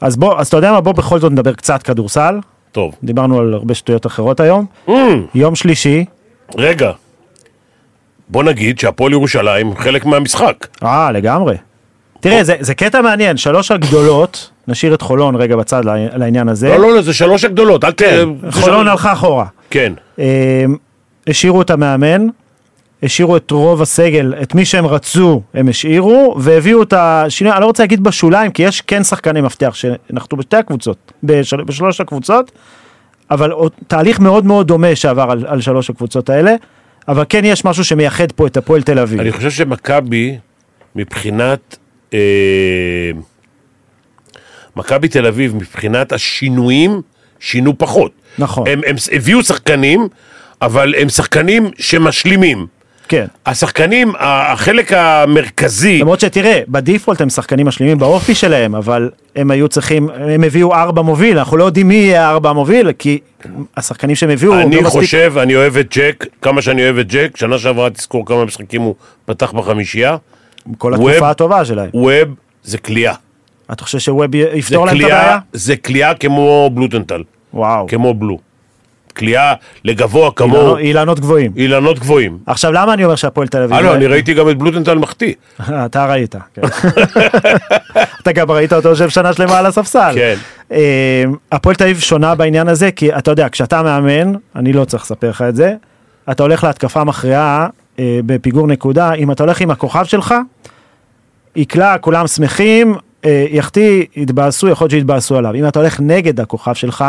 אז 0.01 0.17
בוא, 0.17 0.41
אז 0.41 0.47
אתה 0.49 0.57
יודע 0.57 0.73
מה, 0.73 0.81
בוא 0.81 0.93
בכל 0.93 1.19
זאת 1.19 1.33
נדבר 1.33 1.53
קצת 1.53 1.83
כדורסל. 1.83 2.39
טוב, 2.73 2.95
דיברנו 3.03 3.39
על 3.39 3.55
הרבה 3.55 3.75
שטויות 3.75 4.07
אחרות 4.07 4.41
היום. 4.41 4.67
mm, 4.89 4.93
יום 5.35 5.55
שלישי, 5.55 6.05
רגע, 6.57 6.93
בוא 8.29 8.43
נגיד 8.45 8.79
שהפועל 8.79 9.13
ירושלים 9.13 9.77
חלק 9.77 10.05
מהמשחק. 10.05 10.67
אה, 10.83 11.13
לגמרי. 11.13 11.57
תראה, 12.21 12.45
זה, 12.45 12.55
זה 12.61 12.75
קטע 12.75 13.01
מעניין, 13.01 13.37
שלוש 13.37 13.71
הגדולות, 13.71 14.51
נשאיר 14.69 14.95
את 14.95 15.03
חולון 15.03 15.37
רגע 15.37 15.57
בצד 15.57 15.83
לעניין 16.17 16.49
הזה. 16.49 16.69
לא, 16.69 16.79
לא, 16.81 16.95
לא, 16.95 17.03
זה 17.03 17.15
שלוש 17.15 17.45
הגדולות, 17.45 17.85
אל 17.85 17.91
ת... 17.93 17.99
כן, 17.99 18.29
חולון 18.51 18.53
שלוש- 18.53 18.89
הלכה 18.89 19.13
אחורה. 19.13 19.47
כן. 19.71 19.93
אה, 20.19 20.65
השאירו 21.29 21.63
את 21.63 21.71
המאמן, 21.71 22.27
השאירו 23.03 23.37
את 23.37 23.51
רוב 23.51 23.83
הסגל, 23.83 24.35
את 24.43 24.55
מי 24.55 24.65
שהם 24.65 24.87
רצו 24.87 25.43
הם 25.55 25.69
השאירו, 25.69 26.35
והביאו 26.39 26.83
את 26.83 26.93
השינוי, 26.97 27.53
אני 27.53 27.61
לא 27.61 27.67
רוצה 27.67 27.83
להגיד 27.83 28.03
בשוליים, 28.05 28.51
כי 28.51 28.63
יש 28.63 28.81
כן 28.81 29.05
שחקני 29.05 29.41
מפתח 29.41 29.75
שנחתו 29.75 30.37
בשתי 30.37 30.57
הקבוצות, 30.57 31.13
בשל, 31.23 31.63
בשלוש 31.65 32.01
הקבוצות, 32.01 32.53
אבל 33.31 33.53
תהליך 33.87 34.21
מאוד 34.21 34.47
מאוד 34.47 34.67
דומה 34.69 34.95
שעבר 34.97 35.27
על, 35.31 35.45
על 35.49 35.61
שלוש 35.61 35.91
הקבוצות 35.91 36.31
האלה, 36.31 36.55
אבל 37.09 37.25
כן 37.29 37.45
יש 37.45 37.65
משהו 37.65 37.85
שמייחד 37.85 38.33
פה 38.33 38.47
את 38.47 38.57
הפועל 38.57 38.83
תל 38.83 38.99
אביב. 38.99 39.21
אני 39.21 39.33
חושב 39.33 39.51
שמכבי, 39.51 40.39
מבחינת... 40.97 41.77
אה, 42.15 43.11
מכבי 44.77 45.09
תל 45.09 45.27
אביב, 45.27 45.57
מבחינת 45.57 46.13
השינויים, 46.13 47.03
שינו 47.41 47.79
פחות. 47.79 48.13
נכון. 48.39 48.69
הם, 48.69 48.81
הם 48.87 48.97
הביאו 49.13 49.43
שחקנים, 49.43 50.09
אבל 50.63 50.95
הם 50.99 51.09
שחקנים 51.09 51.71
שמשלימים. 51.79 52.67
כן. 53.09 53.27
השחקנים, 53.47 54.13
החלק 54.19 54.93
המרכזי, 54.93 55.99
למרות 55.99 56.21
שתראה, 56.21 56.61
בדיפולט 56.69 57.21
הם 57.21 57.29
שחקנים 57.31 57.67
משלימים 57.67 57.99
באופי 57.99 58.35
שלהם, 58.35 58.75
אבל 58.75 59.11
הם 59.37 59.51
היו 59.51 59.69
צריכים, 59.69 60.09
הם 60.11 60.45
הביאו 60.45 60.75
ארבע 60.75 61.03
מוביל, 61.03 61.39
אנחנו 61.39 61.57
לא 61.57 61.65
יודעים 61.65 61.89
מי 61.89 61.95
יהיה 61.95 62.27
הארבע 62.29 62.51
המוביל, 62.51 62.93
כי 62.93 63.19
השחקנים 63.77 64.17
שהם 64.17 64.31
הביאו, 64.31 64.55
אני 64.55 64.77
לא 64.77 64.83
מספיק- 64.83 65.01
חושב, 65.01 65.33
אני 65.43 65.57
אוהב 65.57 65.77
את 65.77 65.97
ג'ק, 65.97 66.27
כמה 66.43 66.63
שאני 66.63 66.83
אוהב 66.85 66.99
את 66.99 67.07
ג'ק, 67.13 67.37
שנה 67.37 67.59
שעברה 67.59 67.91
תזכור 67.91 68.27
כמה 68.27 68.45
משחקים 68.45 68.83
הוא 68.83 68.95
פתח 69.25 69.53
בחמישייה. 69.53 70.17
כל 70.79 70.93
ווב- 70.97 71.09
התקופה 71.09 71.31
הטובה 71.31 71.65
שלהם. 71.65 71.91
ווב 71.95 72.29
זה 72.63 72.79
כליאה. 72.79 73.15
אתה 73.73 73.85
חושב 73.85 73.99
שווב 73.99 74.35
יפתור 74.35 74.87
להם 74.87 74.97
את 74.97 75.01
הבעיה? 75.03 75.39
זה 75.53 75.77
כליאה 75.77 76.15
כמו 76.15 76.71
בלוטנטל, 76.75 77.23
וואו. 77.55 77.87
כמו 77.89 78.15
בלו. 78.15 78.39
כליאה 79.17 79.53
לגבוה 79.85 80.31
כמו 80.33 80.77
אילנות- 80.79 81.21
גבוהים. 81.21 81.53
אילנות 81.57 81.99
גבוהים. 81.99 82.39
עכשיו 82.47 82.73
למה 82.73 82.95
אני 82.95 83.05
אומר 83.05 83.17
שהפועל 83.17 83.49
תל 83.49 83.63
אביב? 83.63 83.77
הלו, 83.77 83.95
אני 83.95 84.07
ראיתי 84.07 84.35
גם 84.35 84.51
את 84.51 84.59
בלוטנטל 84.59 84.99
מחטיא. 84.99 85.35
אתה 85.87 86.07
ראית, 86.07 86.35
כן. 86.55 86.63
אתה 88.23 88.33
גם 88.33 88.51
ראית 88.51 88.73
אותו 88.73 88.89
יושב 88.89 89.09
שנה 89.09 89.33
שלמה 89.33 89.59
על 89.59 89.67
הספסל. 89.67 90.13
כן. 90.15 90.35
אה, 90.73 91.25
הפועל 91.53 91.75
תל 91.77 91.85
אביב 91.85 92.01
שונה 92.01 92.35
בעניין 92.35 92.69
הזה, 92.69 92.91
כי 92.91 93.15
אתה 93.15 93.31
יודע, 93.31 93.49
כשאתה 93.53 93.83
מאמן, 93.83 94.33
אני 94.57 94.73
לא 94.73 94.85
צריך 94.85 95.03
לספר 95.03 95.31
לך 95.31 95.43
את 95.49 95.57
זה, 95.57 95.75
אתה 96.31 96.43
הולך 96.43 96.65
להתקפה 96.65 97.05
מכריעה 97.05 97.67
אה, 97.99 98.21
בפיגור 98.27 98.67
נקודה, 98.67 99.13
אם 99.13 99.31
אתה 99.31 99.43
הולך 99.43 99.61
עם 99.61 99.71
הכוכב 99.71 100.05
שלך, 100.05 100.35
יקלע, 101.57 101.99
כולם 101.99 102.27
שמחים, 102.27 102.95
אה, 103.25 103.47
יחטיא, 103.51 104.05
יתבאסו, 104.17 104.69
יכול 104.69 104.85
להיות 104.85 104.91
שיתבאסו 104.91 105.37
עליו. 105.37 105.55
אם 105.55 105.69
אתה 105.69 105.79
הולך 105.79 106.01
נגד 106.01 106.41
הכוכב 106.41 106.75
שלך, 106.75 107.05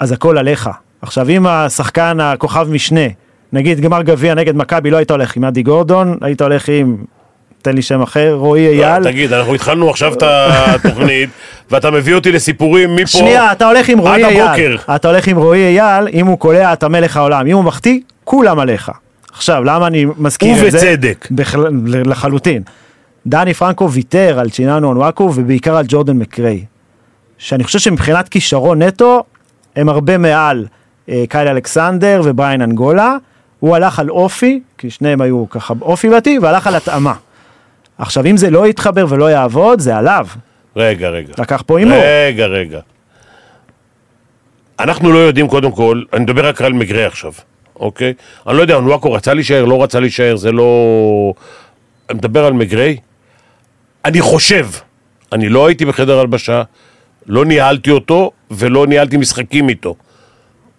אז 0.00 0.12
הכל 0.12 0.38
עליך. 0.38 0.70
עכשיו 1.02 1.28
אם 1.28 1.46
השחקן 1.46 2.20
הכוכב 2.20 2.68
משנה, 2.70 3.06
נגיד 3.52 3.80
גמר 3.80 4.02
גביע 4.02 4.34
נגד 4.34 4.56
מכבי, 4.56 4.90
לא 4.90 4.96
היית 4.96 5.10
הולך 5.10 5.36
עם 5.36 5.44
אדי 5.44 5.62
גורדון, 5.62 6.18
היית 6.20 6.42
הולך 6.42 6.68
עם, 6.68 6.96
תן 7.62 7.74
לי 7.74 7.82
שם 7.82 8.02
אחר, 8.02 8.34
רועי 8.34 8.68
אייל. 8.68 9.04
תגיד, 9.04 9.32
אנחנו 9.32 9.54
התחלנו 9.54 9.90
עכשיו 9.90 10.12
את 10.14 10.22
התוכנית, 10.22 11.30
ואתה 11.70 11.90
מביא 11.90 12.14
אותי 12.14 12.32
לסיפורים 12.32 12.96
מפה. 12.96 13.06
שנייה, 13.06 13.52
אתה 13.52 13.66
הולך 13.66 13.88
עם 13.88 13.98
רועי 13.98 14.24
עד 14.24 14.30
אייל. 14.30 14.42
הבוקר. 14.42 14.94
אתה 14.94 15.08
הולך 15.08 15.28
עם 15.28 15.36
רועי 15.36 15.78
אייל, 15.78 16.08
אם 16.12 16.26
הוא 16.26 16.38
קולע 16.38 16.72
אתה 16.72 16.88
מלך 16.88 17.16
העולם, 17.16 17.46
אם 17.46 17.56
הוא 17.56 17.64
מחטיא, 17.64 18.00
כולם 18.24 18.58
עליך. 18.58 18.90
עכשיו, 19.32 19.64
למה 19.64 19.86
אני 19.86 20.06
מזכיר 20.18 20.66
את 20.66 20.72
זה? 20.72 20.78
ובצדק. 20.78 21.28
לחלוטין. 22.04 22.62
דני 23.26 23.54
פרנקו 23.54 23.90
ויתר 23.90 24.38
על 24.40 24.50
צ'יננו 24.50 24.88
אונוואקו 24.88 25.32
ובעיקר 25.34 25.76
על 25.76 25.84
ג'ורדן 25.88 26.16
מקריי. 26.16 26.64
שאני 27.38 27.64
חושב 27.64 27.78
שמבחינת 27.78 28.28
כישרון 28.28 28.82
נטו, 28.82 29.24
הם 29.76 29.88
הרבה 29.88 30.18
מעל 30.18 30.66
אה, 31.08 31.24
קייל 31.28 31.48
אלכסנדר 31.48 32.20
ובריין 32.24 32.62
אנגולה. 32.62 33.16
הוא 33.60 33.76
הלך 33.76 33.98
על 33.98 34.10
אופי, 34.10 34.60
כי 34.78 34.90
שניהם 34.90 35.20
היו 35.20 35.44
ככה 35.50 35.74
אופי 35.82 36.10
בתי, 36.10 36.38
והלך 36.38 36.66
על 36.66 36.74
התאמה. 36.74 37.14
עכשיו, 37.98 38.26
אם 38.26 38.36
זה 38.36 38.50
לא 38.50 38.66
יתחבר 38.66 39.06
ולא 39.08 39.30
יעבוד, 39.30 39.80
זה 39.80 39.96
עליו. 39.96 40.26
רגע, 40.76 41.08
רגע. 41.08 41.32
לקח 41.38 41.62
פה 41.66 41.78
הימור. 41.78 41.98
רגע, 42.02 42.46
רגע. 42.46 42.80
אנחנו 44.80 45.12
לא 45.12 45.18
יודעים 45.18 45.48
קודם 45.48 45.72
כל, 45.72 46.02
אני 46.12 46.22
מדבר 46.22 46.48
רק 46.48 46.62
על 46.62 46.72
מגרה 46.72 47.06
עכשיו, 47.06 47.32
אוקיי? 47.76 48.14
אני 48.46 48.56
לא 48.56 48.62
יודע, 48.62 48.74
אונואקו 48.74 49.12
רצה 49.12 49.34
להישאר, 49.34 49.64
לא 49.64 49.82
רצה 49.82 50.00
להישאר, 50.00 50.36
זה 50.36 50.52
לא... 50.52 50.70
אני 52.10 52.18
מדבר 52.18 52.44
על 52.44 52.52
מגרי. 52.52 52.96
אני 54.04 54.20
חושב, 54.20 54.66
אני 55.32 55.48
לא 55.48 55.66
הייתי 55.66 55.84
בחדר 55.84 56.18
הלבשה, 56.18 56.62
לא 57.26 57.44
ניהלתי 57.44 57.90
אותו 57.90 58.30
ולא 58.50 58.86
ניהלתי 58.86 59.16
משחקים 59.16 59.68
איתו. 59.68 59.94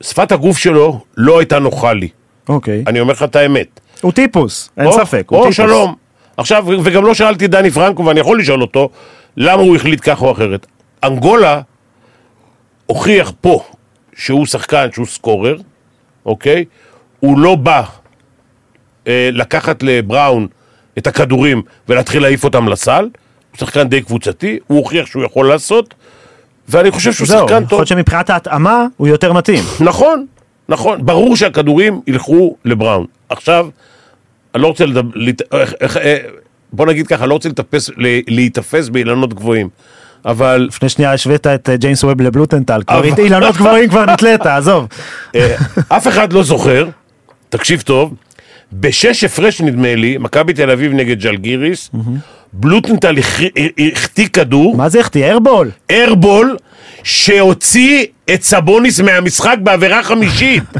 שפת 0.01 0.32
הגוף 0.32 0.58
שלו 0.58 0.99
לא 1.17 1.39
הייתה 1.39 1.60
נוחה 1.60 1.93
לי, 1.93 2.08
אוקיי. 2.49 2.84
אני 2.88 2.99
אומר 2.99 3.13
לך 3.13 3.23
את 3.23 3.36
האמת. 3.36 3.80
הוא 4.01 4.12
טיפוס, 4.12 4.69
אין 4.77 4.86
או- 4.86 4.93
ספק, 4.93 5.25
הוא 5.30 5.38
או 5.39 5.43
טיפוס. 5.43 5.58
שלום. 5.58 5.95
עכשיו, 6.38 6.65
וגם 6.84 7.06
לא 7.06 7.13
שאלתי 7.13 7.47
דני 7.47 7.71
פרנקו, 7.71 8.06
ואני 8.06 8.19
יכול 8.19 8.39
לשאול 8.39 8.62
אותו, 8.62 8.89
למה 9.38 9.62
הוא 9.62 9.75
החליט 9.75 9.99
כך 10.04 10.21
או 10.21 10.32
אחרת. 10.32 10.65
אנגולה 11.04 11.62
הוכיח 12.86 13.32
פה 13.41 13.63
שהוא 14.15 14.45
שחקן, 14.45 14.88
שהוא 14.93 15.06
סקורר, 15.06 15.56
אוקיי? 16.25 16.65
הוא 17.19 17.39
לא 17.39 17.56
בא 17.56 17.84
אה, 19.08 19.30
לקחת 19.32 19.84
לבראון 19.84 20.47
את 20.97 21.08
הכדורים 21.08 21.62
ולהתחיל 21.89 22.21
להעיף 22.21 22.43
אותם 22.43 22.67
לסל, 22.67 23.04
הוא 23.51 23.58
שחקן 23.58 23.84
די 23.89 24.01
קבוצתי, 24.01 24.60
הוא 24.67 24.77
הוכיח 24.77 25.06
שהוא 25.06 25.23
יכול 25.23 25.47
לעשות, 25.47 25.93
ואני 26.71 26.91
חושב 26.91 27.13
שהוא 27.13 27.27
שחקן 27.27 27.43
יכול 27.43 27.65
טוב. 27.65 27.79
להיות 27.79 27.88
שמבחינת 27.88 28.29
ההתאמה 28.29 28.86
הוא 28.97 29.07
יותר 29.07 29.34
מתאים. 29.34 29.63
נכון, 29.79 30.25
נכון, 30.69 31.05
ברור 31.05 31.36
שהכדורים 31.36 32.01
ילכו 32.07 32.55
לבראון. 32.65 33.05
עכשיו, 33.29 33.67
אני 34.55 34.63
לא 34.63 34.67
רוצה 34.67 34.86
לדבר, 34.86 35.19
אה, 35.97 36.17
בוא 36.73 36.86
נגיד 36.86 37.07
ככה, 37.07 37.25
לא 37.25 37.34
רוצה 37.34 37.49
לטפס, 37.49 37.89
להיתפס 38.27 38.89
באילנות 38.89 39.34
גבוהים, 39.34 39.69
אבל 40.25 40.65
לפני 40.69 40.89
שנייה 40.89 41.13
השווית 41.13 41.47
את 41.47 41.69
אה, 41.69 41.77
ג'יימס 41.77 42.03
ווב 42.03 42.21
לבלוטנטל, 42.21 42.81
כבר 42.88 43.03
אילנות 43.17 43.55
גבוהים 43.55 43.89
כבר 43.89 44.05
נתלית, 44.05 44.45
עזוב. 44.45 44.88
אה, 45.36 45.55
אף 45.88 46.07
אחד 46.07 46.34
לא 46.34 46.43
זוכר, 46.43 46.88
תקשיב 47.49 47.81
טוב, 47.81 48.13
בשש 48.73 49.23
הפרש 49.23 49.62
נדמה 49.62 49.95
לי, 49.95 50.17
מכבי 50.17 50.53
תל 50.53 50.71
אביב 50.71 50.93
נגד 50.93 51.19
ג'לגיריס, 51.19 51.89
בלוטנטל 52.53 53.15
הכ- 53.17 53.51
החטיא 53.93 54.27
כדור, 54.27 54.77
מה 54.77 54.89
זה 54.89 54.99
החטיא? 54.99 55.23
איירבול. 55.25 55.71
איירבול 55.89 56.57
שהוציא 57.03 58.05
את 58.33 58.43
סבוניס 58.43 58.99
מהמשחק 58.99 59.55
בעבירה 59.63 60.03
חמישית. 60.03 60.63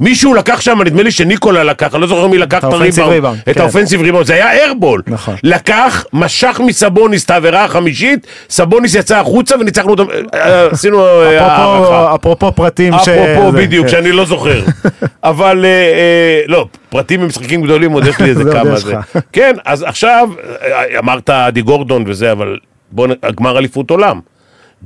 מישהו 0.00 0.34
לקח 0.34 0.60
שם, 0.60 0.82
נדמה 0.82 1.02
לי 1.02 1.10
שניקולה 1.10 1.64
לקח, 1.64 1.94
אני 1.94 2.00
לא 2.02 2.06
זוכר 2.06 2.26
מי 2.26 2.38
לקח 2.38 2.58
את 2.58 2.64
הריבאונד, 2.64 3.12
ריבאונד, 3.12 3.38
את 3.48 3.54
כן. 3.54 3.60
האופנסיב 3.60 4.00
ריבאונד, 4.00 4.26
זה 4.26 4.34
היה 4.34 4.52
איירבול. 4.52 5.02
נכון. 5.06 5.34
לקח, 5.42 6.04
משך 6.12 6.60
מסבוניס 6.66 7.24
את 7.24 7.30
העבירה 7.30 7.64
החמישית, 7.64 8.26
סבוניס 8.50 8.94
יצא 8.94 9.20
החוצה 9.20 9.54
וניצחנו 9.60 9.90
אותם, 9.90 10.04
אה, 10.34 10.66
עשינו 10.66 11.06
אה, 11.06 11.40
הערכה. 11.40 12.14
אפרופו 12.14 12.52
פרטים 12.52 12.92
ש... 13.04 13.08
אפרופו, 13.08 13.52
בדיוק, 13.52 13.86
כן. 13.86 13.92
שאני 13.92 14.12
לא 14.12 14.24
זוכר. 14.24 14.62
אבל, 15.24 15.64
אה, 15.64 16.40
לא, 16.46 16.66
פרטים 16.88 17.20
במשחקים 17.20 17.62
גדולים, 17.62 17.92
עוד 17.92 18.06
יש 18.06 18.18
לי 18.18 18.28
איזה 18.28 18.44
כמה 18.54 18.76
זה. 18.76 18.94
כן, 19.32 19.56
אז 19.64 19.82
עכשיו, 19.82 20.28
אמרת 20.98 21.30
אדי 21.30 21.62
גורדון 21.62 22.04
וזה, 22.06 22.32
אבל 22.32 22.58
בוא, 22.92 23.08
גמר 23.40 23.58
אליפות 23.58 23.90
עולם. 23.90 24.20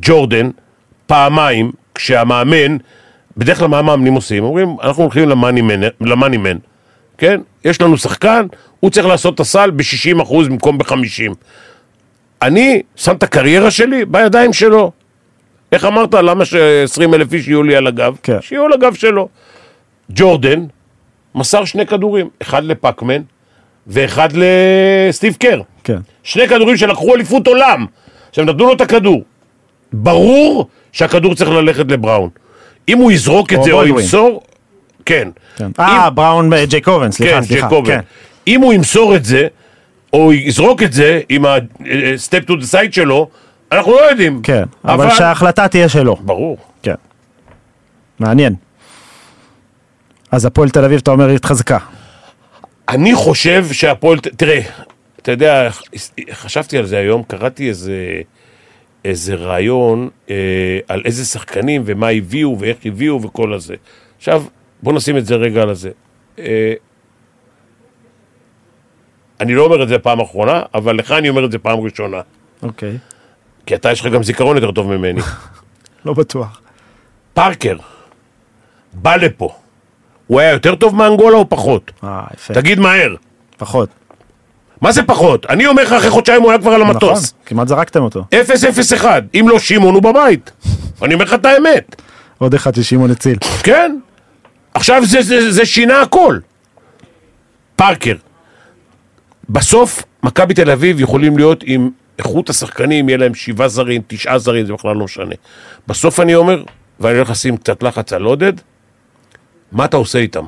ג'ורדן, 0.02 0.50
פעמיים, 1.06 1.70
כשהמאמן, 1.94 2.76
בדרך 3.38 3.58
כלל 3.58 3.68
מה 3.68 3.78
המאמנים 3.78 4.14
עושים? 4.14 4.44
אומרים, 4.44 4.76
אנחנו 4.82 5.02
הולכים 5.02 5.28
למאני 6.00 6.36
מן, 6.36 6.56
כן? 7.18 7.40
יש 7.64 7.80
לנו 7.80 7.98
שחקן, 7.98 8.46
הוא 8.80 8.90
צריך 8.90 9.06
לעשות 9.06 9.34
את 9.34 9.40
הסל 9.40 9.70
ב-60% 9.70 10.34
במקום 10.48 10.78
ב-50%. 10.78 11.34
אני 12.42 12.82
שם 12.96 13.16
את 13.16 13.22
הקריירה 13.22 13.70
שלי 13.70 14.04
בידיים 14.04 14.52
שלו. 14.52 14.92
איך 15.72 15.84
אמרת? 15.84 16.14
למה 16.14 16.44
ש-20 16.44 17.14
אלף 17.14 17.32
איש 17.32 17.48
יהיו 17.48 17.62
לי 17.62 17.76
על 17.76 17.86
הגב? 17.86 18.16
כן. 18.22 18.40
שיהיו 18.40 18.64
על 18.64 18.72
הגב 18.72 18.94
שלו. 18.94 19.28
ג'ורדן 20.10 20.64
מסר 21.34 21.64
שני 21.64 21.86
כדורים, 21.86 22.28
אחד 22.42 22.64
לפאקמן 22.64 23.22
ואחד 23.86 24.28
לסטיב 24.34 25.36
קר. 25.40 25.60
כן. 25.84 25.98
שני 26.22 26.48
כדורים 26.48 26.76
שלקחו 26.76 27.14
אליפות 27.14 27.46
עולם. 27.46 27.86
עכשיו 28.28 28.44
נתנו 28.44 28.66
לו 28.66 28.72
את 28.72 28.80
הכדור. 28.80 29.22
ברור 29.92 30.68
שהכדור 30.92 31.34
צריך 31.34 31.50
ללכת 31.50 31.90
לבראון. 31.90 32.30
אם 32.88 32.98
הוא 32.98 33.12
יזרוק 33.12 33.52
את 33.52 33.62
זה 33.62 33.72
או. 33.72 33.86
ימסור, 33.86 34.42
כן. 35.04 35.28
כן. 35.56 35.70
אה, 35.80 36.10
בראון 36.10 36.52
אה, 36.52 36.66
ג'ייקובן, 36.66 37.10
סליחה, 37.10 37.34
כן, 37.34 37.42
סליחה. 37.42 37.68
כן. 37.86 38.00
אם 38.46 38.60
הוא 38.60 38.72
ימסור 38.72 39.16
את 39.16 39.24
זה, 39.24 39.46
או 40.12 40.32
יזרוק 40.32 40.82
את 40.82 40.92
זה 40.92 41.20
עם 41.28 41.44
ה-step 41.44 42.50
to 42.50 42.52
the 42.52 42.72
side 42.72 42.92
שלו, 42.92 43.28
אנחנו 43.72 43.92
לא 43.92 44.10
יודעים. 44.10 44.40
כן, 44.42 44.62
אבל 44.84 45.10
שההחלטה 45.10 45.68
תהיה 45.68 45.88
שלו. 45.88 46.16
ברור. 46.16 46.56
כן. 46.82 46.94
מעניין. 48.18 48.54
אז 50.30 50.44
הפועל 50.44 50.70
תל 50.70 50.84
אביב, 50.84 51.00
אתה 51.02 51.10
אומר, 51.10 51.28
התחזקה. 51.28 51.78
אני 52.88 53.14
חושב 53.14 53.66
שהפועל, 53.72 54.18
תראה, 54.18 54.60
אתה 55.22 55.32
יודע, 55.32 55.68
חשבתי 56.32 56.78
על 56.78 56.86
זה 56.86 56.98
היום, 56.98 57.22
קראתי 57.22 57.68
איזה, 57.68 57.92
איזה 59.08 59.34
רעיון 59.34 60.08
אה, 60.30 60.78
על 60.88 61.02
איזה 61.04 61.24
שחקנים 61.24 61.82
ומה 61.84 62.08
הביאו 62.08 62.56
ואיך 62.58 62.76
הביאו 62.84 63.22
וכל 63.22 63.54
הזה. 63.54 63.74
עכשיו, 64.16 64.44
בוא 64.82 64.92
נשים 64.92 65.16
את 65.16 65.26
זה 65.26 65.34
רגע 65.34 65.62
על 65.62 65.70
הזה. 65.70 65.90
אה, 66.38 66.72
אני 69.40 69.54
לא 69.54 69.64
אומר 69.64 69.82
את 69.82 69.88
זה 69.88 69.98
פעם 69.98 70.20
אחרונה, 70.20 70.62
אבל 70.74 70.96
לך 70.96 71.12
אני 71.12 71.28
אומר 71.28 71.44
את 71.44 71.52
זה 71.52 71.58
פעם 71.58 71.78
ראשונה. 71.80 72.20
אוקיי. 72.62 72.98
כי 73.66 73.74
אתה, 73.74 73.92
יש 73.92 74.00
לך 74.00 74.12
גם 74.12 74.22
זיכרון 74.22 74.56
יותר 74.56 74.72
טוב 74.72 74.96
ממני. 74.96 75.20
לא 76.04 76.12
בטוח. 76.12 76.60
פארקר 77.34 77.76
בא 78.92 79.16
לפה. 79.16 79.54
הוא 80.26 80.40
היה 80.40 80.52
יותר 80.52 80.74
טוב 80.74 80.94
מאנגולה 80.94 81.36
או 81.36 81.48
פחות? 81.48 81.92
אה, 82.04 82.26
יפה. 82.34 82.54
תגיד 82.54 82.78
מהר. 82.80 83.14
פחות. 83.56 83.88
מה 84.80 84.92
זה 84.92 85.02
פחות? 85.02 85.46
אני 85.46 85.66
אומר 85.66 85.82
לך, 85.82 85.92
אחרי 85.92 86.10
חודשיים 86.10 86.42
הוא 86.42 86.50
היה 86.50 86.58
כבר 86.58 86.70
על 86.70 86.82
נכון, 86.82 86.94
המטוס. 86.94 87.34
כמעט 87.46 87.68
זרקתם 87.68 88.02
אותו. 88.02 88.24
0-0-1. 89.00 89.04
אם 89.34 89.46
לא 89.48 89.58
שמעון, 89.58 89.94
הוא 89.94 90.02
בבית. 90.02 90.50
אני 91.02 91.14
אומר 91.14 91.24
לך 91.24 91.34
את 91.34 91.44
האמת. 91.46 92.02
עוד 92.38 92.54
אחד 92.54 92.74
ששמעון 92.74 93.10
הציל. 93.10 93.38
כן? 93.62 93.96
עכשיו 94.74 95.02
זה, 95.06 95.22
זה, 95.22 95.52
זה 95.52 95.66
שינה 95.66 96.02
הכל. 96.02 96.38
פארקר. 97.76 98.14
בסוף, 99.48 100.02
מכבי 100.22 100.54
תל 100.54 100.70
אביב 100.70 101.00
יכולים 101.00 101.36
להיות 101.36 101.64
עם 101.66 101.90
איכות 102.18 102.50
השחקנים, 102.50 103.08
יהיה 103.08 103.18
להם 103.18 103.34
שבעה 103.34 103.68
זרים, 103.68 104.02
תשעה 104.06 104.38
זרים, 104.38 104.66
זה 104.66 104.72
בכלל 104.72 104.96
לא 104.96 105.04
משנה. 105.04 105.34
בסוף 105.86 106.20
אני 106.20 106.34
אומר, 106.34 106.62
ואני 107.00 107.16
הולך 107.16 107.30
לשים 107.30 107.56
קצת 107.56 107.82
לחץ 107.82 108.12
על 108.12 108.22
עודד, 108.22 108.52
מה 109.72 109.84
אתה 109.84 109.96
עושה 109.96 110.18
איתם? 110.18 110.44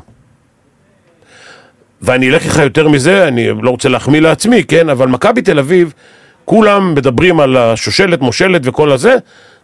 ואני 2.02 2.30
אלך 2.30 2.46
לך 2.46 2.56
יותר 2.58 2.88
מזה, 2.88 3.28
אני 3.28 3.48
לא 3.62 3.70
רוצה 3.70 3.88
להחמיא 3.88 4.20
לעצמי, 4.20 4.64
כן? 4.64 4.88
אבל 4.88 5.08
מכבי 5.08 5.42
תל 5.42 5.58
אביב, 5.58 5.92
כולם 6.44 6.94
מדברים 6.94 7.40
על 7.40 7.56
השושלת, 7.56 8.20
מושלת 8.20 8.60
וכל 8.64 8.92
הזה. 8.92 9.14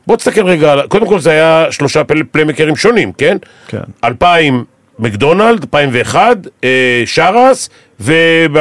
בוא 0.06 0.16
תסתכל 0.16 0.46
רגע, 0.46 0.74
קודם 0.88 1.06
כל 1.06 1.18
זה 1.20 1.30
היה 1.30 1.66
שלושה 1.70 2.04
פל- 2.04 2.22
פליימייקרים 2.22 2.76
שונים, 2.76 3.12
כן? 3.12 3.36
כן. 3.68 3.80
2000 4.04 4.64
מקדונלד, 4.98 5.60
2001, 5.60 6.36
אה, 6.64 7.02
שאראס, 7.06 7.68
וב-2006 8.00 8.60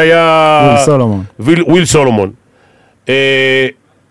היה... 0.00 0.60
וויל 0.66 0.84
סולומון. 0.84 1.22
וויל, 1.40 1.62
וויל 1.62 1.84
סולומון. 1.84 2.30
אה, 3.08 3.66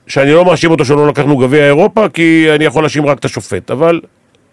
שאני 0.08 0.32
לא 0.32 0.46
מאשים 0.46 0.72
אותו 0.72 0.86
שלא 0.86 1.08
לקחנו 1.08 1.38
גביע 1.38 1.66
אירופה, 1.66 2.10
כי 2.10 2.48
אני 2.56 2.66
יכול 2.66 2.84
להאשים 2.84 3.06
רק 3.06 3.20
את 3.20 3.26
השופט, 3.26 3.72
אבל 3.72 4.02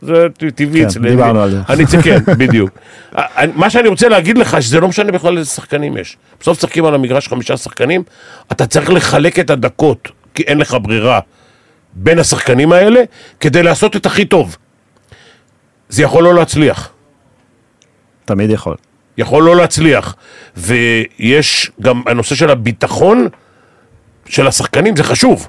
זה 0.02 0.26
טבעי 0.54 0.80
כן, 0.80 0.86
אצלנו. 0.86 1.08
דיברנו 1.08 1.42
על 1.42 1.50
זה. 1.50 1.60
אני 1.68 1.86
צריך, 1.86 2.04
כן, 2.04 2.18
בדיוק. 2.38 2.70
מה 3.54 3.70
שאני 3.70 3.88
רוצה 3.88 4.08
להגיד 4.08 4.38
לך, 4.38 4.62
שזה 4.62 4.80
לא 4.80 4.88
משנה 4.88 5.12
בכלל 5.12 5.38
איזה 5.38 5.50
שחקנים 5.50 5.96
יש. 5.96 6.16
בסוף 6.40 6.58
משחקים 6.58 6.84
על 6.84 6.94
המגרש 6.94 7.28
חמישה 7.28 7.56
שחקנים, 7.56 8.02
אתה 8.52 8.66
צריך 8.66 8.90
לחלק 8.90 9.38
את 9.38 9.50
הדקות, 9.50 10.08
כי 10.34 10.42
אין 10.42 10.58
לך 10.58 10.76
ברירה, 10.82 11.20
בין 11.94 12.18
השחקנים 12.18 12.72
האלה, 12.72 13.02
כדי 13.40 13.62
לעשות 13.62 13.96
את 13.96 14.06
הכי 14.06 14.24
טוב. 14.24 14.56
זה 15.88 16.02
יכול 16.02 16.24
לא 16.24 16.34
להצליח. 16.34 16.90
תמיד 18.24 18.50
יכול. 18.50 18.76
יכול 19.18 19.42
לא 19.42 19.56
להצליח. 19.56 20.16
ויש 20.56 21.70
גם 21.80 22.02
הנושא 22.06 22.34
של 22.34 22.50
הביטחון 22.50 23.28
של 24.26 24.46
השחקנים, 24.46 24.96
זה 24.96 25.04
חשוב. 25.04 25.48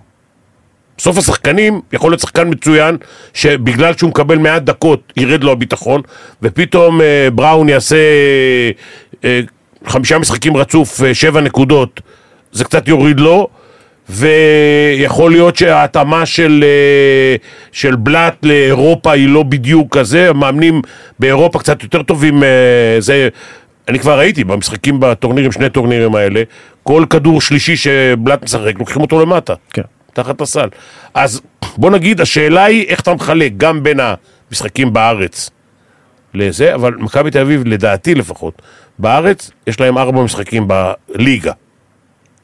בסוף 1.04 1.18
השחקנים, 1.18 1.82
יכול 1.94 2.12
להיות 2.12 2.20
שחקן 2.20 2.50
מצוין, 2.50 2.98
שבגלל 3.34 3.94
שהוא 3.98 4.10
מקבל 4.10 4.38
מעט 4.38 4.62
דקות, 4.62 5.14
ירד 5.18 5.44
לו 5.44 5.52
הביטחון, 5.52 6.02
ופתאום 6.42 7.02
אה, 7.02 7.28
בראון 7.36 7.70
יעשה 7.70 7.96
אה, 9.24 9.40
חמישה 9.86 10.20
משחקים 10.20 10.58
רצוף, 10.58 11.04
אה, 11.04 11.14
שבע 11.14 11.42
נקודות, 11.42 12.02
זה 12.52 12.64
קצת 12.64 12.88
יוריד 12.88 13.20
לו, 13.20 13.48
ויכול 14.10 15.32
להיות 15.32 15.56
שההתאמה 15.56 16.26
של, 16.26 16.64
אה, 16.64 17.36
של 17.72 17.96
בלאט 17.96 18.46
לאירופה 18.46 19.12
היא 19.12 19.28
לא 19.30 19.44
בדיוק 19.44 19.98
כזה, 19.98 20.30
המאמנים 20.30 20.82
באירופה 21.20 21.60
קצת 21.60 21.84
יותר 21.84 22.04
טובים, 22.04 22.44
אה, 22.44 22.96
זה... 23.00 23.30
אני 23.88 24.00
כבר 24.00 24.18
ראיתי 24.20 24.44
במשחקים 24.44 25.00
בטורנירים, 25.00 25.52
שני 25.52 25.70
טורנירים 25.70 26.16
האלה, 26.16 26.44
כל 26.84 27.06
כדור 27.10 27.42
שלישי 27.42 27.78
שבלאט 27.78 28.44
משחק, 28.44 28.80
לוקחים 28.80 29.02
אותו 29.02 29.22
למטה. 29.22 29.54
כן. 29.74 29.82
תחת 30.14 30.42
הסל. 30.42 30.70
אז 31.14 31.42
בוא 31.78 31.92
נגיד, 31.92 32.22
השאלה 32.22 32.64
היא 32.64 32.88
איך 32.88 33.00
אתה 33.00 33.14
מחלק 33.14 33.52
גם 33.58 33.84
בין 33.84 34.00
המשחקים 34.00 34.94
בארץ 34.94 35.50
לזה, 36.34 36.76
אבל 36.76 36.96
מכבי 36.96 37.32
תל 37.32 37.40
אביב, 37.40 37.64
לדעתי 37.66 38.16
לפחות, 38.16 38.62
בארץ 39.00 39.52
יש 39.68 39.80
להם 39.80 39.98
ארבע 39.98 40.24
משחקים 40.24 40.68
בליגה. 40.68 41.52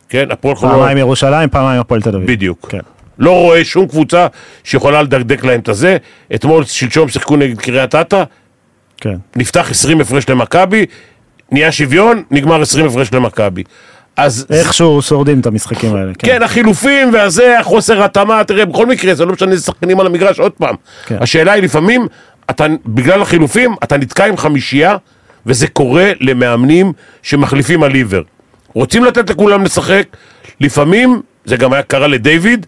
כן, 0.09 0.32
הפועל 0.32 0.55
חולון, 0.55 0.76
פעמיים 0.76 0.97
ירושלים, 0.97 1.49
פעמיים 1.49 1.82
הפועל 1.82 2.01
תל 2.01 2.15
אביב. 2.15 2.32
בדיוק. 2.32 2.67
כן. 2.70 2.80
לא 3.20 3.32
רואה 3.32 3.65
שום 3.65 3.88
קבוצה 3.88 4.28
שיכולה 4.63 5.01
לדקדק 5.01 5.43
להם 5.43 5.59
את 5.59 5.70
הזה. 5.70 5.97
אתמול, 6.36 6.63
שלשום 6.63 7.09
שיחקו 7.09 7.36
נגד 7.36 7.59
קריית 7.59 7.95
אתא, 7.95 8.24
כן. 8.97 9.15
נפתח 9.36 9.72
20 9.72 10.01
הפרש 10.01 10.30
למכבי, 10.30 10.86
נהיה 11.51 11.72
שוויון, 11.72 12.24
נגמר 12.32 12.61
20 12.61 12.86
הפרש 12.86 13.13
למכבי. 13.13 13.63
אז 14.20 14.45
איכשהו 14.49 15.01
שורדים 15.01 15.39
את 15.39 15.45
המשחקים 15.45 15.95
האלה. 15.95 16.11
כן. 16.20 16.28
כן, 16.28 16.43
החילופים 16.43 17.13
והזה, 17.13 17.59
החוסר 17.59 18.03
התאמה, 18.03 18.43
תראה, 18.43 18.65
בכל 18.65 18.86
מקרה, 18.86 19.15
זה 19.15 19.26
לא 19.26 19.34
משנה 19.34 19.51
איזה 19.51 19.63
שחקנים 19.63 19.99
על 19.99 20.05
המגרש, 20.05 20.39
עוד 20.39 20.51
פעם. 20.51 20.76
כן. 21.05 21.17
השאלה 21.22 21.51
היא 21.51 21.63
לפעמים, 21.63 22.07
אתה, 22.49 22.65
בגלל 22.86 23.22
החילופים, 23.22 23.76
אתה 23.84 23.97
נתקע 23.97 24.26
עם 24.26 24.38
חמישייה, 24.38 24.95
וזה 25.45 25.67
קורה 25.67 26.11
למאמנים 26.20 26.93
שמחליפים 27.22 27.84
על 27.84 27.93
עיוור. 27.93 28.22
רוצים 28.74 29.03
לתת 29.03 29.30
לכולם 29.30 29.63
לשחק, 29.63 30.03
לפעמים, 30.61 31.22
זה 31.45 31.57
גם 31.57 31.74
היה 31.74 31.84
קרה 31.84 32.07
לדיוויד, 32.07 32.65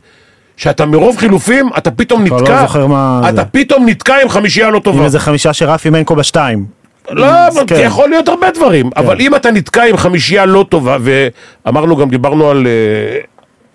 שאתה 0.57 0.85
מרוב 0.85 1.17
חילופים, 1.17 1.69
אתה 1.77 1.91
פתאום 1.91 2.25
לא 2.25 2.41
נתקע, 2.41 2.87
מה 2.87 3.21
אתה 3.29 3.35
זה. 3.35 3.43
פתאום 3.43 3.89
נתקע 3.89 4.21
עם 4.21 4.29
חמישייה 4.29 4.69
לא 4.69 4.75
עם 4.75 4.81
טובה. 4.83 5.05
איזה 5.05 5.19
חמישה 5.19 5.53
שרפי 5.53 5.89
מנקו 5.89 6.15
בשתיים. 6.15 6.80
לא, 7.09 7.47
אבל 7.47 7.63
כן. 7.67 7.81
יכול 7.85 8.09
להיות 8.09 8.27
הרבה 8.27 8.51
דברים. 8.51 8.89
אבל 8.95 9.21
אם 9.21 9.35
אתה 9.35 9.51
נתקע 9.51 9.83
עם 9.83 9.97
חמישייה 9.97 10.45
לא 10.45 10.65
טובה, 10.69 10.97
ואמרנו 11.01 11.97
גם, 11.97 12.09
דיברנו 12.09 12.49
על, 12.49 12.67
אה, 12.67 13.19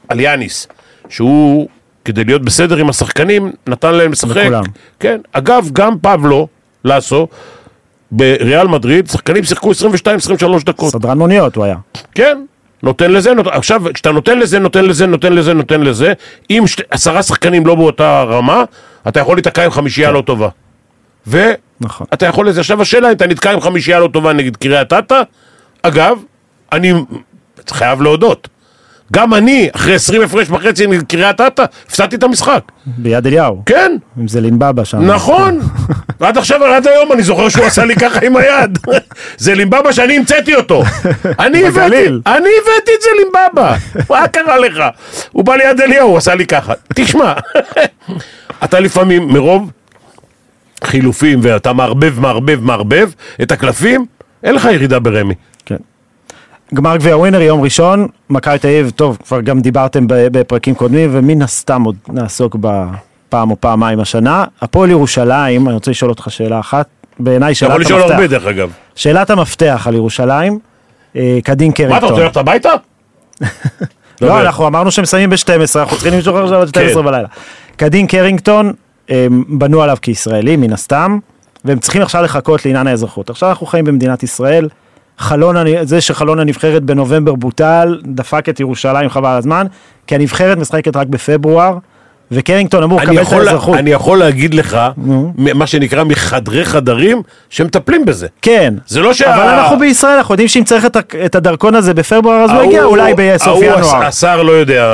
על 0.09 0.21
יאניס, 0.21 0.69
שהוא, 1.09 1.69
כדי 2.05 2.25
להיות 2.25 2.43
בסדר 2.43 2.77
עם 2.77 2.89
השחקנים, 2.89 3.53
נתן 3.67 3.95
להם 3.95 4.13
לשחק. 4.13 4.37
לכולם. 4.37 4.63
כן. 5.01 5.21
אגב, 5.33 5.69
גם 5.73 5.99
פבלו, 6.03 6.49
לאסו, 6.85 7.29
בריאל 8.11 8.67
מדריד, 8.67 9.07
שחקנים 9.09 9.45
שיחקו 9.45 9.71
22-23 9.71 9.75
דקות. 10.65 10.93
סדרן 10.93 11.19
מוניות 11.19 11.57
הוא 11.57 11.65
היה. 11.65 11.77
כן. 12.15 12.39
נותן 12.83 13.13
לזה, 13.13 13.35
נות... 13.35 13.47
עכשיו, 13.47 13.83
כשאתה 13.95 14.13
נותן 14.13 14.39
לזה, 14.39 14.59
נותן 14.59 14.85
לזה, 14.85 15.07
נותן 15.07 15.33
לזה, 15.33 15.55
נותן 15.55 15.81
לזה, 15.81 16.13
אם 16.51 16.65
שת... 16.67 16.83
עשרה 16.91 17.23
שחקנים 17.23 17.67
לא 17.67 17.75
באותה 17.75 18.23
רמה, 18.23 18.65
אתה 19.09 19.21
יכול 19.21 19.37
להיתקע 19.37 19.65
עם 19.65 19.71
חמישייה 19.71 20.11
לא 20.11 20.21
טובה. 20.21 20.49
ו... 21.27 21.53
נכון. 21.81 22.07
אתה 22.15 22.27
יכול 22.27 22.49
לזה. 22.49 22.61
עכשיו 22.61 22.83
השאלה 22.83 23.09
אם 23.09 23.13
אתה 23.13 23.27
נתקע 23.27 23.53
עם 23.53 23.61
חמישייה 23.61 24.01
לא 24.01 24.09
טובה 24.13 24.33
נגד 24.33 24.57
קריית 24.57 24.93
אתא, 24.93 25.23
אגב, 25.83 26.19
אני 26.73 26.93
חייב 27.69 28.03
להודות, 28.03 28.49
גם 29.13 29.35
אני, 29.35 29.69
אחרי 29.73 29.95
20 29.95 30.23
הפרש 30.23 30.51
וחצי 30.51 30.87
נגד 30.87 31.03
קריית 31.03 31.41
אתא, 31.41 31.65
הפסדתי 31.87 32.17
את 32.17 32.23
המשחק. 32.23 32.61
ביד 32.87 33.27
אליהו. 33.27 33.63
כן, 33.67 33.97
אם 34.21 34.29
זה 34.29 34.41
לינבאבא 34.41 34.85
שם. 34.85 35.11
נכון. 35.11 35.61
ועד 36.21 36.39
עכשיו, 36.39 36.65
עד 36.65 36.87
היום 36.87 37.13
אני 37.13 37.23
זוכר 37.23 37.49
שהוא 37.49 37.65
עשה 37.65 37.85
לי 37.85 37.97
ככה 37.97 38.21
עם 38.27 38.37
היד. 38.37 38.79
זה 39.39 39.55
לימבבא 39.55 39.93
שאני 39.93 40.17
המצאתי 40.17 40.55
אותו. 40.55 40.83
אני 41.39 41.67
הבאתי. 41.67 42.07
אני 42.27 42.49
הבאתי 42.63 42.91
את 42.97 43.03
זה 43.03 43.09
לימבבא. 43.19 43.77
מה 44.11 44.29
קרה 44.29 44.59
לך? 44.59 44.83
הוא 45.33 45.45
בא 45.45 45.57
ליד 45.57 45.81
אליהו, 45.81 46.09
הוא 46.09 46.19
עשה 46.19 46.35
לי 46.35 46.47
ככה. 46.47 46.73
תשמע, 46.95 47.33
אתה 48.65 48.81
לפעמים 48.81 49.29
מרוב 49.29 49.71
חילופים 50.85 51.39
ואתה 51.43 51.73
מערבב, 51.73 52.21
מערבב, 52.21 52.59
מערבב 52.63 53.11
את 53.43 53.53
הקלפים, 53.53 54.07
אין 54.43 54.55
לך 54.55 54.69
ירידה 54.73 54.99
ברמי. 54.99 55.35
כן. 55.67 55.77
גמר 56.75 56.97
גביע 56.97 57.17
ווינר 57.17 57.41
יום 57.41 57.63
ראשון, 57.63 58.09
מכבי 58.31 58.59
תל 58.59 58.69
אביב, 58.69 58.91
טוב, 58.91 59.19
כבר 59.27 59.41
גם 59.41 59.61
דיברתם 59.61 60.05
בפרקים 60.09 60.75
קודמים, 60.75 61.11
ומן 61.13 61.43
הסתם 61.43 61.83
עוד 61.83 61.97
נעסוק 62.09 62.57
בפעם 62.61 63.51
או 63.51 63.61
פעמיים 63.61 64.01
השנה. 64.01 64.45
הפועל 64.63 64.91
ירושלים, 64.91 65.67
אני 65.67 65.75
רוצה 65.75 65.91
לשאול 65.91 66.11
אותך 66.11 66.27
שאלה 66.31 66.61
אחת, 66.61 66.87
בעיניי 67.19 67.49
אתה 67.53 67.55
שאלת 67.55 67.71
יכול 67.71 67.81
לשאול 67.81 68.01
המפתח. 68.01 68.15
הרבה 68.15 68.27
דרך 68.27 68.47
אגב. 68.47 68.71
שאלת 68.95 69.31
המפתח 69.31 69.85
על 69.89 69.95
ירושלים, 69.95 70.59
אה, 71.17 71.39
קדין 71.45 71.69
מה 71.69 71.73
אתה 71.73 71.77
קרינגטון. 71.77 72.11
רוצה 72.11 72.23
ללכת 72.23 72.37
הביתה? 72.37 72.71
לא, 74.21 74.29
דבר. 74.29 74.41
אנחנו 74.41 74.67
אמרנו 74.67 74.91
שהם 74.91 75.03
מסיימים 75.03 75.31
ב-12, 75.31 75.79
אנחנו 75.79 75.97
צריכים 75.97 76.15
למשוך 76.15 76.37
עכשיו 76.37 76.61
עד 76.61 76.69
12 76.69 77.03
כן. 77.03 77.09
בלילה. 77.09 77.29
קדין 77.77 78.07
קרינגטון, 78.07 78.73
הם 79.09 79.45
בנו 79.49 79.83
עליו 79.83 79.97
כישראלי, 80.03 80.57
מן 80.57 80.73
הסתם, 80.73 81.19
והם 81.65 81.79
צריכים 81.79 82.03
עכשיו 82.03 82.23
לחכות 82.23 82.67
לעניין 82.67 82.87
האזרחות. 82.87 83.31
עכשיו 83.31 83.49
אנחנו 83.49 83.67
חיים 83.67 83.85
במדינת 83.85 84.23
ישראל, 84.23 84.69
חלון, 85.19 85.57
זה 85.83 86.01
שחלון 86.01 86.39
הנבחרת 86.41 86.83
בנובמבר 86.83 87.35
בוטל, 87.35 88.01
דפק 88.05 88.49
את 88.49 88.61
ירושלים 88.61 89.09
חבל 89.11 89.29
על 89.31 89.39
הזמן, 89.39 89.67
כי 90.07 90.15
הנבחרת 90.15 90.59
משחקת 90.59 90.97
רק 90.97 91.07
בפברואר, 91.07 91.79
וקרינגטון 92.31 92.83
אמור 92.83 93.01
לקבל 93.01 93.23
את 93.23 93.33
האזרחות. 93.33 93.79
אני 93.79 93.91
יכול 93.91 94.19
להגיד 94.19 94.55
לך. 94.55 94.79
מ- 94.97 95.59
מה 95.59 95.67
שנקרא 95.67 96.05
מחדרי 96.05 96.65
חדרים, 96.65 97.23
שמטפלים 97.51 98.05
בזה. 98.05 98.27
כן. 98.43 98.75
זה 98.87 99.01
לא 99.01 99.15
שה... 99.15 99.35
אבל 99.35 99.43
אנחנו 99.49 99.79
בישראל, 99.79 100.17
אנחנו 100.17 100.33
יודעים 100.35 100.49
שאם 100.49 100.65
צריך 100.65 100.87
את 101.25 101.35
הדרכון 101.35 101.75
הזה 101.75 101.95
בפברואר, 101.95 102.37
אז 102.45 102.51
הוא 102.51 102.59
ההוא- 102.59 102.65
יגיע 102.67 102.85
אולי 102.85 103.15
בסוף 103.17 103.49
ההוא 103.49 103.65
ינואר. 103.65 103.79
הס- 103.97 104.25
השר 104.25 104.43
לא 104.43 104.53
יודע 104.53 104.85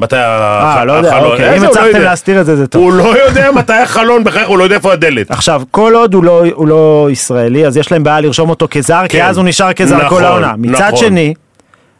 מתי 0.00 0.16
אה, 0.16 0.84
לא 0.84 0.92
יודע, 0.92 1.16
החלון. 1.16 1.32
אוקיי. 1.32 1.56
אם 1.56 1.62
לא 1.62 1.68
הצלחתם? 1.68 2.00
להסתיר 2.00 2.40
את 2.40 2.46
זה, 2.46 2.56
זה 2.56 2.66
טוב. 2.66 2.82
הוא 2.82 2.92
לא 2.92 3.24
יודע 3.24 3.50
מתי 3.52 3.72
החלון, 3.72 4.24
בכלל 4.24 4.44
הוא 4.44 4.58
לא 4.58 4.64
יודע 4.64 4.76
איפה 4.76 4.92
הדלת. 4.92 5.30
עכשיו, 5.30 5.62
כל 5.70 5.94
עוד 5.94 6.14
הוא 6.14 6.24
לא, 6.24 6.44
הוא 6.54 6.68
לא 6.68 7.08
ישראלי, 7.12 7.66
אז 7.66 7.76
יש 7.76 7.92
להם 7.92 8.04
בעיה 8.04 8.20
לרשום 8.20 8.50
אותו 8.50 8.66
כזר, 8.70 9.02
כי 9.08 9.18
כן. 9.18 9.24
אז 9.24 9.36
הוא 9.36 9.44
נשאר 9.44 9.72
כזר 9.72 9.96
נכון, 9.96 10.18
כל 10.18 10.24
העונה. 10.24 10.54
מצד 10.58 10.82
נכון. 10.86 10.96
שני, 10.98 11.34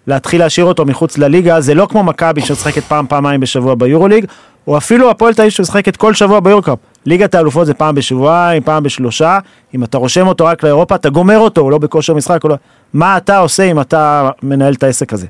להתחיל 0.06 0.40
להשאיר 0.40 0.66
אותו 0.66 0.84
מחוץ 0.84 1.18
לליגה, 1.18 1.60
זה 1.60 1.74
לא 1.74 1.86
כמו 1.90 2.02
מכבי 2.02 2.40
שמשחקת 2.40 2.82
פעם, 2.82 3.06
פעמיים 3.06 3.40
בשבוע 3.40 3.74
ביורוליג, 3.74 4.24
או 4.66 4.76
אפילו 4.76 5.10
הפועל 5.10 5.34
תל 5.34 5.42
אביב 5.42 5.52
שמשחקת 5.52 5.96
כל 5.96 6.14
שבוע 6.14 6.40
ביורקאפ. 6.40 6.78
ליגת 7.06 7.34
האלופות 7.34 7.66
זה 7.66 7.74
פעם 7.74 7.94
בשבועיים, 7.94 8.62
פעם 8.62 8.82
בשלושה, 8.82 9.38
אם 9.74 9.84
אתה 9.84 9.98
רושם 9.98 10.26
אותו 10.26 10.44
רק 10.44 10.62
לאירופה, 10.62 10.94
אתה 10.94 11.08
גומר 11.08 11.38
אותו, 11.38 11.60
הוא 11.60 11.70
לא 11.70 11.78
בכושר 11.78 12.14
משחק, 12.14 12.44
לא... 12.44 12.56
מה 12.92 13.16
אתה 13.16 13.38
עושה 13.38 13.62
אם 13.62 13.80
אתה 13.80 14.30
מנהל 14.42 14.72
את 14.72 14.82
העסק 14.82 15.12
הזה? 15.12 15.26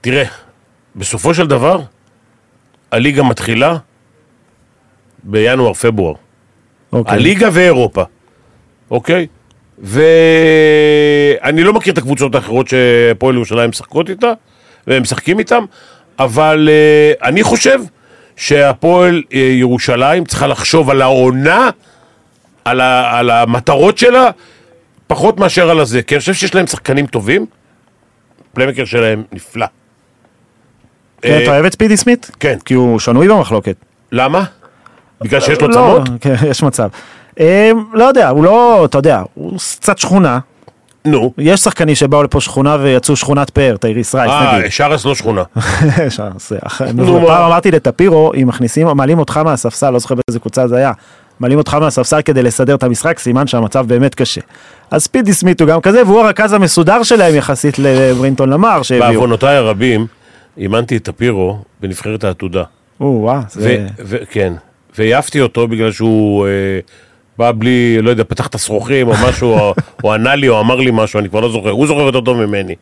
תראה, 0.00 0.24
בסופו 0.96 1.34
של 1.34 1.46
דבר, 1.46 1.80
הליגה 2.92 3.22
מתחילה 3.22 3.76
בינואר-פברואר. 5.22 6.14
אוקיי. 6.92 7.14
הליגה 7.14 7.48
ואירופה, 7.52 8.02
אוקיי? 8.90 9.26
ואני 9.78 11.62
לא 11.62 11.72
מכיר 11.72 11.92
את 11.92 11.98
הקבוצות 11.98 12.34
האחרות 12.34 12.68
שהפועל 12.68 13.34
ירושלים 13.34 13.70
משחקות 13.70 14.10
איתה, 14.10 14.32
והם 14.86 15.02
משחקים 15.02 15.38
איתם, 15.38 15.64
אבל 16.18 16.68
uh, 16.68 17.24
אני 17.26 17.42
חושב 17.42 17.80
שהפועל 18.36 19.22
uh, 19.26 19.36
ירושלים 19.36 20.24
צריכה 20.24 20.46
לחשוב 20.46 20.90
על 20.90 21.02
העונה, 21.02 21.70
על, 22.64 22.80
ה, 22.80 23.18
על 23.18 23.30
המטרות 23.30 23.98
שלה, 23.98 24.30
פחות 25.06 25.38
מאשר 25.38 25.70
על 25.70 25.80
הזה, 25.80 26.02
כי 26.02 26.14
אני 26.14 26.20
חושב 26.20 26.34
שיש 26.34 26.54
להם 26.54 26.66
שחקנים 26.66 27.06
טובים, 27.06 27.46
פליימקר 28.52 28.84
שלהם 28.84 29.22
נפלא. 29.32 29.66
כן, 31.24 31.32
אה, 31.32 31.42
אתה 31.42 31.50
אוהב 31.50 31.64
את 31.64 31.72
ספידי 31.72 31.96
סמית? 31.96 32.30
כן. 32.40 32.58
כי 32.64 32.74
הוא 32.74 32.98
שנוי 32.98 33.28
במחלוקת. 33.28 33.76
למה? 34.12 34.44
בגלל 35.20 35.40
שיש 35.40 35.60
לו 35.60 35.68
לא, 35.68 35.74
צמות? 35.74 36.02
כן, 36.20 36.34
יש 36.46 36.62
מצב. 36.62 36.88
אה, 37.40 37.70
לא 37.92 38.04
יודע, 38.04 38.28
הוא 38.28 38.44
לא, 38.44 38.84
אתה 38.84 38.98
יודע, 38.98 39.22
הוא 39.34 39.58
קצת 39.80 39.98
שכונה. 39.98 40.38
נו. 41.04 41.32
יש 41.38 41.60
שחקנים 41.60 41.94
שבאו 41.94 42.22
לפה 42.22 42.40
שכונה 42.40 42.76
ויצאו 42.80 43.16
שכונת 43.16 43.50
פאר, 43.50 43.76
תאיריס 43.76 44.14
רייס 44.14 44.30
אה, 44.30 44.58
נגיד. 44.58 44.70
שרס 44.70 45.04
לא 45.04 45.14
שכונה. 45.14 45.42
אח- 46.66 46.82
נו? 46.94 47.26
פעם 47.26 47.42
אמרתי 47.42 47.70
לטפירו, 47.70 48.32
אם 48.42 48.48
מכניסים, 48.48 48.86
מעלים 48.86 49.18
אותך 49.18 49.36
מהספסל, 49.36 49.90
לא 49.90 49.98
זוכר 49.98 50.14
באיזה 50.14 50.38
קבוצה 50.40 50.68
זה 50.68 50.76
היה, 50.76 50.92
מעלים 51.40 51.58
אותך 51.58 51.74
מהספסל 51.74 52.22
כדי 52.22 52.42
לסדר 52.42 52.74
את 52.74 52.82
המשחק, 52.82 53.18
סימן 53.18 53.46
שהמצב 53.46 53.86
באמת 53.88 54.14
קשה. 54.14 54.40
אז 54.90 55.02
ספידי 55.02 55.32
סמית 55.32 55.60
הוא 55.60 55.68
גם 55.68 55.80
כזה, 55.80 56.02
והוא 56.06 56.20
הרכז 56.20 56.52
המסודר 56.52 57.02
שלהם 57.02 57.34
יחסית 57.34 57.78
לברינטון 57.78 58.50
למר 58.50 58.82
שהביאו. 58.82 59.12
בעוונותיי 59.12 59.56
הרבים, 59.56 60.06
אימנתי 60.58 60.96
את 60.96 61.04
טפירו 61.04 61.58
בנבחרת 61.80 62.24
העתודה. 62.24 62.64
או, 63.00 63.06
וואו, 63.06 63.40
זה... 63.48 63.86
כן. 64.30 64.52
והעפתי 64.98 65.40
אותו 65.40 65.68
בגלל 65.68 65.92
שהוא 65.92 66.46
אה, 66.46 66.50
בא 67.38 67.52
בלי, 67.58 67.98
לא 68.02 68.10
יודע, 68.10 68.24
פתח 68.24 68.46
את 68.46 68.54
השרוכים 68.54 69.08
או 69.08 69.12
משהו, 69.28 69.52
או, 69.52 69.74
או 70.04 70.14
ענה 70.14 70.34
לי 70.34 70.48
או 70.48 70.60
אמר 70.60 70.76
לי 70.76 70.90
משהו, 70.92 71.20
אני 71.20 71.28
כבר 71.28 71.40
לא 71.40 71.52
זוכר. 71.52 71.70
הוא 71.70 71.86
זוכר 71.86 72.00
יותר 72.00 72.20
טוב 72.20 72.46
ממני. 72.46 72.74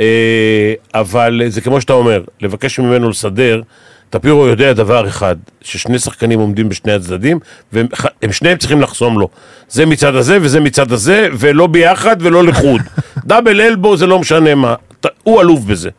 אה, 0.00 0.74
אבל 0.94 1.42
זה 1.48 1.60
כמו 1.60 1.80
שאתה 1.80 1.92
אומר, 1.92 2.22
לבקש 2.40 2.78
ממנו 2.78 3.10
לסדר, 3.10 3.62
טפירו 4.10 4.46
יודע 4.46 4.72
דבר 4.72 5.08
אחד, 5.08 5.36
ששני 5.60 5.98
שחקנים 5.98 6.40
עומדים 6.40 6.68
בשני 6.68 6.92
הצדדים, 6.92 7.38
והם 7.72 7.86
הם 8.22 8.32
שניהם 8.32 8.58
צריכים 8.58 8.80
לחסום 8.80 9.18
לו. 9.18 9.28
זה 9.68 9.86
מצד 9.86 10.14
הזה 10.14 10.38
וזה 10.40 10.60
מצד 10.60 10.92
הזה, 10.92 11.28
ולא 11.32 11.66
ביחד 11.66 12.16
ולא 12.20 12.44
לחוד. 12.44 12.80
דאבל 13.26 13.60
אלבו 13.60 13.96
זה 13.96 14.06
לא 14.06 14.18
משנה 14.18 14.54
מה, 14.54 14.74
הוא 15.22 15.40
אלוף 15.40 15.60
בזה. 15.60 15.90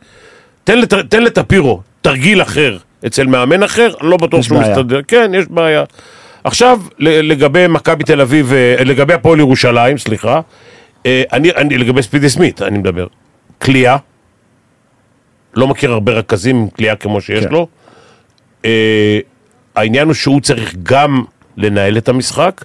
תן, 0.66 0.78
לת, 0.78 0.94
תן 0.94 1.22
לטפירו 1.22 1.80
תרגיל 2.00 2.42
אחר 2.42 2.76
אצל 3.06 3.26
מאמן 3.26 3.62
אחר, 3.62 3.94
אני 4.00 4.10
לא 4.10 4.16
בטוח 4.16 4.42
שהוא 4.42 4.58
בעיה. 4.58 4.70
מסתדר. 4.70 5.00
כן, 5.08 5.32
יש 5.34 5.44
בעיה. 5.50 5.84
עכשיו, 6.44 6.80
לגבי 6.98 7.66
מכבי 7.68 8.04
תל 8.04 8.20
אביב, 8.20 8.52
אה, 8.52 8.84
לגבי 8.84 9.14
הפועל 9.14 9.38
ירושלים, 9.38 9.98
סליחה, 9.98 10.40
אה, 11.06 11.22
אני, 11.32 11.50
אני, 11.50 11.78
לגבי 11.78 12.02
ספידי 12.02 12.28
סמית, 12.28 12.62
אני 12.62 12.78
מדבר. 12.78 13.06
כליאה, 13.62 13.96
לא 15.54 15.66
מכיר 15.66 15.92
הרבה 15.92 16.12
רכזים 16.12 16.56
עם 16.56 16.68
כליאה 16.68 16.96
כמו 16.96 17.20
שיש 17.20 17.44
כן. 17.44 17.52
לו. 17.52 17.66
אה, 18.64 19.18
העניין 19.76 20.06
הוא 20.06 20.14
שהוא 20.14 20.40
צריך 20.40 20.74
גם 20.82 21.24
לנהל 21.56 21.98
את 21.98 22.08
המשחק, 22.08 22.64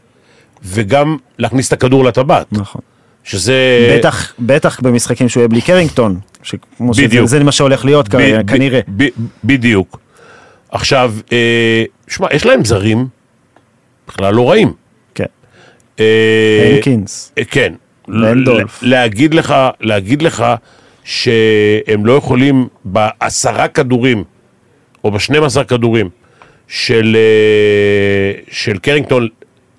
וגם 0.64 1.18
להכניס 1.38 1.68
את 1.68 1.74
הכדור 1.74 2.04
לטבעת, 2.04 2.48
נכון. 2.52 2.82
שזה... 3.24 3.56
בטח, 3.98 4.34
בטח 4.40 4.80
במשחקים 4.80 5.30
שהוא 5.30 5.42
יהיה 5.42 5.48
בלי 5.48 5.62
קרינגטון, 5.62 6.20
שכמו 6.44 6.94
שזה, 6.94 7.04
בדיוק. 7.08 7.26
זה 7.26 7.44
מה 7.44 7.52
שהולך 7.52 7.86
להיות 7.86 8.08
ב- 8.08 8.12
כרגע, 8.12 8.42
ב- 8.44 8.50
כנראה. 8.52 8.80
ב- 8.98 9.08
בדיוק. 9.44 10.00
עכשיו, 10.72 11.14
אה, 11.32 11.84
שמע, 12.08 12.28
יש 12.34 12.46
להם 12.46 12.66
זרים 12.66 13.08
בכלל 14.08 14.34
לא 14.36 14.50
רעים. 14.50 14.74
כן. 15.16 15.26
אה, 16.00 16.72
הנקינס. 16.76 17.32
אה, 17.38 17.44
כן. 17.46 17.74
רנדולף. 18.10 18.84
ל- 18.84 18.90
להגיד 18.90 19.34
לך, 19.34 19.56
להגיד 19.82 20.22
לך 20.22 20.46
שהם 21.04 22.06
לא 22.06 22.14
יכולים 22.14 22.68
בעשרה 22.86 23.68
כדורים, 23.68 24.24
או 25.04 25.12
בשנים 25.12 25.44
עשר 25.44 25.64
כדורים 25.64 26.10
של, 26.68 27.18
אה, 27.20 28.42
של 28.52 28.78
קרינגטון 28.78 29.28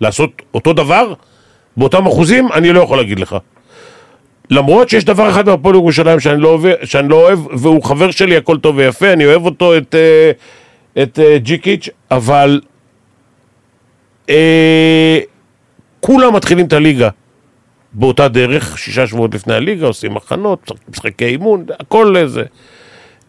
לעשות 0.00 0.42
אותו 0.54 0.72
דבר, 0.72 1.12
באותם 1.76 2.06
אחוזים, 2.06 2.52
אני 2.52 2.72
לא 2.72 2.80
יכול 2.80 2.96
להגיד 2.96 3.20
לך. 3.20 3.36
למרות 4.50 4.88
שיש 4.88 5.04
דבר 5.04 5.30
אחד 5.30 5.46
בהפועל 5.46 5.74
ירושלים 5.74 6.20
שאני 6.20 6.40
לא, 6.40 6.58
שאני 6.84 7.08
לא 7.08 7.16
אוהב, 7.16 7.38
והוא 7.46 7.82
חבר 7.82 8.10
שלי, 8.10 8.36
הכל 8.36 8.58
טוב 8.58 8.76
ויפה, 8.76 9.12
אני 9.12 9.26
אוהב 9.26 9.44
אותו, 9.44 9.76
את, 9.76 9.94
אה, 9.94 10.30
את 11.02 11.18
אה, 11.18 11.38
ג'יקיץ', 11.38 11.88
אבל 12.10 12.60
אה, 14.30 15.18
כולם 16.00 16.34
מתחילים 16.36 16.66
את 16.66 16.72
הליגה 16.72 17.08
באותה 17.92 18.28
דרך, 18.28 18.78
שישה 18.78 19.06
שבועות 19.06 19.34
לפני 19.34 19.54
הליגה, 19.54 19.86
עושים 19.86 20.16
הכנות, 20.16 20.70
משחקי 20.88 21.24
אימון, 21.24 21.64
הכל 21.80 22.14
זה. 22.26 22.42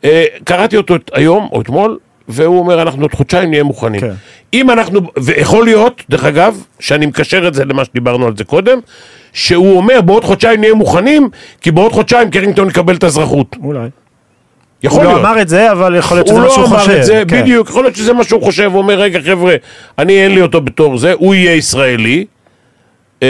אה, 0.03 0.25
קראתי 0.43 0.77
אותו 0.77 0.95
את- 0.95 1.11
היום 1.13 1.49
או 1.51 1.61
אתמול, 1.61 1.97
והוא 2.27 2.59
אומר, 2.59 2.81
אנחנו 2.81 3.01
עוד 3.01 3.13
חודשיים 3.13 3.49
נהיה 3.49 3.63
מוכנים. 3.63 4.01
כן. 4.01 4.11
אם 4.53 4.69
אנחנו, 4.69 4.99
ויכול 5.17 5.65
להיות, 5.65 6.01
דרך 6.09 6.25
אגב, 6.25 6.63
שאני 6.79 7.05
מקשר 7.05 7.47
את 7.47 7.53
זה 7.53 7.65
למה 7.65 7.85
שדיברנו 7.85 8.27
על 8.27 8.37
זה 8.37 8.43
קודם, 8.43 8.79
שהוא 9.33 9.77
אומר, 9.77 10.01
בעוד 10.01 10.23
חודשיים 10.23 10.59
נהיה 10.59 10.73
מוכנים, 10.73 11.29
כי 11.61 11.71
בעוד 11.71 11.91
חודשיים 11.91 12.29
קרינגטון 12.29 12.67
יקבל 12.67 12.95
את 12.95 13.03
האזרחות. 13.03 13.55
אולי. 13.63 13.89
יכול 14.83 14.99
הוא 15.01 15.07
להיות. 15.07 15.21
לא 15.23 15.29
אמר 15.29 15.41
את 15.41 15.49
זה, 15.49 15.71
אבל 15.71 15.95
יכול 15.95 16.17
להיות 16.17 16.27
שזה 16.27 16.35
הוא 16.35 16.41
מה 16.41 16.47
לא 16.47 16.53
שהוא 16.53 16.65
אמר 16.65 16.79
חושב. 16.79 16.91
את 16.91 17.03
זה, 17.03 17.23
כן. 17.27 17.41
בדיוק, 17.41 17.69
יכול 17.69 17.83
להיות 17.83 17.95
שזה 17.95 18.13
מה 18.13 18.23
שהוא 18.23 18.43
חושב, 18.43 18.69
הוא 18.71 18.77
אומר, 18.77 18.93
רגע 18.93 19.19
חבר'ה, 19.21 19.55
אני 19.99 20.23
אין 20.23 20.31
לי 20.35 20.41
אותו 20.41 20.61
בתור 20.61 20.97
זה, 20.97 21.13
הוא 21.13 21.35
יהיה 21.35 21.55
ישראלי, 21.55 22.25
אה, 23.23 23.27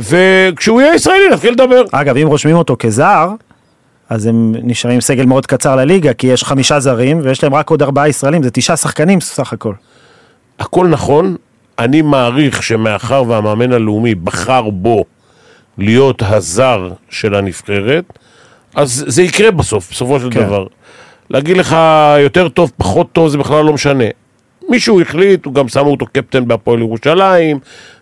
וכשהוא 0.00 0.80
יהיה 0.80 0.94
ישראלי 0.94 1.28
נתחיל 1.32 1.52
לדבר. 1.52 1.82
אגב, 1.92 2.16
אם 2.16 2.26
רושמים 2.26 2.56
אותו 2.56 2.76
כזר, 2.78 3.28
אז 4.10 4.26
הם 4.26 4.54
נשארים 4.62 5.00
סגל 5.00 5.26
מאוד 5.26 5.46
קצר 5.46 5.76
לליגה, 5.76 6.12
כי 6.12 6.26
יש 6.26 6.44
חמישה 6.44 6.80
זרים, 6.80 7.20
ויש 7.22 7.42
להם 7.42 7.54
רק 7.54 7.70
עוד 7.70 7.82
ארבעה 7.82 8.08
ישראלים, 8.08 8.42
זה 8.42 8.50
תשעה 8.50 8.76
שחקנים 8.76 9.20
סך 9.20 9.52
הכל. 9.52 9.72
הכל 10.58 10.86
נכון, 10.86 11.36
אני 11.78 12.02
מעריך 12.02 12.62
שמאחר 12.62 13.24
והמאמן 13.28 13.72
הלאומי 13.72 14.14
בחר 14.14 14.70
בו 14.70 15.04
להיות 15.78 16.22
הזר 16.26 16.90
של 17.10 17.34
הנבחרת, 17.34 18.04
אז 18.74 19.04
זה 19.06 19.22
יקרה 19.22 19.50
בסוף, 19.50 19.90
בסופו 19.90 20.20
של 20.20 20.30
כן. 20.30 20.46
דבר. 20.46 20.66
להגיד 21.30 21.56
לך 21.56 21.76
יותר 22.18 22.48
טוב, 22.48 22.72
פחות 22.76 23.12
טוב, 23.12 23.28
זה 23.28 23.38
בכלל 23.38 23.64
לא 23.64 23.72
משנה. 23.72 24.04
מישהו 24.68 25.00
החליט, 25.00 25.44
הוא 25.44 25.54
גם 25.54 25.68
שמו 25.68 25.90
אותו 25.90 26.06
קפטן 26.06 26.48
בהפועל 26.48 26.78
ירושלים, 26.78 27.58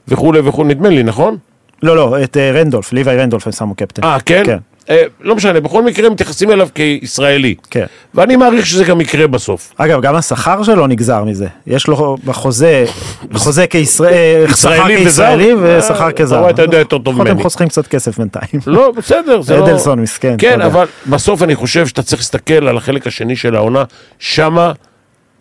וכולי 0.08 0.40
וכולי, 0.44 0.74
נדמה 0.74 0.88
לי, 0.88 1.02
נכון? 1.02 1.36
לא, 1.82 1.96
לא, 1.96 2.22
את 2.24 2.36
אה, 2.36 2.50
רנדולף, 2.50 2.92
ליוואי 2.92 3.16
רנדולף 3.16 3.46
הם 3.46 3.52
שמו 3.52 3.74
קפטן. 3.74 4.04
אה, 4.04 4.20
כן? 4.20 4.42
כן. 4.46 4.58
אה, 4.90 5.02
לא 5.20 5.36
משנה, 5.36 5.60
בכל 5.60 5.82
מקרה 5.82 6.10
מתייחסים 6.10 6.50
אליו 6.50 6.68
כישראלי. 6.74 7.54
כן. 7.70 7.84
ואני 8.14 8.36
מעריך 8.36 8.66
שזה 8.66 8.84
גם 8.84 9.00
יקרה 9.00 9.26
בסוף. 9.26 9.72
אגב, 9.76 10.00
גם 10.00 10.14
השכר 10.14 10.62
שלו 10.62 10.86
נגזר 10.86 11.24
מזה. 11.24 11.46
יש 11.66 11.86
לו 11.86 12.16
בחוזה, 12.24 12.84
בחוזה 13.28 13.66
כישראל, 13.66 14.46
שכר 14.46 14.52
ישראלי 14.52 14.96
וזר? 14.96 15.04
כישראלי 15.04 15.52
אה, 15.52 15.78
ושכר 15.78 16.12
כזר. 16.12 16.50
אתה 16.50 16.62
יודע 16.62 16.78
יותר 16.78 16.98
טוב 16.98 17.20
הם 17.20 17.26
ממני. 17.28 17.42
חוסכים 17.42 17.68
קצת 17.68 17.86
כסף 17.86 18.18
בינתיים. 18.18 18.60
לא, 18.66 18.92
בסדר, 18.96 19.40
זה 19.42 19.56
לא... 19.56 19.64
אדלסון 19.64 20.00
מסכן, 20.00 20.34
כן. 20.38 20.60
אבל 20.60 20.86
בסוף 21.06 21.42
אני 21.42 21.54
חושב 21.54 21.86
שאתה 21.86 22.02
צריך 22.02 22.22
להסתכל 22.22 22.68
על 22.68 22.76
החלק 22.76 23.06
השני 23.06 23.36
של 23.36 23.56
העונה, 23.56 23.84
שמה 24.18 24.72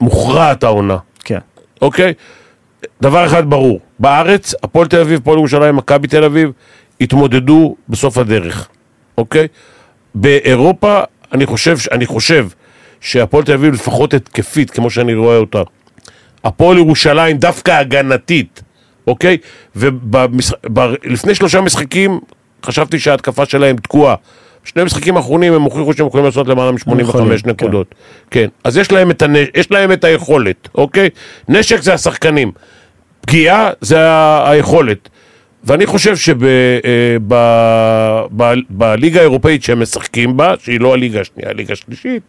מוכרעת 0.02 0.64
העונה, 0.64 0.98
כן. 1.24 1.40
אוקיי? 1.82 2.14
דבר 3.02 3.26
אחד 3.26 3.50
ברור, 3.50 3.80
בארץ, 4.00 4.54
הפועל 4.64 4.88
תל 4.88 5.00
אביב, 5.00 5.20
הפועל 5.20 5.38
ירושלים, 5.38 5.76
מכבי 5.76 6.08
תל 6.08 6.24
אביב, 6.24 6.52
התמודדו 7.02 7.76
בסוף 7.90 8.18
הדרך, 8.18 8.68
אוקיי? 9.18 9.48
באירופה, 10.16 11.02
אני 11.32 11.46
חושב, 11.46 11.78
אני 11.92 12.06
חושב 12.06 12.48
שהפועל 13.02 13.44
תל 13.44 13.54
אביב 13.54 13.74
לפחות 13.74 14.14
התקפית, 14.14 14.72
כמו 14.72 14.90
שאני 14.90 15.14
רואה 15.14 15.38
אותה. 15.38 15.62
הפועל 16.44 16.78
ירושלים 16.78 17.38
דווקא 17.38 17.72
הגנתית, 17.72 18.62
אוקיי? 19.08 19.38
ולפני 19.76 21.36
שלושה 21.36 21.62
משחקים 21.62 22.20
חשבתי 22.66 23.00
שההתקפה 23.00 23.46
שלהם 23.46 23.76
תקועה. 23.76 24.16
שני 24.64 24.84
משחקים 24.84 25.18
האחרונים 25.18 25.54
הם 25.54 25.62
הוכיחו 25.62 25.94
שהם 25.94 26.08
יכולים 26.08 26.26
לעשות 26.26 26.48
למעלה 26.48 26.72
מ-85 26.72 27.02
יכולים, 27.02 27.38
נקודות. 27.46 27.96
כן. 28.32 28.48
אז 28.64 28.78
יש 28.78 28.92
להם, 28.92 29.12
את 29.12 29.22
הנ... 29.22 29.36
יש 29.56 29.72
להם 29.72 29.92
את 29.92 30.04
היכולת, 30.04 30.68
אוקיי? 30.76 31.10
נשק 31.50 31.82
זה 31.82 31.94
השחקנים. 31.94 32.52
פגיעה 33.22 33.70
זה 33.82 33.98
היכולת. 34.46 35.10
ואני 35.64 35.86
חושב 35.86 36.16
שבליגה 36.16 37.20
האירופאית 39.20 39.64
שהם 39.64 39.82
משחקים 39.82 40.38
בה, 40.38 40.54
שהיא 40.60 40.80
לא 40.80 40.94
הליגה 40.94 41.22
השנייה, 41.22 41.50
הליגה 41.50 41.74
השלישית, 41.74 42.24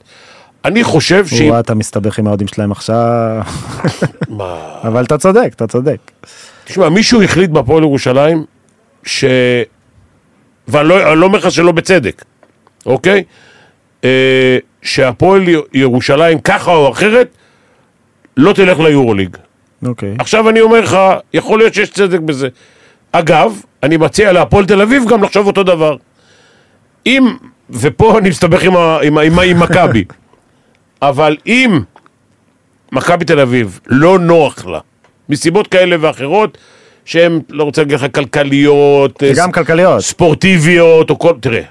אני 0.65 0.85
חושב 0.85 1.27
שהיא... 1.27 1.51
וואה, 1.51 1.61
אתה 1.61 1.75
מסתבך 1.75 2.19
עם 2.19 2.27
האוהדים 2.27 2.49
שלהם 2.49 2.73
עכשיו, 2.73 3.43
מה? 4.29 4.81
אבל 4.85 5.05
אתה 5.05 5.19
צודק, 5.19 5.53
אתה 5.57 5.67
צודק. 5.67 5.99
תשמע, 6.65 6.89
מישהו 6.89 7.23
החליט 7.23 7.51
בהפועל 7.51 7.83
ירושלים 7.83 8.45
ש... 9.05 9.25
ואני 10.69 10.89
לא, 10.89 11.17
לא 11.17 11.27
אומר 11.27 11.39
לך 11.39 11.51
שלא 11.51 11.73
בצדק, 11.73 12.25
אוקיי? 12.87 13.25
אה, 14.05 14.59
שהפועל 14.83 15.43
ירושלים, 15.73 16.39
ככה 16.39 16.71
או 16.71 16.93
אחרת, 16.93 17.29
לא 18.37 18.53
תלך 18.53 18.79
ליורוליג. 18.81 19.37
אוקיי. 19.87 20.15
עכשיו 20.19 20.49
אני 20.49 20.61
אומר 20.61 20.81
לך, 20.81 20.99
יכול 21.35 21.59
להיות 21.59 21.75
שיש 21.75 21.91
צדק 21.91 22.21
בזה. 22.21 22.49
אגב, 23.17 23.61
אני 23.83 23.97
מציע 23.97 24.33
להפועל 24.33 24.67
תל 24.67 24.83
אביב 24.83 25.05
גם 25.09 25.23
לחשוב 25.23 25.47
אותו 25.47 25.63
דבר. 25.63 25.97
אם, 27.07 27.37
ופה 27.71 28.19
אני 28.19 28.29
מסתבך 28.29 28.63
עם, 28.63 28.77
עם, 28.77 29.19
עם, 29.19 29.39
עם 29.39 29.61
מכבי, 29.61 30.05
אבל 31.03 31.37
אם 31.47 31.81
מכבי 32.93 33.25
תל 33.25 33.41
אביב 33.41 33.81
לא 33.87 34.19
נוח 34.19 34.67
לה, 34.67 34.79
מסיבות 35.29 35.67
כאלה 35.67 35.97
ואחרות, 36.01 36.59
שהן, 37.05 37.41
לא 37.51 37.65
רוצה 37.65 37.83
להגיד 37.83 37.95
לך, 37.95 38.07
כלכליות, 38.15 39.23
גם 39.37 39.53
כלכליות. 39.53 40.01
ספורטיביות, 40.01 41.11
או 41.11 41.19
כל... 41.19 41.33
תראה, 41.41 41.63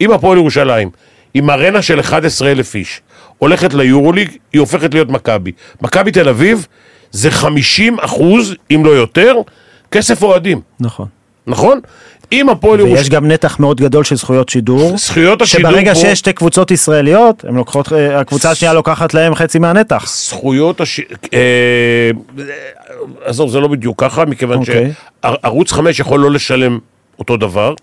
אם 0.00 0.10
הפועל 0.10 0.38
ירושלים, 0.38 0.90
עם 1.34 1.50
ארנה 1.50 1.82
של 1.82 2.00
11,000 2.00 2.74
איש, 2.74 3.00
הולכת 3.38 3.74
ליורוליג, 3.74 4.30
היא 4.52 4.60
הופכת 4.60 4.94
להיות 4.94 5.08
מכבי. 5.08 5.52
מכבי 5.80 6.10
תל 6.10 6.28
אביב 6.28 6.66
זה 7.10 7.30
50 7.30 7.98
אחוז, 8.00 8.54
אם 8.74 8.82
לא 8.84 8.90
יותר, 8.90 9.34
כסף 9.92 10.22
אוהדים, 10.22 10.60
נכון. 10.80 11.06
נכון? 11.46 11.80
אם 12.32 12.48
הפועל 12.48 12.80
ויש 12.80 12.90
ירושלים... 12.90 13.12
גם 13.12 13.26
נתח 13.28 13.60
מאוד 13.60 13.80
גדול 13.80 14.04
של 14.04 14.16
זכויות 14.16 14.48
שידור. 14.48 14.96
זכויות 14.98 15.42
השידור 15.42 15.70
שברגע 15.70 15.94
פה- 15.94 16.00
שיש 16.00 16.18
שתי 16.18 16.32
קבוצות 16.32 16.70
ישראליות, 16.70 17.44
הם 17.48 17.56
לוקחות, 17.56 17.92
אה, 17.92 18.20
הקבוצה 18.20 18.50
השנייה 18.50 18.74
לוקחת 18.74 19.14
להם 19.14 19.34
חצי 19.34 19.58
מהנתח. 19.58 20.04
זכויות 20.08 20.80
הש... 20.80 21.00
אה, 21.34 22.10
עזוב, 23.24 23.50
זה 23.50 23.60
לא 23.60 23.68
בדיוק 23.68 24.00
ככה, 24.04 24.24
מכיוון 24.24 24.58
אוקיי. 24.58 24.92
שערוץ 25.24 25.72
5 25.72 26.00
יכול 26.00 26.20
לא 26.20 26.30
לשלם 26.30 26.78
אותו 27.18 27.36
דבר, 27.36 27.74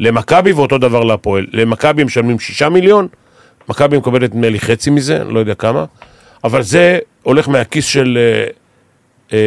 למכבי 0.00 0.52
ואותו 0.52 0.78
דבר 0.78 1.04
להפועל. 1.04 1.46
למכבי 1.52 2.04
משלמים 2.04 2.38
6 2.38 2.62
מיליון, 2.62 3.08
מכבי 3.68 3.98
מקבלת 3.98 4.34
נדמה 4.34 4.48
לי 4.48 4.60
חצי 4.60 4.90
מזה, 4.90 5.22
אני 5.22 5.34
לא 5.34 5.38
יודע 5.40 5.54
כמה, 5.54 5.84
אבל 6.44 6.62
זה 6.62 6.98
הולך 7.22 7.48
מהכיס 7.48 7.84
של 7.86 8.18
אה, 8.20 8.44
אה, 8.44 8.50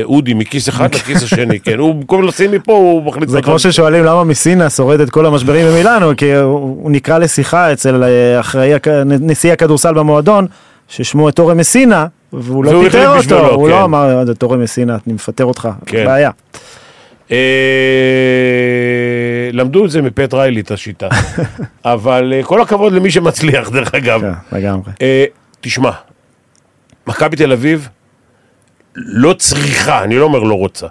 אודי, 0.03 0.33
מכיס 0.33 0.69
אחד 0.69 0.95
לכיס 0.95 1.23
השני, 1.23 1.59
כן, 1.59 1.79
הוא 1.79 1.95
במקום 1.95 2.23
לשים 2.23 2.51
מפה, 2.51 2.73
הוא 2.73 3.03
מחליט... 3.03 3.29
זה 3.29 3.41
כמו 3.41 3.59
ששואלים 3.59 4.03
למה 4.03 4.23
מסינה 4.23 4.69
שורד 4.69 5.01
את 5.01 5.09
כל 5.09 5.25
המשברים 5.25 5.67
במילאנו, 5.67 6.11
כי 6.17 6.35
הוא, 6.35 6.91
נקרא 6.91 7.17
לשיחה 7.17 7.73
אצל 7.73 8.03
אה, 8.03 8.39
אחראי, 8.39 8.71
נשיא 9.05 9.53
הכדורסל 9.53 9.93
במועדון, 9.93 10.47
ששמו 10.87 11.29
את 11.29 11.39
אורן 11.39 11.57
מסינה, 11.57 12.05
והוא 12.33 12.65
לא 12.65 12.81
פיטר 12.83 13.17
אותו, 13.17 13.47
הוא 13.47 13.65
כן. 13.65 13.71
לא 13.71 13.83
אמר, 13.83 14.25
"זה 14.25 14.33
אורן 14.43 14.61
מסינה, 14.61 14.97
אני 15.07 15.13
מפטר 15.13 15.45
אותך, 15.45 15.69
כן. 15.85 16.05
בעיה. 16.05 16.29
אה, 17.31 17.37
למדו 19.53 19.85
את 19.85 19.91
זה 19.91 20.01
מפט 20.01 20.33
ריילי, 20.33 20.61
את 20.61 20.71
השיטה. 20.71 21.09
אבל 21.85 22.33
אה, 22.35 22.43
כל 22.43 22.61
הכבוד 22.61 22.93
למי 22.93 23.11
שמצליח, 23.11 23.69
דרך 23.69 23.95
אגב. 23.95 24.21
כן, 24.21 24.57
לגמרי. 24.57 24.91
אה, 25.01 25.25
תשמע, 25.61 25.91
מכבי 27.07 27.35
תל 27.35 27.51
אביב 27.51 27.89
לא 28.95 29.33
צריכה, 29.33 30.03
אני 30.03 30.17
לא 30.17 30.23
אומר 30.23 30.39
לא 30.39 30.53
רוצה, 30.53 30.87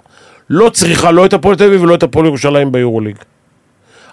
לא 0.49 0.69
צריכה 0.69 1.11
לא 1.11 1.25
את 1.25 1.33
הפועל 1.33 1.55
תל 1.55 1.63
אביב 1.63 1.81
ולא 1.81 1.95
את 1.95 2.03
הפועל 2.03 2.25
ירושלים 2.25 2.71
ביורוליג. 2.71 3.15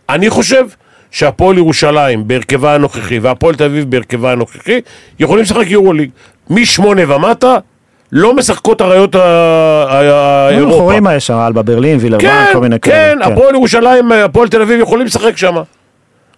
אני 0.08 0.30
חושב 0.30 0.64
שהפועל 1.10 1.58
ירושלים 1.58 2.28
בהרכבה 2.28 2.74
הנוכחי 2.74 3.18
והפועל 3.18 3.54
תל 3.54 3.64
אביב 3.64 3.90
בהרכבה 3.90 4.32
הנוכחי 4.32 4.80
יכולים 5.18 5.42
לשחק 5.44 5.66
יורוליג. 5.66 6.10
משמונה 6.50 7.14
ומטה 7.16 7.56
לא 8.12 8.34
משחקות 8.36 8.82
אריות 8.82 9.14
ה- 9.14 9.18
ה- 9.18 9.84
אנחנו 9.90 10.06
האירופה. 10.56 10.82
רואים 10.82 11.02
מה 11.02 11.14
יש 11.14 11.26
שם, 11.26 11.34
אלבה 11.46 11.62
ברלין, 11.62 11.98
וילרבן, 12.00 12.22
כן, 12.24 12.44
כל 12.52 12.60
מיני 12.60 12.80
כן, 12.80 12.90
כאלה. 12.90 13.26
הפועל 13.26 13.54
ירושלים, 13.54 14.12
הפועל 14.12 14.48
תל 14.48 14.62
אביב 14.62 14.80
יכולים 14.80 15.06
לשחק 15.06 15.36
שם. 15.36 15.54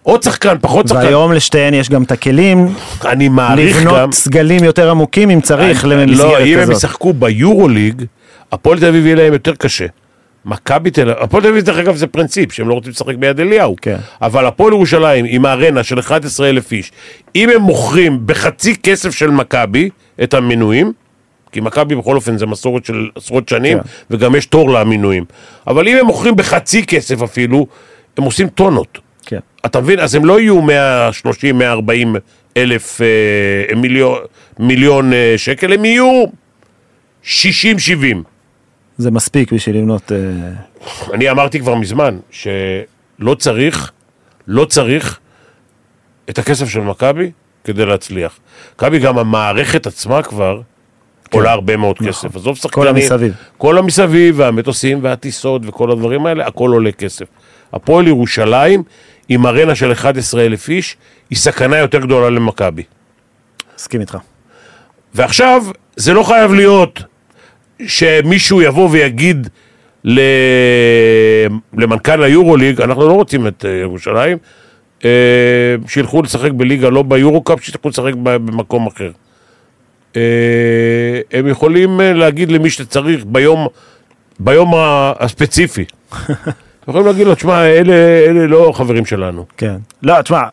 עוד 0.03 0.23
שחקן, 0.23 0.55
פחות 0.61 0.87
שחקן. 0.87 1.01
והיום 1.01 1.31
לשתיהן 1.33 1.73
יש 1.73 1.89
גם 1.89 2.03
את 2.03 2.11
הכלים 2.11 2.67
אני 3.05 3.29
מעריך 3.29 3.77
גם... 3.77 3.87
לבנות 3.87 4.13
סגלים 4.13 4.63
יותר 4.63 4.89
עמוקים 4.91 5.29
אם 5.29 5.41
צריך 5.41 5.85
למסגרת 5.85 6.17
לא, 6.17 6.39
אם 6.45 6.57
הם 6.57 6.61
כזאת. 6.61 6.75
ישחקו 6.75 7.13
ביורוליג, 7.13 8.03
הפועל 8.51 8.79
תל 8.79 8.85
אביב 8.85 9.05
יהיה 9.05 9.15
להם 9.15 9.33
יותר 9.33 9.55
קשה. 9.55 9.85
מכבי 10.45 10.91
תל 10.91 11.09
אביב, 11.09 11.23
הפועל 11.23 11.43
תל 11.43 11.49
אביב 11.49 11.63
דרך 11.63 11.77
אגב 11.77 11.95
זה 11.95 12.07
פרינציפ, 12.07 12.51
שהם 12.51 12.69
לא 12.69 12.73
רוצים 12.73 12.91
לשחק 12.91 13.15
ביד 13.15 13.39
אליהו. 13.39 13.75
כן. 13.81 13.97
אבל 14.21 14.45
הפועל 14.45 14.73
ירושלים 14.73 15.25
עם 15.27 15.45
הארנה 15.45 15.83
של 15.83 15.99
11,000 15.99 16.71
איש, 16.71 16.91
אם 17.35 17.49
הם 17.49 17.61
מוכרים 17.61 18.19
בחצי 18.25 18.75
כסף 18.75 19.11
של 19.11 19.29
מכבי 19.29 19.89
את 20.23 20.33
המנויים, 20.33 20.93
כי 21.51 21.61
מכבי 21.61 21.95
בכל 21.95 22.15
אופן 22.15 22.37
זה 22.37 22.45
מסורת 22.45 22.85
של 22.85 23.09
עשרות 23.15 23.49
שנים, 23.49 23.77
כן. 23.77 23.83
וגם 24.11 24.35
יש 24.35 24.45
תור 24.45 24.69
למינויים. 24.69 25.25
אבל 25.67 25.87
אם 25.87 25.97
הם 25.97 26.05
מוכרים 26.05 26.35
בחצי 26.35 26.85
כסף 26.85 27.21
אפילו, 27.21 27.67
הם 28.17 28.23
עושים 28.23 28.47
טונות. 28.47 29.10
כן. 29.25 29.39
אתה 29.65 29.81
מבין? 29.81 29.99
אז 29.99 30.15
הם 30.15 30.25
לא 30.25 30.39
יהיו 30.39 30.61
130, 30.61 31.57
140 31.57 32.15
אלף 32.57 33.01
אה, 33.01 33.75
מיליון, 33.75 34.19
מיליון 34.59 35.13
אה, 35.13 35.33
שקל, 35.37 35.73
הם 35.73 35.85
יהיו 35.85 36.23
60, 37.23 37.79
70. 37.79 38.23
זה 38.97 39.11
מספיק 39.11 39.51
בשביל 39.53 39.77
לבנות... 39.77 40.11
אה, 40.11 40.17
אני 41.13 41.29
אמרתי 41.29 41.59
כבר 41.59 41.75
מזמן 41.75 42.17
שלא 42.31 43.35
צריך, 43.37 43.91
לא 44.47 44.65
צריך 44.65 45.19
את 46.29 46.39
הכסף 46.39 46.69
של 46.69 46.79
מכבי 46.79 47.31
כדי 47.63 47.85
להצליח. 47.85 48.39
מכבי 48.75 48.99
גם 48.99 49.17
המערכת 49.17 49.87
עצמה 49.87 50.23
כבר 50.23 50.61
עולה 51.31 51.51
הרבה 51.51 51.77
מאוד 51.77 51.97
כסף. 51.99 52.35
עזוב 52.35 52.57
שחקנים. 52.57 52.87
המסביב. 52.87 53.33
כל 53.57 53.77
המסביב, 53.77 54.35
והמטוסים 54.39 54.99
והטיסות 55.01 55.61
וכל 55.65 55.91
הדברים 55.91 56.25
האלה, 56.25 56.47
הכל 56.47 56.69
עולה 56.69 56.91
כסף. 56.91 57.25
הפועל 57.73 58.07
ירושלים, 58.07 58.83
עם 59.33 59.45
ארנה 59.45 59.75
של 59.75 59.91
11,000 59.91 60.69
איש, 60.69 60.97
היא 61.29 61.37
סכנה 61.37 61.77
יותר 61.77 61.99
גדולה 61.99 62.29
למכבי. 62.29 62.83
מסכים 63.75 64.01
איתך. 64.01 64.17
ועכשיו, 65.13 65.63
זה 65.95 66.13
לא 66.13 66.23
חייב 66.23 66.53
להיות 66.53 67.03
שמישהו 67.87 68.61
יבוא 68.61 68.89
ויגיד 68.91 69.47
ל... 70.03 70.19
למנכ"ל 71.77 72.23
היורוליג, 72.23 72.81
אנחנו 72.81 73.07
לא 73.07 73.13
רוצים 73.13 73.47
את 73.47 73.65
אה, 73.65 73.71
ירושלים, 73.71 74.37
אה, 75.05 75.09
שילכו 75.87 76.21
לשחק 76.21 76.51
בליגה 76.51 76.89
לא 76.89 77.01
ביורו-קאפ, 77.03 77.63
שילכו 77.63 77.89
לשחק 77.89 78.13
במקום 78.23 78.87
אחר. 78.87 79.11
אה, 80.15 80.21
הם 81.31 81.47
יכולים 81.47 81.99
להגיד 82.03 82.51
למי 82.51 82.69
שצריך 82.69 83.25
ביום, 83.25 83.67
ביום 84.39 84.75
ה- 84.75 85.13
הספציפי. 86.81 86.91
יכולים 86.91 87.07
להגיד 87.07 87.27
לו, 87.27 87.35
תשמע, 87.35 87.65
אלה, 87.65 87.93
אלה 88.27 88.47
לא 88.47 88.71
חברים 88.75 89.05
שלנו. 89.05 89.45
כן. 89.57 89.75
לא, 90.03 90.21
תשמע, 90.21 90.43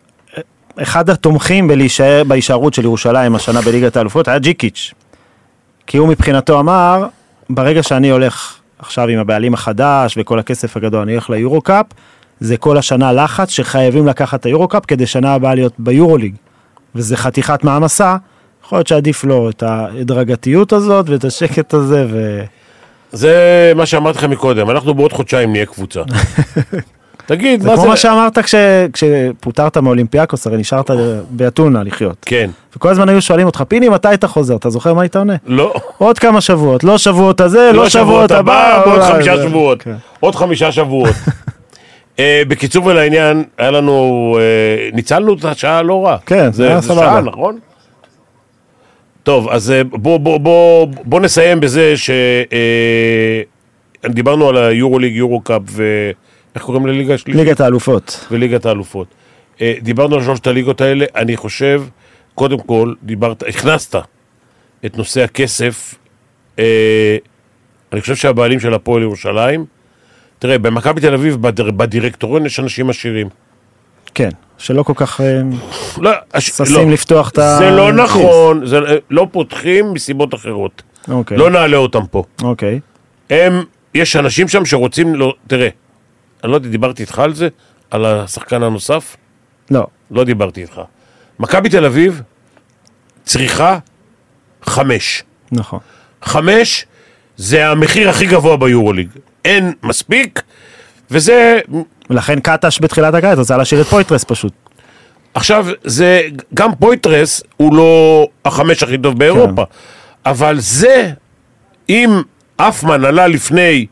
אחד 0.83 1.11
התומכים 1.11 1.68
בלהישאר, 1.68 2.22
בהישארות 2.24 2.74
של 2.74 2.85
ירושלים 2.85 3.35
השנה 3.35 3.61
בליגת 3.61 3.97
האלופות 3.97 4.29
היה 4.29 4.39
ג'יקיץ'. 4.39 4.95
כי 5.87 5.99
הוא 5.99 6.09
מבחינתו 6.09 6.61
אמר, 6.61 7.07
ברגע 7.51 7.83
שאני 7.83 8.11
הולך 8.11 8.55
עכשיו 8.79 9.09
עם 9.09 9.18
הבעלים 9.18 9.55
החדש 9.55 10.14
וכל 10.18 10.39
הכסף 10.39 10.76
הגדול, 10.76 11.01
אני 11.01 11.12
הולך 11.12 11.31
ליורו 11.31 11.61
קאפ, 11.61 11.87
זה 12.41 12.57
כל 12.57 12.79
השנה 12.79 13.12
לחץ 13.12 13.51
שחייבים 13.51 14.07
לקחת 14.07 14.41
את 14.41 14.47
היורו 14.47 14.68
קאפ 14.68 14.87
כדי 14.87 15.07
שנה 15.07 15.35
הבאה 15.35 15.55
להיות 15.55 15.72
ביורוליג. 15.79 16.35
וזה 16.95 17.16
חתיכת 17.16 17.64
מעמסה, 17.64 18.16
יכול 18.64 18.79
להיות 18.79 18.87
שעדיף 18.87 19.24
לו 19.24 19.51
את 19.51 19.62
ההדרגתיות 19.62 20.72
הזאת 20.72 21.09
ואת 21.09 21.24
השקט 21.24 21.74
הזה 21.74 22.07
ו... 22.11 22.45
זה 23.13 23.35
מה 23.77 23.87
שאמרתי 23.87 24.19
לכם 24.19 24.31
מקודם, 24.31 24.71
אנחנו 24.71 24.95
בעוד 24.95 25.13
חודשיים 25.13 25.53
נהיה 25.53 25.67
קבוצה. 25.67 26.01
תגיד, 27.27 27.61
זה 27.63 27.69
מה 27.69 27.75
כמו 27.75 27.83
זה? 27.83 27.89
מה 27.89 27.97
שאמרת 27.97 28.39
כש... 28.39 28.55
כשפוטרת 28.93 29.77
מאולימפיאקוס, 29.77 30.47
הרי 30.47 30.57
נשארת 30.57 30.91
באתונה 31.31 31.83
לחיות. 31.83 32.17
כן. 32.27 32.51
וכל 32.77 32.89
הזמן 32.89 33.09
היו 33.09 33.23
שואלים 33.23 33.47
אותך, 33.47 33.63
פיני, 33.69 33.89
מתי 33.89 34.15
אתה 34.15 34.29
חוזר? 34.29 34.57
אתה 34.57 34.71
זוכר 34.71 34.95
מה 34.95 35.03
היית 35.03 35.17
עונה? 35.17 35.35
לא. 35.47 35.75
עוד 35.99 36.19
כמה 36.19 36.41
שבועות, 36.41 36.85
לא 36.85 36.99
שבועות 36.99 37.41
הזה, 37.41 37.71
לא 37.75 37.89
שבועות 37.89 38.31
הבא, 38.31 38.83
בעוד 38.85 38.99
אולי 39.01 39.13
חמישה 39.13 39.37
זה- 39.37 39.43
שבועות. 39.49 39.83
כן. 39.83 39.95
עוד 40.21 40.35
חמישה 40.35 40.73
שבועות. 40.73 41.15
אה, 42.19 42.43
בקיצור 42.49 42.87
ולעניין, 42.87 43.45
היה 43.59 43.71
לנו, 43.71 44.37
אה, 44.41 44.89
ניצלנו 44.93 45.35
את 45.35 45.45
השעה 45.45 45.83
לא 45.83 46.07
רע. 46.07 46.17
כן, 46.27 46.53
זה 46.53 46.67
היה 46.69 46.81
זה 46.81 46.89
סבבה. 46.89 47.01
שעה, 47.01 47.21
נכון? 47.21 47.59
טוב, 49.29 49.49
אז 49.49 49.70
אה, 49.70 49.85
בוא, 49.85 50.18
בוא, 50.18 50.39
בוא, 50.39 50.87
בוא 51.05 51.20
נסיים 51.20 51.61
בזה 51.61 51.97
ש... 51.97 52.11
אה, 52.53 53.43
על 54.49 54.57
היורוליג, 54.57 55.14
יורו 55.14 55.41
קאפ 55.41 55.62
ו... 55.66 56.11
איך 56.55 56.62
קוראים 56.62 56.87
לליגה 56.87 57.14
השלישית? 57.14 57.45
ליגת 57.45 57.61
האלופות. 57.61 58.26
וליגת 58.31 58.66
האלופות. 58.66 59.07
אה, 59.61 59.74
דיברנו 59.83 60.16
על 60.16 60.22
שלושת 60.22 60.47
הליגות 60.47 60.81
האלה, 60.81 61.05
אני 61.16 61.37
חושב, 61.37 61.83
קודם 62.35 62.59
כל, 62.59 62.95
דיברת, 63.03 63.43
הכנסת 63.43 63.97
את 64.87 64.97
נושא 64.97 65.22
הכסף, 65.22 65.95
אני 66.59 68.01
חושב 68.01 68.16
שהבעלים 68.16 68.61
של 68.61 68.74
הפועל 68.74 69.03
ירושלים, 69.03 69.64
תראה, 70.39 70.59
במכבי 70.59 71.01
תל 71.01 71.14
אביב, 71.14 71.37
בדיר, 71.37 71.70
בדירקטוריון 71.70 72.47
יש 72.47 72.61
אנשים 72.61 72.91
עשירים. 72.91 73.29
כן, 74.19 74.29
שלא 74.59 74.83
כל 74.83 74.93
כך 74.97 75.21
אה, 75.21 75.41
לא, 75.99 76.11
הש- 76.35 76.51
ששים 76.51 76.89
לא. 76.89 76.93
לפתוח 76.95 77.31
את 77.31 77.39
ה... 77.39 77.57
זה 77.59 77.71
לא 77.71 77.93
נכון, 77.93 78.66
זה 78.66 78.79
לא 79.11 79.27
פותחים 79.33 79.93
מסיבות 79.93 80.35
אחרות. 80.35 80.83
אוקיי, 81.09 81.37
לא 81.37 81.51
נעלה 81.51 81.77
אותם 81.77 82.07
פה. 82.11 82.25
אוקיי. 82.43 82.81
הם, 83.31 83.62
יש 83.95 84.16
אנשים 84.16 84.49
שם 84.49 84.64
שרוצים, 84.64 85.14
לא, 85.14 85.35
תראה, 85.47 85.69
אני 86.45 86.51
לא 86.51 86.57
יודע, 86.57 86.69
דיברתי 86.69 87.03
איתך 87.03 87.19
על 87.19 87.35
זה? 87.35 87.49
על 87.91 88.05
השחקן 88.07 88.62
הנוסף? 88.62 89.16
לא, 89.71 89.87
לא 90.11 90.25
דיברתי 90.25 90.62
איתך. 90.62 90.81
מכבי 91.39 91.69
תל 91.69 91.85
אביב 91.85 92.23
צריכה 93.25 93.79
חמש. 94.62 95.23
נכון. 95.53 95.81
חמש 96.23 96.87
זה 97.37 97.69
המחיר 97.69 98.09
הכי 98.11 98.27
גבוה 98.27 98.57
ביורוליג. 98.57 99.09
אין 99.45 99.73
מספיק, 99.83 100.43
וזה, 101.11 101.61
ולכן 102.11 102.41
קטש 102.41 102.79
בתחילת 102.81 103.15
הקיץ 103.15 103.39
רצה 103.39 103.57
להשאיר 103.57 103.81
את 103.81 103.87
פויטרס 103.87 104.25
פשוט. 104.25 104.53
עכשיו, 105.35 105.67
זה, 105.85 106.23
גם 106.55 106.75
פויטרס 106.75 107.43
הוא 107.57 107.75
לא 107.75 108.27
החמש 108.45 108.83
הכי 108.83 108.99
טוב 108.99 109.19
באירופה, 109.19 109.65
אבל 110.27 110.57
זה, 110.61 111.11
אם 111.89 112.23
אפמן 112.57 113.05
עלה 113.05 113.27
לפני 113.27 113.87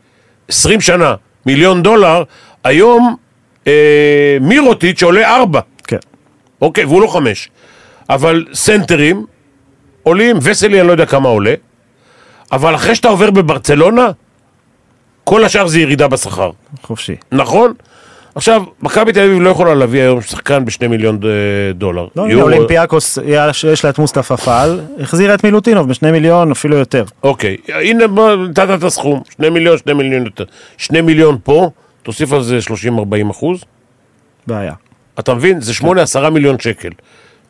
20 0.47 0.81
שנה 0.81 1.15
מיליון 1.45 1.83
דולר, 1.83 2.23
היום 2.63 3.15
אה, 3.67 4.37
מירוטיץ' 4.41 5.03
עולה 5.03 5.35
ארבע. 5.35 5.59
כן. 5.83 5.97
אוקיי, 6.61 6.85
והוא 6.85 7.01
לא 7.01 7.07
חמש. 7.07 7.49
אבל 8.09 8.45
סנטרים 8.53 9.25
עולים, 10.03 10.37
וסלי 10.41 10.79
אני 10.79 10.87
לא 10.87 10.91
יודע 10.91 11.05
כמה 11.05 11.29
עולה, 11.29 11.53
אבל 12.51 12.75
אחרי 12.75 12.95
שאתה 12.95 13.07
עובר 13.07 13.31
בברצלונה, 13.31 14.07
כל 15.23 15.43
השאר 15.43 15.67
זה 15.67 15.79
ירידה 15.79 16.07
בשכר, 16.07 16.51
חופשי. 16.81 17.15
נכון? 17.31 17.73
עכשיו, 18.37 18.63
מכבי 18.81 19.13
תל 19.13 19.19
אביב 19.19 19.41
לא 19.41 19.49
יכולה 19.49 19.75
להביא 19.75 20.01
היום 20.01 20.21
שחקן 20.21 20.65
בשני 20.65 20.87
מיליון 20.87 21.19
אה, 21.23 21.29
דולר. 21.73 22.07
לא, 22.15 22.23
יורו- 22.23 22.41
אולימפיאקוס, 22.43 23.17
יש 23.25 23.63
יש 23.63 23.83
לה 23.83 23.89
את 23.89 23.99
מוסטפא 23.99 24.35
פעל, 24.35 24.81
החזירה 24.99 25.33
את 25.35 25.43
מילוטינוב 25.43 25.89
בשני 25.89 26.11
מיליון, 26.11 26.51
אפילו 26.51 26.77
יותר. 26.77 27.03
אוקיי, 27.23 27.57
הנה 27.67 28.03
נתת 28.49 28.67
את 28.77 28.83
הסכום, 28.83 29.21
שני 29.35 29.49
מיליון, 29.49 29.77
שני 29.77 29.93
מיליון 29.93 30.25
יותר. 30.25 30.43
שני 30.77 31.01
מיליון 31.01 31.37
פה, 31.43 31.69
תוסיף 32.03 32.33
על 32.33 32.41
זה 32.43 32.57
30-40 32.67 32.71
אחוז, 33.31 33.63
בעיה. 34.47 34.73
אתה 35.19 35.33
מבין? 35.33 35.61
זה 35.61 35.73
8-10 36.25 36.29
מיליון 36.29 36.59
שקל. 36.59 36.89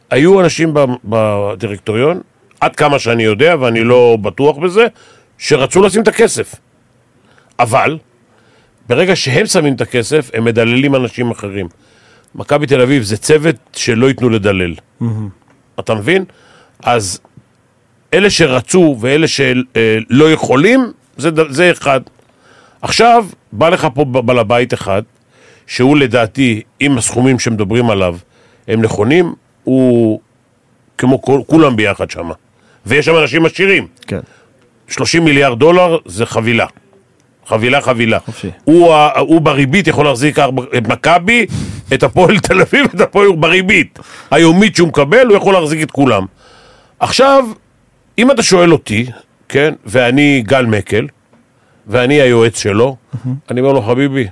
היו 0.09 0.41
אנשים 0.41 0.73
בדירקטוריון, 1.05 2.19
עד 2.61 2.75
כמה 2.75 2.99
שאני 2.99 3.23
יודע, 3.23 3.55
ואני 3.59 3.83
לא 3.83 4.17
בטוח 4.21 4.57
בזה, 4.57 4.87
שרצו 5.37 5.81
לשים 5.81 6.01
את 6.01 6.07
הכסף. 6.07 6.55
אבל, 7.59 7.97
ברגע 8.89 9.15
שהם 9.15 9.45
שמים 9.45 9.73
את 9.73 9.81
הכסף, 9.81 10.29
הם 10.33 10.45
מדללים 10.45 10.95
אנשים 10.95 11.31
אחרים. 11.31 11.67
מכבי 12.35 12.67
תל 12.67 12.81
אביב 12.81 13.03
זה 13.03 13.17
צוות 13.17 13.55
שלא 13.75 14.07
ייתנו 14.07 14.29
לדלל. 14.29 14.73
אתה 15.79 15.95
מבין? 15.95 16.25
אז 16.83 17.19
אלה 18.13 18.29
שרצו 18.29 18.97
ואלה 18.99 19.27
שלא 19.27 20.31
יכולים, 20.31 20.91
זה, 21.17 21.29
זה 21.49 21.71
אחד. 21.71 22.01
עכשיו, 22.81 23.25
בא 23.51 23.69
לך 23.69 23.87
פה 23.93 24.05
בעל 24.05 24.39
הבית 24.39 24.73
אחד, 24.73 25.01
שהוא 25.67 25.97
לדעתי, 25.97 26.61
אם 26.81 26.97
הסכומים 26.97 27.39
שמדברים 27.39 27.89
עליו 27.89 28.17
הם 28.67 28.81
נכונים, 28.81 29.33
הוא 29.63 30.19
כמו 30.97 31.21
כל, 31.21 31.41
כולם 31.47 31.75
ביחד 31.75 32.11
שם. 32.11 32.29
ויש 32.85 33.05
שם 33.05 33.17
אנשים 33.17 33.45
עשירים. 33.45 33.87
כן. 34.07 34.19
30 34.87 35.25
מיליארד 35.25 35.59
דולר 35.59 35.97
זה 36.05 36.25
חבילה. 36.25 36.65
חבילה 37.47 37.81
חבילה. 37.81 38.19
חופשי. 38.19 38.49
הוא, 38.63 38.95
הוא 39.19 39.41
בריבית 39.41 39.87
יכול 39.87 40.05
להחזיק 40.05 40.39
את 40.77 40.87
מכבי, 40.87 41.45
את 41.93 42.03
הפועל 42.03 42.39
תל 42.47 42.61
אביב, 42.61 42.85
את 42.95 43.01
הפועל 43.01 43.35
בריבית. 43.35 43.99
היומית 44.31 44.75
שהוא 44.75 44.87
מקבל, 44.87 45.27
הוא 45.27 45.37
יכול 45.37 45.53
להחזיק 45.53 45.83
את 45.83 45.91
כולם. 45.91 46.25
עכשיו, 46.99 47.45
אם 48.17 48.31
אתה 48.31 48.43
שואל 48.43 48.73
אותי, 48.73 49.05
כן, 49.49 49.73
ואני 49.85 50.43
גל 50.45 50.65
מקל, 50.65 51.07
ואני 51.87 52.21
היועץ 52.21 52.59
שלו, 52.59 52.95
אני 53.51 53.61
אומר 53.61 53.73
לו, 53.73 53.81
חביבי, 53.81 54.27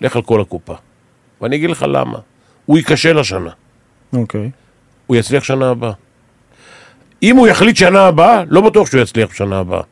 לך 0.00 0.16
על 0.16 0.22
כל 0.22 0.40
הקופה. 0.40 0.74
ואני 1.40 1.56
אגיד 1.56 1.70
לך 1.70 1.84
למה. 1.88 2.18
הוא 2.66 2.78
ייכשל 2.78 3.18
השנה, 3.18 3.50
אוקיי. 4.12 4.50
הוא 5.06 5.16
יצליח 5.16 5.44
שנה 5.44 5.70
הבאה. 5.70 5.92
אם 7.22 7.36
הוא 7.36 7.48
יחליט 7.48 7.76
שנה 7.76 8.06
הבאה, 8.06 8.42
לא 8.48 8.60
בטוח 8.60 8.90
שהוא 8.90 9.00
יצליח 9.00 9.34
שנה 9.34 9.58
הבאה. 9.58 9.82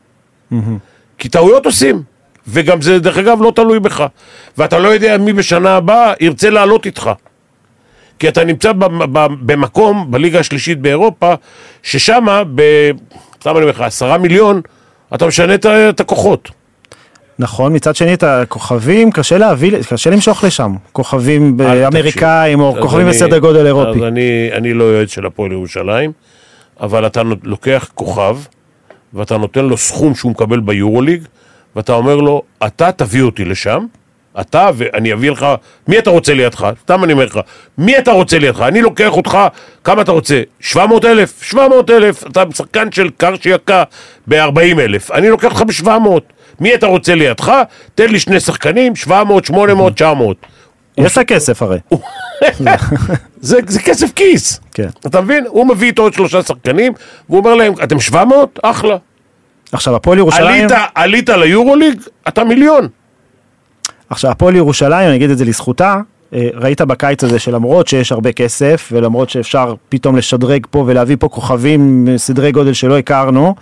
כי 1.18 1.28
טעויות 1.28 1.66
עושים, 1.66 2.02
וגם 2.49 2.82
זה 2.82 2.99
דרך 2.99 3.18
אגב 3.18 3.42
לא 3.42 3.53
תלוי 3.55 3.80
בך. 3.80 4.07
ואתה 4.59 4.78
לא 4.78 4.88
יודע 4.88 5.18
מי 5.18 5.32
בשנה 5.32 5.76
הבאה 5.76 6.12
ירצה 6.20 6.51
לעלות 6.51 6.86
איתך. 6.86 7.11
כי 8.18 8.28
אתה 8.28 8.44
נמצא 8.44 8.72
במקום, 9.46 10.11
בליגה 10.11 10.40
השלישית 10.40 10.80
באירופה, 10.80 11.34
ששם, 11.82 12.26
ב... 12.55 12.62
סתם 13.40 13.51
אני 13.51 13.59
אומר 13.59 13.70
לך, 13.70 13.80
עשרה 13.80 14.18
מיליון, 14.18 14.61
אתה 15.14 15.26
משנה 15.26 15.55
את 15.88 16.01
הכוחות. 16.01 16.51
נכון, 17.38 17.76
מצד 17.76 17.96
שני 17.96 18.14
את 18.14 18.22
הכוכבים 18.22 19.12
קשה 19.12 19.38
להביא, 19.38 19.82
קשה 19.90 20.11
למשוך 20.11 20.44
לשם. 20.44 20.74
כוכבים 20.92 21.57
אמריקאים 21.86 22.61
או. 22.61 22.76
כוכבים 22.80 23.09
בסדר 23.09 23.38
גודל 23.38 23.66
אירופי. 23.66 23.99
אז 23.99 24.05
אני, 24.05 24.51
אני 24.53 24.74
לא 24.74 24.84
יועץ 24.84 25.11
של 25.11 25.26
הפועל 25.26 25.53
ירושלים, 25.53 26.12
אבל 26.80 27.07
אתה 27.07 27.22
לוקח 27.42 27.90
כוכב, 27.94 28.36
ואתה 29.14 29.36
נותן 29.36 29.64
לו 29.64 29.76
סכום 29.76 30.14
שהוא 30.14 30.30
מקבל 30.30 30.61
ביורוליג, 30.61 31.22
ואתה 31.78 31.92
אומר 31.92 32.16
לו, 32.16 32.42
אתה 32.66 32.92
תביא 32.92 33.22
אותי 33.22 33.44
לשם, 33.44 33.86
אתה 34.40 34.70
ואני 34.74 35.12
אביא 35.12 35.30
לך, 35.30 35.46
מי 35.88 35.98
אתה 35.98 36.10
רוצה 36.10 36.34
לידך? 36.34 36.70
סתם 36.82 37.04
אני 37.04 37.12
אומר 37.12 37.24
לך, 37.24 37.38
מי 37.78 37.98
אתה 37.98 38.12
רוצה 38.12 38.38
לידך? 38.38 38.60
אני 38.60 38.82
לוקח 38.82 39.12
אותך, 39.12 39.38
כמה 39.84 40.02
אתה 40.02 40.12
רוצה? 40.12 40.42
700 40.60 41.04
אלף? 41.04 41.42
700 41.42 41.90
אלף, 41.90 42.26
אתה 42.26 42.42
שחקן 42.54 42.92
של 42.92 43.10
קרשי 43.16 43.48
יקה 43.48 43.82
ב-40 44.26 44.80
אלף, 44.80 45.10
אני 45.10 45.28
לוקח 45.28 45.60
אותך 45.60 45.82
ב-700. 45.82 46.20
מי 46.60 46.74
אתה 46.74 46.86
רוצה 46.86 47.14
לידך? 47.14 47.52
תן 47.94 48.10
לי 48.10 48.20
שני 48.20 48.40
שחקנים, 48.40 48.96
700, 48.96 49.44
800, 49.44 49.94
900. 49.94 50.36
יש 50.98 51.18
לה 51.18 51.24
כסף 51.24 51.62
הרי. 51.62 51.78
זה, 53.40 53.58
זה 53.66 53.80
כסף 53.80 54.12
כיס. 54.12 54.60
כן. 54.74 54.88
אתה 55.06 55.20
מבין? 55.20 55.44
הוא 55.48 55.66
מביא 55.66 55.86
איתו 55.86 56.02
עוד 56.02 56.12
שלושה 56.12 56.42
שחקנים, 56.42 56.92
והוא 57.28 57.38
אומר 57.38 57.54
להם, 57.54 57.72
אתם 57.82 58.00
700? 58.00 58.58
אחלה. 58.62 58.96
עכשיו 59.72 59.96
הפועל 59.96 60.18
ירושלים, 60.18 60.64
עלית, 60.64 60.78
עלית 60.94 61.28
ליורוליג, 61.28 62.00
אתה 62.28 62.44
מיליון. 62.44 62.88
עכשיו 64.10 64.30
הפועל 64.30 64.56
ירושלים, 64.56 65.08
אני 65.08 65.16
אגיד 65.16 65.30
את 65.30 65.38
זה 65.38 65.44
לזכותה, 65.44 65.96
אה, 66.34 66.48
ראית 66.54 66.80
בקיץ 66.80 67.24
הזה 67.24 67.38
שלמרות 67.38 67.88
שיש 67.88 68.12
הרבה 68.12 68.32
כסף 68.32 68.88
ולמרות 68.92 69.30
שאפשר 69.30 69.74
פתאום 69.88 70.16
לשדרג 70.16 70.66
פה 70.70 70.84
ולהביא 70.86 71.16
פה 71.20 71.28
כוכבים 71.28 72.08
סדרי 72.16 72.52
גודל 72.52 72.72
שלא 72.72 72.98
הכרנו, 72.98 73.54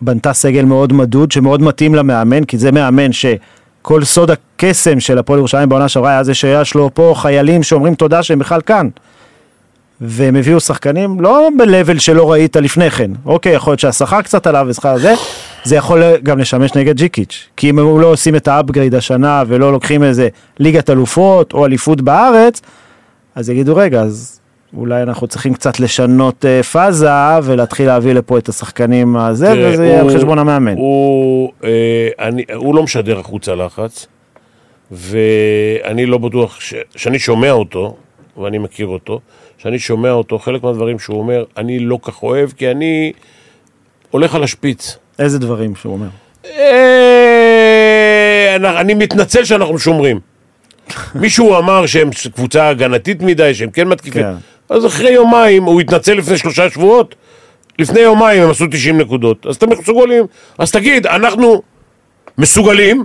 בנתה 0.00 0.32
סגל 0.32 0.64
מאוד 0.64 0.92
מדוד 0.92 1.32
שמאוד 1.32 1.62
מתאים 1.62 1.94
למאמן 1.94 2.44
כי 2.44 2.58
זה 2.58 2.72
מאמן 2.72 3.12
שכל 3.12 4.04
סוד 4.04 4.30
הקסם 4.30 5.00
של 5.00 5.18
הפועל 5.18 5.38
ירושלים 5.38 5.68
בעונה 5.68 5.88
שעברה 5.88 6.10
היה 6.10 6.24
זה 6.24 6.34
שיש 6.34 6.74
לו 6.74 6.90
פה 6.94 7.12
חיילים 7.16 7.62
שאומרים 7.62 7.94
תודה 7.94 8.22
שהם 8.22 8.38
בכלל 8.38 8.60
כאן. 8.60 8.88
והם 10.00 10.36
הביאו 10.36 10.60
שחקנים 10.60 11.20
לא 11.20 11.48
ב-level 11.58 12.00
שלא 12.00 12.32
ראית 12.32 12.56
לפני 12.56 12.90
כן. 12.90 13.10
אוקיי, 13.26 13.52
יכול 13.52 13.70
להיות 13.70 13.80
שהשכר 13.80 14.22
קצת 14.22 14.46
עלה 14.46 14.62
ושכר 14.66 14.98
זה, 14.98 15.14
זה 15.64 15.76
יכול 15.76 16.02
גם 16.22 16.38
לשמש 16.38 16.74
נגד 16.74 16.96
ג'יקיץ'. 16.96 17.48
כי 17.56 17.70
אם 17.70 17.78
הם 17.78 18.00
לא 18.00 18.06
עושים 18.06 18.36
את 18.36 18.48
ה 18.48 18.54
upgrade 18.54 18.94
השנה 18.94 19.42
ולא 19.46 19.72
לוקחים 19.72 20.02
איזה 20.02 20.28
ליגת 20.58 20.90
אלופות 20.90 21.52
או 21.52 21.66
אליפות 21.66 22.00
בארץ, 22.00 22.62
אז 23.34 23.50
יגידו 23.50 23.76
רגע, 23.76 24.00
אז 24.00 24.40
אולי 24.76 25.02
אנחנו 25.02 25.26
צריכים 25.26 25.54
קצת 25.54 25.80
לשנות 25.80 26.44
אה, 26.44 26.62
פאזה 26.62 27.08
ולהתחיל 27.42 27.86
להביא 27.86 28.12
לפה 28.12 28.38
את 28.38 28.48
השחקנים 28.48 29.16
הזה, 29.16 29.46
תראה, 29.46 29.72
וזה 29.72 29.86
יהיה 29.86 30.00
על 30.00 30.16
חשבון 30.16 30.38
המאמן. 30.38 30.76
הוא, 30.76 31.52
אה, 31.64 32.08
אני, 32.18 32.44
הוא 32.54 32.74
לא 32.74 32.82
משדר 32.82 33.18
החוצה 33.18 33.54
לחץ, 33.54 34.06
ואני 34.90 36.06
לא 36.06 36.18
בטוח, 36.18 36.60
ש, 36.60 36.74
שאני 36.96 37.18
שומע 37.18 37.50
אותו, 37.50 37.96
ואני 38.36 38.58
מכיר 38.58 38.86
אותו, 38.86 39.20
שאני 39.58 39.78
שומע 39.78 40.10
אותו, 40.10 40.38
חלק 40.38 40.62
מהדברים 40.62 40.98
שהוא 40.98 41.18
אומר, 41.18 41.44
אני 41.56 41.78
לא 41.78 41.98
כך 42.02 42.22
אוהב, 42.22 42.50
כי 42.50 42.70
אני 42.70 43.12
הולך 44.10 44.34
על 44.34 44.42
השפיץ. 44.42 44.96
איזה 45.18 45.38
דברים 45.38 45.76
שהוא 45.76 45.92
אומר. 45.92 46.06
אה, 46.88 48.56
אני- 48.56 48.68
אני 48.80 48.94
מתנצל 48.94 49.44
שאנחנו 49.44 49.78
שומרים. 49.78 50.20
מישהו 51.14 51.58
אמר 51.58 51.86
שהם 51.86 52.10
קבוצה 52.34 52.68
הגנתית 52.68 53.22
מדי, 53.22 53.54
שהם 53.54 53.70
כן 53.70 53.88
מתקיפים. 53.88 54.22
כן. 54.22 54.34
אז 54.74 54.86
אחרי 54.86 55.10
יומיים, 55.10 55.62
הוא 55.64 55.80
התנצל 55.80 56.14
לפני 56.14 56.38
שלושה 56.38 56.70
שבועות, 56.70 57.14
לפני 57.78 58.00
יומיים 58.00 58.42
הם 58.42 58.50
עשו 58.50 58.64
90 58.70 58.98
נקודות, 58.98 59.46
אז 59.46 59.56
אתם 59.56 59.70
מסוגלים, 59.70 60.24
אז 60.58 60.72
תגיד, 60.72 61.06
אנחנו 61.06 61.62
מסוגלים 62.38 63.04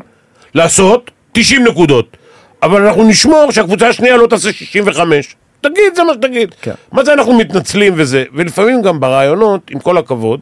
לעשות 0.55 1.11
90 1.31 1.63
נקודות, 1.63 2.17
אבל 2.63 2.85
אנחנו 2.87 3.03
נשמור 3.03 3.51
שהקבוצה 3.51 3.87
השנייה 3.89 4.17
לא 4.17 4.27
תעשה 4.27 4.53
65. 4.53 5.35
תגיד, 5.63 5.95
זה 5.95 6.03
מה 6.03 6.13
שתגיד. 6.13 6.55
כן. 6.61 6.73
מה 6.91 7.03
זה 7.03 7.13
אנחנו 7.13 7.33
מתנצלים 7.33 7.93
וזה, 7.97 8.23
ולפעמים 8.33 8.81
גם 8.81 8.99
ברעיונות, 8.99 9.61
עם 9.71 9.79
כל 9.79 9.97
הכבוד, 9.97 10.39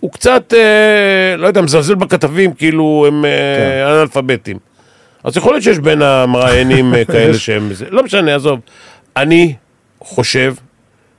הוא 0.00 0.12
קצת, 0.12 0.54
אה, 0.56 1.36
לא 1.36 1.46
יודע, 1.46 1.60
מזלזל 1.60 1.94
בכתבים 1.94 2.54
כאילו 2.54 3.04
הם 3.08 3.24
אה, 3.24 3.30
כן. 3.30 3.92
אנאלפביתים. 3.94 4.58
אז 5.24 5.36
יכול 5.36 5.52
להיות 5.52 5.62
שיש 5.64 5.78
בין 5.78 6.02
המראיינים 6.02 6.94
אה, 6.94 7.04
כאלה 7.04 7.38
שהם... 7.44 7.72
זה. 7.72 7.84
לא 7.90 8.02
משנה, 8.02 8.34
עזוב. 8.34 8.60
אני 9.16 9.54
חושב 10.00 10.54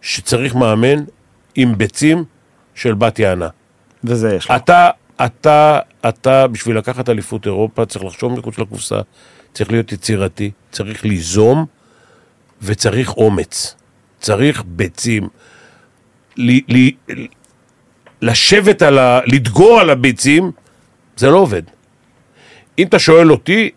שצריך 0.02 0.56
מאמן 0.56 1.04
עם 1.56 1.78
ביצים 1.78 2.24
של 2.76 2.93
בת 2.93 3.20
יענה. 3.20 3.48
וזה 4.04 4.36
יש 4.36 4.45
לך. 4.45 4.52
אתה, 4.52 4.89
אתה, 5.26 5.80
אתה, 6.10 6.48
בשביל 6.48 6.78
לקחת 6.78 7.10
אליפות 7.10 7.45
אירופה, 7.45 7.86
צריך 7.86 8.06
לחשוב 8.06 8.39
מחוץ 8.39 8.60
לקופסה, 8.60 9.00
צריך 9.54 9.72
להיות 9.72 9.91
יצירתי, 9.91 10.52
צריך 10.72 11.06
ליזום, 11.06 11.66
וצריך 12.62 13.18
אומץ. 13.18 13.76
צריך 14.20 14.64
ביצים. 14.66 15.28
ל, 16.38 16.78
ל, 16.78 16.89
לשבת 18.22 18.82
על 18.82 18.99
ה... 18.99 19.20
לדגור 19.26 19.80
על 19.80 19.89
הביצים, 19.89 20.51
זה 21.18 21.30
לא 21.30 21.38
עובד. 21.38 21.62
אם 22.80 22.88
אתה 22.88 22.99
שואל 22.99 23.32
אותי, 23.32 23.70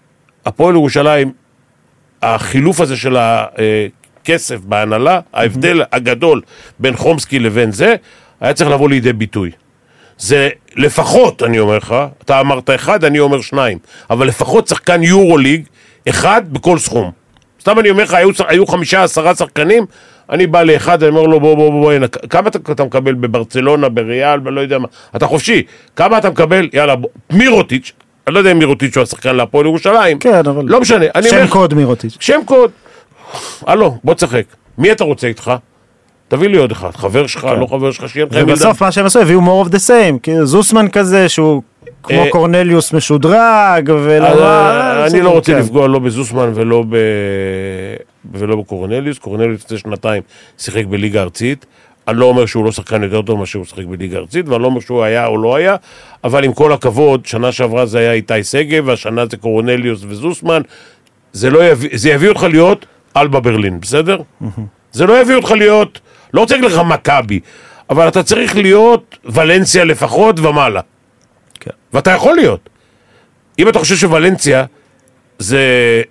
הפועל 0.46 0.74
ירושלים, 0.74 1.32
החילוף 2.22 2.80
הזה 2.80 2.96
של 2.96 3.16
הכסף 3.16 4.60
בהנהלה, 4.60 5.20
ההבדל 5.32 5.82
הגדול 5.92 6.42
בין 6.78 6.96
חומסקי 6.96 7.38
לבין 7.38 7.72
זה, 7.72 7.94
היה 8.40 8.54
צריך 8.54 8.70
לבוא 8.70 8.88
לידי 8.88 9.12
ביטוי. 9.12 9.50
זה 10.18 10.48
לפחות, 10.76 11.42
אני 11.42 11.58
אומר 11.58 11.76
לך, 11.76 11.94
אתה 12.22 12.40
אמרת 12.40 12.70
אחד, 12.74 13.04
אני 13.04 13.18
אומר 13.18 13.40
שניים, 13.40 13.78
אבל 14.10 14.26
לפחות 14.26 14.68
שחקן 14.68 15.02
יורו 15.02 15.38
ליג, 15.38 15.62
אחד 16.08 16.52
בכל 16.52 16.78
סכום. 16.78 17.19
סתם 17.60 17.78
אני 17.78 17.90
אומר 17.90 18.02
לך, 18.02 18.14
היו, 18.14 18.30
היו 18.48 18.66
חמישה, 18.66 19.02
עשרה 19.02 19.34
שחקנים, 19.34 19.86
אני 20.30 20.46
בא 20.46 20.62
לאחד, 20.62 21.02
אני 21.02 21.10
אומר 21.10 21.22
לו, 21.22 21.40
בוא, 21.40 21.54
בוא, 21.54 21.70
בוא, 21.70 21.80
בוא, 21.80 21.92
הנה, 21.92 22.08
כמה 22.08 22.48
אתה, 22.48 22.58
אתה 22.72 22.84
מקבל 22.84 23.14
בברצלונה, 23.14 23.88
בריאל, 23.88 24.40
ולא 24.44 24.60
יודע 24.60 24.78
מה, 24.78 24.88
אתה 25.16 25.26
חופשי, 25.26 25.62
כמה 25.96 26.18
אתה 26.18 26.30
מקבל, 26.30 26.68
יאללה, 26.72 26.96
בוא, 26.96 27.08
מירוטיץ', 27.30 27.92
אני 28.26 28.34
לא 28.34 28.38
יודע 28.38 28.52
אם 28.52 28.58
מירוטיץ' 28.58 28.96
הוא 28.96 29.02
השחקן 29.02 29.36
להפועל 29.36 29.66
ירושלים, 29.66 30.18
כן, 30.18 30.46
אבל... 30.46 30.64
לא 30.66 30.80
משנה, 30.80 31.06
אני 31.14 31.28
אומר 31.30 31.46
שם 31.46 31.52
קוד 31.52 31.74
מירוטיץ'. 31.74 32.16
שם 32.20 32.40
קוד, 32.44 32.70
הלו, 33.66 33.98
בוא 34.04 34.14
תשחק, 34.14 34.44
מי 34.78 34.92
אתה 34.92 35.04
רוצה 35.04 35.26
איתך? 35.26 35.52
תביא 36.30 36.48
לי 36.48 36.58
עוד 36.58 36.72
אחד, 36.72 36.96
חבר 36.96 37.26
שלך, 37.26 37.48
לא 37.60 37.66
חבר 37.66 37.90
שלך, 37.90 38.08
שיהיה 38.08 38.26
לך. 38.30 38.36
ובסוף 38.42 38.82
מה 38.82 38.92
שהם 38.92 39.06
עשו, 39.06 39.20
הביאו 39.20 39.40
more 39.40 39.68
of 39.68 39.70
the 39.70 39.88
same, 39.88 40.30
זוסמן 40.42 40.88
כזה, 40.88 41.28
שהוא 41.28 41.62
כמו 42.02 42.24
אה, 42.24 42.30
קורנליוס 42.30 42.92
משודרג, 42.92 43.90
ולא... 44.04 44.26
אה, 44.26 45.06
אני 45.06 45.20
לא 45.20 45.30
רוצה 45.30 45.52
כן. 45.52 45.58
לפגוע 45.58 45.88
לא 45.88 45.98
בזוסמן 45.98 46.50
ולא 46.54 46.84
ב... 46.88 46.96
ולא 48.34 48.56
בקורנליוס, 48.56 49.18
קורנליוס 49.18 49.64
לפני 49.64 49.78
שנתיים 49.78 50.22
שיחק 50.58 50.84
בליגה 50.86 51.22
ארצית, 51.22 51.66
אני 52.08 52.18
לא 52.18 52.24
אומר 52.24 52.46
שהוא 52.46 52.64
לא 52.64 52.72
שחקן 52.72 53.02
יותר 53.02 53.22
טוב 53.22 53.38
מאשר 53.38 53.58
הוא 53.58 53.66
שיחק 53.66 53.84
בליגה 53.84 54.18
ארצית, 54.18 54.48
ואני 54.48 54.62
לא 54.62 54.66
אומר 54.66 54.80
שהוא 54.80 55.02
היה 55.02 55.26
או 55.26 55.38
לא 55.38 55.56
היה, 55.56 55.76
אבל 56.24 56.44
עם 56.44 56.52
כל 56.52 56.72
הכבוד, 56.72 57.26
שנה 57.26 57.52
שעברה 57.52 57.86
זה 57.86 57.98
היה 57.98 58.12
איתי 58.12 58.44
שגב, 58.44 58.82
והשנה 58.86 59.26
זה 59.30 59.36
קורנליוס 59.36 60.04
וזוסמן, 60.08 60.62
זה, 61.32 61.50
לא 61.50 61.64
יביא, 61.64 61.90
זה 61.92 62.10
יביא 62.10 62.28
אותך 62.28 62.42
להיות 62.42 62.86
אלבה 63.16 63.40
ברלין, 63.40 63.80
בסדר? 63.80 64.18
זה 64.92 65.06
לא 65.06 65.20
יביא 65.20 65.34
אותך 65.34 65.50
להיות, 65.50 66.00
לא 66.34 66.40
רוצה 66.40 66.56
להגיד 66.56 66.70
לך 66.70 66.78
מכבי, 66.78 67.40
אבל 67.90 68.08
אתה 68.08 68.22
צריך 68.22 68.56
להיות 68.56 69.18
ולנסיה 69.24 69.84
לפחות 69.84 70.40
ומעלה. 70.40 70.80
כן. 71.60 71.70
ואתה 71.92 72.10
יכול 72.10 72.36
להיות. 72.36 72.68
אם 73.58 73.68
אתה 73.68 73.78
חושב 73.78 73.96
שוולנסיה 73.96 74.64
זה 75.38 75.58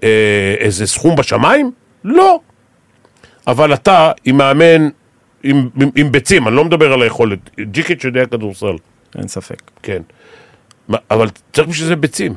אה, 0.03 0.55
איזה 0.59 0.87
סכום 0.87 1.15
בשמיים, 1.15 1.71
לא. 2.03 2.39
אבל 3.47 3.73
אתה 3.73 4.11
עם 4.25 4.37
מאמן, 4.37 4.89
עם, 5.43 5.69
עם, 5.81 5.89
עם 5.95 6.11
ביצים, 6.11 6.47
אני 6.47 6.55
לא 6.55 6.65
מדבר 6.65 6.93
על 6.93 7.01
היכולת. 7.01 7.39
ג'יקיץ' 7.59 8.03
יודע 8.03 8.25
כדורסל, 8.25 8.75
אין 9.17 9.27
ספק. 9.27 9.61
כן. 9.83 10.01
אבל 11.11 11.27
צריך 11.53 11.67
בשביל 11.67 11.87
זה 11.87 11.95
ביצים. 11.95 12.33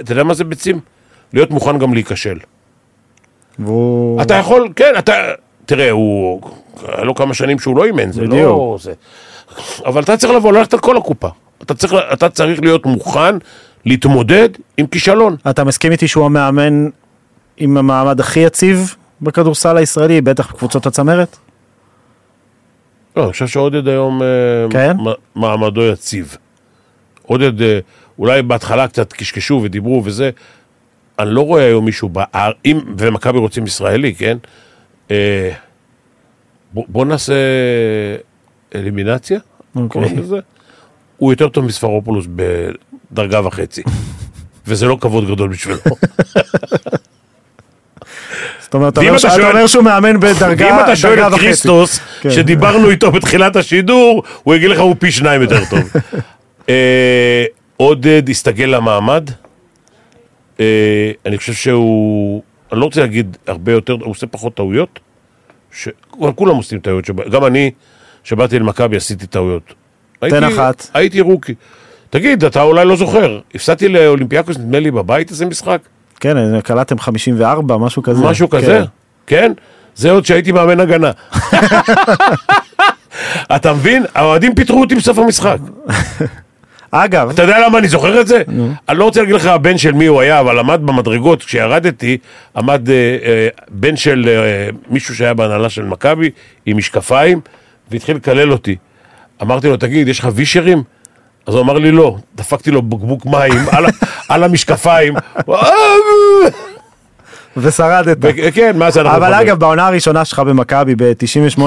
אתה 0.00 0.12
יודע 0.12 0.24
מה 0.24 0.34
זה 0.34 0.44
ביצים? 0.44 0.80
להיות 1.32 1.50
מוכן 1.50 1.78
גם 1.78 1.94
להיכשל. 1.94 2.38
והוא... 3.58 4.22
אתה 4.22 4.34
יכול, 4.34 4.68
כן, 4.76 4.92
אתה... 4.98 5.12
תראה, 5.66 5.90
הוא... 5.90 6.40
היה 6.88 7.04
לו 7.04 7.14
כמה 7.14 7.34
שנים 7.34 7.58
שהוא 7.58 7.76
לא 7.76 7.84
אימן, 7.84 8.12
זה 8.12 8.20
לא... 8.22 8.28
בדיוק. 8.28 8.80
זה... 8.80 8.92
אבל 9.84 10.02
אתה 10.02 10.16
צריך 10.16 10.32
לבוא, 10.32 10.52
ללכת 10.52 10.74
על 10.74 10.80
כל 10.80 10.96
הקופה. 10.96 11.28
אתה 11.62 11.74
צריך, 11.74 11.94
אתה 12.12 12.28
צריך 12.28 12.60
להיות 12.60 12.86
מוכן 12.86 13.34
להתמודד 13.84 14.48
עם 14.76 14.86
כישלון. 14.86 15.36
אתה 15.50 15.64
מסכים 15.64 15.92
איתי 15.92 16.08
שהוא 16.08 16.26
המאמן 16.26 16.88
עם 17.56 17.76
המעמד 17.76 18.20
הכי 18.20 18.40
יציב 18.40 18.94
בכדורסל 19.22 19.76
הישראלי, 19.76 20.20
בטח 20.20 20.52
בקבוצות 20.52 20.86
הצמרת? 20.86 21.36
לא, 23.16 23.22
אני 23.24 23.32
חושב 23.32 23.46
שעודד 23.46 23.88
היום 23.88 24.22
אה, 24.22 24.26
כן? 24.70 24.96
מעמדו 25.34 25.82
יציב. 25.82 26.36
עודד, 27.22 27.62
אה, 27.62 27.78
אולי 28.18 28.42
בהתחלה 28.42 28.88
קצת 28.88 29.12
קשקשו 29.12 29.60
ודיברו 29.64 30.02
וזה, 30.04 30.30
אני 31.18 31.30
לא 31.30 31.40
רואה 31.40 31.64
היום 31.64 31.84
מישהו, 31.84 32.08
באר... 32.08 32.52
אם, 32.64 32.80
ומכבי 32.98 33.38
רוצים 33.38 33.64
ישראלי, 33.64 34.14
כן? 34.14 34.38
בוא, 36.72 36.84
בוא 36.88 37.04
נעשה 37.04 37.34
אלימינציה, 38.74 39.38
אוקיי. 39.76 39.88
קוראים 39.88 40.18
לזה. 40.18 40.36
הוא 41.16 41.32
יותר 41.32 41.48
טוב 41.48 41.64
מספרופולוס 41.64 42.26
בדרגה 43.12 43.46
וחצי. 43.46 43.82
וזה 44.66 44.86
לא 44.86 44.96
כבוד 45.00 45.30
גדול 45.30 45.48
בשבילו. 45.48 45.78
זאת 48.60 48.74
אומרת, 48.74 48.92
אתה 48.92 49.00
אומר 49.00 49.18
שואל- 49.18 49.44
אומר 49.50 49.66
שהוא 49.66 49.84
מאמן 49.84 50.20
בדרגה 50.20 50.66
ואם 50.66 50.84
אתה 50.84 50.96
שואל 50.96 51.20
את 51.20 51.32
וחצי. 51.32 51.44
כריסטוס, 51.44 52.00
כן. 52.20 52.30
שדיברנו 52.30 52.90
איתו 52.90 53.12
בתחילת 53.12 53.56
השידור, 53.56 54.22
הוא 54.42 54.54
יגיד 54.54 54.70
לך 54.70 54.78
הוא 54.78 54.96
פי 54.98 55.12
שניים 55.12 55.42
יותר 55.42 55.58
טוב. 55.70 55.80
אה, 56.68 57.44
עודד 57.76 58.28
הסתגל 58.28 58.64
למעמד. 58.64 59.30
אה, 60.60 60.64
אני 61.26 61.38
חושב 61.38 61.52
שהוא, 61.52 62.42
אני 62.72 62.80
לא 62.80 62.84
רוצה 62.84 63.00
להגיד 63.00 63.36
הרבה 63.46 63.72
יותר, 63.72 63.92
הוא 63.92 64.10
עושה 64.10 64.26
פחות 64.26 64.54
טעויות. 64.54 65.00
ש- 65.76 65.88
אבל 66.20 66.32
כולם 66.32 66.56
עושים 66.56 66.78
טעויות, 66.78 67.04
שב- 67.04 67.30
גם 67.30 67.44
אני, 67.44 67.70
שבאתי 68.24 68.58
למכבי 68.58 68.96
עשיתי 68.96 69.26
טעויות. 69.26 69.74
הייתי- 70.22 70.38
אחת. 70.54 70.86
הייתי 70.94 71.20
רוקי. 71.20 71.54
תגיד, 72.10 72.44
אתה 72.44 72.62
אולי 72.62 72.84
לא 72.84 72.96
זוכר, 72.96 73.40
הפסדתי 73.54 73.88
לאולימפיאקוס, 73.88 74.58
נדמה 74.58 74.80
לי, 74.80 74.90
בבית 74.90 75.30
איזה 75.30 75.46
משחק? 75.46 75.78
כן, 76.20 76.60
קלטתם 76.60 76.98
54, 76.98 77.76
משהו 77.76 78.02
כזה. 78.02 78.24
משהו 78.24 78.50
כן. 78.50 78.58
כזה, 78.58 78.82
כן? 79.26 79.52
זה 79.94 80.10
עוד 80.10 80.26
שהייתי 80.26 80.52
מאמן 80.52 80.80
הגנה. 80.80 81.10
אתה 83.56 83.72
מבין? 83.72 84.04
האוהדים 84.14 84.54
פיטרו 84.54 84.80
אותי 84.80 84.94
בסוף 84.94 85.18
המשחק. 85.18 85.58
אגב, 87.04 87.30
אתה 87.30 87.42
יודע 87.42 87.66
למה 87.66 87.78
אני 87.78 87.88
זוכר 87.88 88.20
את 88.20 88.26
זה? 88.26 88.42
אני 88.88 88.98
לא 88.98 89.04
רוצה 89.04 89.20
להגיד 89.20 89.34
לך 89.34 89.46
הבן 89.46 89.78
של 89.78 89.92
מי 89.92 90.06
הוא 90.06 90.20
היה, 90.20 90.40
אבל 90.40 90.58
עמד 90.58 90.80
במדרגות, 90.84 91.44
כשירדתי, 91.44 92.18
עמד 92.56 92.90
אה, 92.90 92.94
אה, 93.24 93.48
בן 93.68 93.96
של 93.96 94.28
אה, 94.28 94.68
מישהו 94.90 95.14
שהיה 95.14 95.34
בהנהלה 95.34 95.68
של 95.68 95.84
מכבי, 95.84 96.30
עם 96.66 96.76
משקפיים, 96.76 97.40
והתחיל 97.90 98.16
לקלל 98.16 98.52
אותי. 98.52 98.76
אמרתי 99.42 99.68
לו, 99.68 99.76
תגיד, 99.76 100.08
יש 100.08 100.18
לך 100.18 100.28
וישרים? 100.34 100.82
אז 101.46 101.54
הוא 101.54 101.62
אמר 101.62 101.74
לי 101.74 101.92
לא, 101.92 102.16
דפקתי 102.34 102.70
לו 102.70 102.82
בקבוק 102.82 103.26
מים 103.26 103.66
על, 104.28 104.42
המשקפיים. 104.44 105.14
ושרדת. 107.56 108.16
כן, 108.54 108.78
מה 108.78 108.90
זה 108.90 109.00
אנחנו... 109.00 109.16
אבל? 109.16 109.34
אגב, 109.34 109.58
בעונה 109.58 109.86
הראשונה 109.86 110.24
שלך 110.24 110.38
במכבי 110.38 110.94
ב-98-9, 110.94 111.60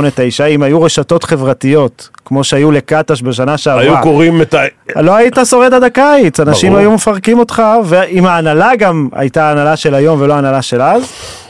אם 0.49 0.63
היו 0.63 0.81
רשתות 0.81 1.23
חברתיות, 1.23 2.09
כמו 2.25 2.43
שהיו 2.43 2.71
לקטש 2.71 3.21
בשנה 3.21 3.57
שעברה, 3.57 3.81
היו 3.81 3.95
קוראים 4.01 4.41
את 4.41 4.53
ה... 4.53 4.61
לא 4.95 5.15
היית 5.15 5.37
שורד 5.45 5.73
עד 5.73 5.83
הקיץ, 5.83 6.39
אנשים. 6.39 6.75
היו 6.75 6.91
מפרקים 6.91 7.39
אותך, 7.39 7.63
ואם 7.85 8.25
ההנהלה 8.25 8.75
גם 8.75 9.09
הייתה 9.11 9.51
הנהלה 9.51 9.75
של 9.75 9.95
היום 9.95 10.21
ולא 10.21 10.33
הנהלה 10.33 10.61
של 10.61 10.81
אז, 10.81 11.03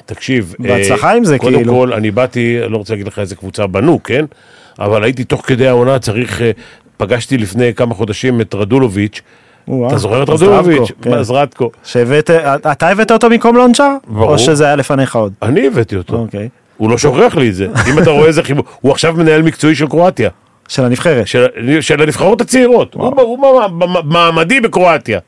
תקשיב, 0.06 0.56
בהצלחה 0.60 1.10
אה, 1.10 1.16
עם 1.16 1.26
זה, 1.26 1.38
קודם 1.38 1.56
כאילו. 1.56 1.74
כל, 1.74 1.94
אני 1.94 2.12
באתי, 2.12 2.60
לא 2.70 2.78
רוצה 2.78 2.94
להגיד 2.94 3.08
לך 3.08 3.20
איזה 3.20 3.36
קבוצה 3.36 3.68
בנו, 3.68 4.04
כן? 4.04 4.26
אבל 4.80 5.04
הייתי 5.04 5.24
תוך 5.24 5.42
כדי 5.46 5.68
העונה 5.68 6.00
צריך, 6.00 6.42
אה, 6.42 6.52
פגשתי 6.98 7.38
לפני 7.38 7.74
כמה 7.74 7.96
חודשים 7.96 8.42
את 8.42 8.56
רדולוביץ', 8.56 9.22
אתה 9.88 9.98
זוכר 9.98 10.24
את? 10.24 10.92
כן. 11.02 11.24
זרדקו. 11.24 11.72
שהבאת, 11.84 12.30
אתה 12.72 12.90
הבאת 12.90 13.12
אותו 13.12 13.30
במקום 13.30 13.56
לונצ'ר? 13.56 13.96
ברור. 14.08 14.32
או 14.32 14.40
שזה 14.40 14.66
היה 14.66 14.76
לפניך 14.76 15.16
עוד? 15.16 15.34
אני 15.42 15.68
הבאתי 15.68 15.96
אותו. 15.96 16.16
אוקיי. 16.16 16.50
הוא 16.78 16.90
לא 16.90 16.98
שוכח 16.98 17.36
לי 17.36 17.50
את 17.50 17.56
זה. 17.56 17.68
אם 17.92 18.00
אתה 18.00 18.10
רואה 18.10 18.28
איזה 18.28 18.44
חיבור, 18.44 18.64
הוא 18.82 18.92
עכשיו 18.92 19.14
מנהל 19.14 19.42
מקצועי 19.42 19.76
של 19.76 19.88
קרואטיה, 19.88 20.30
של 20.68 20.84
הנבחרת. 20.84 21.28
של, 21.82 22.02
הנבחרות 22.02 22.42
הצעירות. 22.42 22.94
הוא, 22.94 23.38
במעמדי 24.04 24.60
בקרואטיה. 24.60 25.20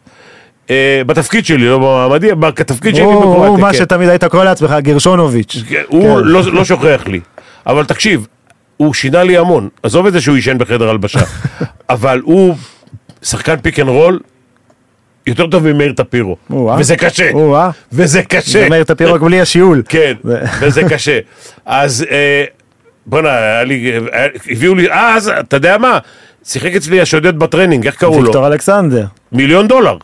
אה, 0.70 1.02
בתפקיד 1.06 1.46
שלי, 1.46 1.66
לא 1.66 1.78
במעמדי, 1.78 2.36
בתפקיד 2.36 2.96
שלי 2.96 3.04
הוא 3.04 3.14
הוא 3.14 3.22
בקרואטיה. 3.22 3.66
מה 3.66 3.72
כן. 3.72 3.78
שתמיד 3.78 4.10
היית 4.10 4.24
קורא 4.24 4.44
לעצמך 4.44 4.72
גרשונוביץ'. 4.80 5.64
כן, 5.70 5.82
הוא 5.88 6.20
לא, 6.20 6.42
לא 6.54 6.66
שוכח 6.66 7.04
לי. 7.08 7.20
אבל 7.68 7.86
תקשיב, 7.86 8.28
הוא 8.78 8.94
שינה 8.94 9.24
לי 9.24 9.38
המון. 9.38 9.70
עזוב 9.84 10.06
את 10.06 10.14
זה 10.14 10.22
שהוא 10.22 10.36
עישן 10.36 10.58
בחדר 10.58 10.90
הלבשה. 10.90 11.20
אבל 11.90 12.22
הוא 12.24 12.56
שחקן 13.22 13.56
pick 13.62 13.80
and 13.80 13.90
roll 13.90 14.20
יותר 15.28 15.48
טוב 15.48 15.68
ממאיר 15.72 15.94
טפירו. 15.94 16.38
וזה 16.80 16.96
קשה. 16.96 17.30
וזה 17.94 18.24
קשה. 18.24 18.70
מאיר 18.70 18.84
טפירו 18.84 19.14
רק 19.14 19.22
בלי 19.22 19.42
השיעול. 19.42 19.84
כן, 19.90 20.14
וזה 20.62 20.82
קשה. 20.90 21.20
אז 21.66 22.06
אה, 22.12 22.44
בוא'נה, 23.06 23.30
היה 23.38 23.64
לי, 23.64 23.76
היה- 24.12 24.28
הביאו 24.50 24.76
לי, 24.76 24.90
אה, 24.92 25.16
אז, 25.16 25.32
אתה 25.40 25.56
יודע 25.56 25.78
מה? 25.78 26.00
שיחק 26.44 26.72
אצלי 26.76 27.02
השודד 27.02 27.40
בטרנינג, 27.40 27.86
איך 27.86 27.96
קראו 27.96 28.18
לו? 28.18 28.24
ויקטור 28.24 28.48
אלכסנדר. 28.48 29.06
מיליון 29.32 29.68
דולר. 29.68 29.98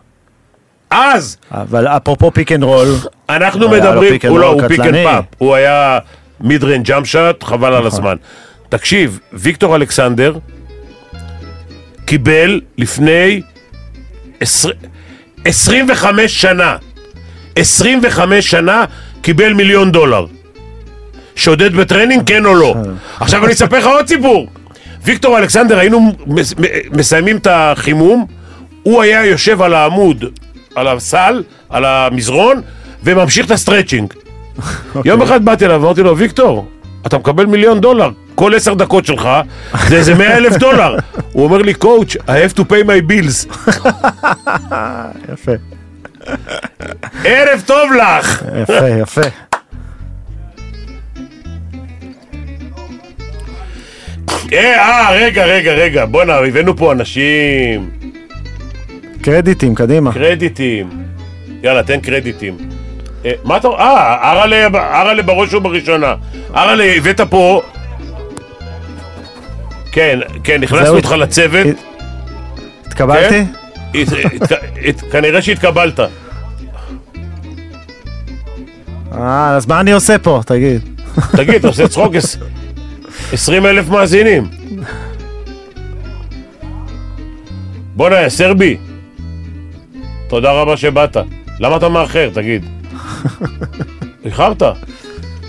אז, 0.90 1.38
אבל 1.52 1.88
אפרופו 1.88 2.32
pick 2.32 2.52
and 2.52 2.64
roll, 2.64 2.88
אנחנו 3.30 3.70
מדברים, 3.70 4.18
הוא 4.28 4.40
לא, 4.40 4.48
הוא 4.52 4.68
pick 4.68 4.80
and. 4.80 5.04
Pop, 5.04 5.24
הוא 5.38 5.56
היה 5.56 6.00
mid-range 6.42 6.84
jump 6.84 7.08
shot, 7.08 7.44
חבל 7.44 7.68
על 7.68 7.74
נכון. 7.74 7.88
הזמן. 7.88 8.16
תקשיב, 8.70 9.20
ויקטור 9.34 9.76
אלכסנדר 9.76 10.38
קיבל 12.08 12.62
לפני 12.78 13.42
עשר- 14.40 14.70
25 15.46 16.42
שנה, 16.42 16.76
25 17.56 18.50
שנה 18.52 18.86
קיבל 19.22 19.54
מיליון 19.54 19.92
דולר. 19.92 20.26
שודד 21.36 21.74
בטרנינג, 21.76 22.24
כן 22.28 22.46
או 22.46 22.56
לא? 22.56 22.76
עכשיו 23.20 23.46
אני 23.46 23.54
אספר 23.54 23.78
לך 23.80 23.86
עוד 23.86 24.08
סיפור. 24.08 24.48
ויקטור 25.04 25.38
אלכסנדר, 25.40 25.78
היינו 25.80 26.14
מסיימים 26.92 27.38
את 27.38 27.48
החימום, 27.52 28.26
הוא 28.84 29.02
היה 29.02 29.26
יושב 29.26 29.62
על 29.62 29.74
העמוד, 29.74 30.26
על 30.76 30.88
הסל, 30.88 31.44
על 31.70 31.86
המזרון, 31.86 32.62
וממשיך 33.04 33.46
את 33.46 33.52
ה 33.52 33.57
stretching. 33.57 34.14
יום 35.06 35.22
אחד 35.22 35.46
באתי 35.46 35.66
אליו 35.66 35.82
ואמרתי 35.82 36.04
לו, 36.04 36.18
ויקטור, 36.18 36.68
אתה 37.08 37.18
מקבל 37.18 37.46
מיליון 37.46 37.82
דולר, 37.82 38.10
כל 38.36 38.56
עשר 38.56 38.74
דקות 38.74 39.06
שלך 39.06 39.30
זה 39.88 39.96
איזה 39.96 40.16
מאה 40.16 40.38
אלף 40.38 40.58
דולר. 40.58 40.96
הוא 41.32 41.44
אומר 41.44 41.58
לי, 41.58 41.74
coach, 41.74 42.16
I 42.28 42.30
have 42.30 42.58
to 42.58 42.62
pay 42.62 42.84
my 42.88 43.12
bills. 43.12 43.68
יפה, 45.34 45.52
ערב 47.24 47.64
טוב 47.66 47.92
לך! 47.94 48.44
יפה, 48.62 48.90
יפה. 49.02 49.22
אה, 54.54 54.80
אה, 54.80 55.12
רגע, 55.12 55.46
רגע, 55.46 55.72
רגע, 55.74 56.06
בואנה, 56.06 56.36
הבאנו 56.36 56.78
פה 56.78 56.92
אנשים, 56.92 57.90
קרדיטים, 59.22 59.76
קדימה. 59.76 60.14
קרדיטים. 60.14 60.90
יאללה, 61.64 61.84
תן 61.84 62.00
קרדיטים. 62.00 62.77
אה, 63.26 63.32
מה 63.44 63.58
אתה... 63.58 63.68
אה, 63.68 64.32
אראלה 64.32 64.68
אראלה 65.02 65.24
בראש 65.24 65.54
ובראשונה. 65.54 66.16
אראלה, 66.56 66.84
הבאת 66.84 67.22
פה... 67.22 67.62
כן, 69.92 70.20
כן, 70.44 70.64
הכנסנו 70.64 70.96
אותך 70.96 71.12
לצוות. 71.12 71.68
הת- 71.68 71.78
התקבלתי? 72.88 73.44
כן? 73.94 74.92
כנראה 75.12 75.42
שהתקבלת. 75.42 76.00
אה, 79.14 79.56
אז 79.56 79.66
מה 79.68 79.80
אני 79.80 79.92
עושה 79.92 80.18
פה, 80.18 80.42
תגיד. 80.46 80.82
תגיד, 81.32 81.56
אתה 81.56 81.68
עושה 81.68 81.88
צחוק? 81.94 82.14
20 83.34 83.66
אלף 83.66 83.90
מאזינים. 83.90 84.48
בואנה, 87.96 88.30
סרבי. 88.30 88.78
תודה 90.28 90.52
רבה 90.52 90.78
שבאת. 90.78 91.18
למה 91.60 91.78
אתה 91.78 91.90
מאחר, 91.90 92.30
תגיד? 92.34 92.66
איחרת. 94.26 94.64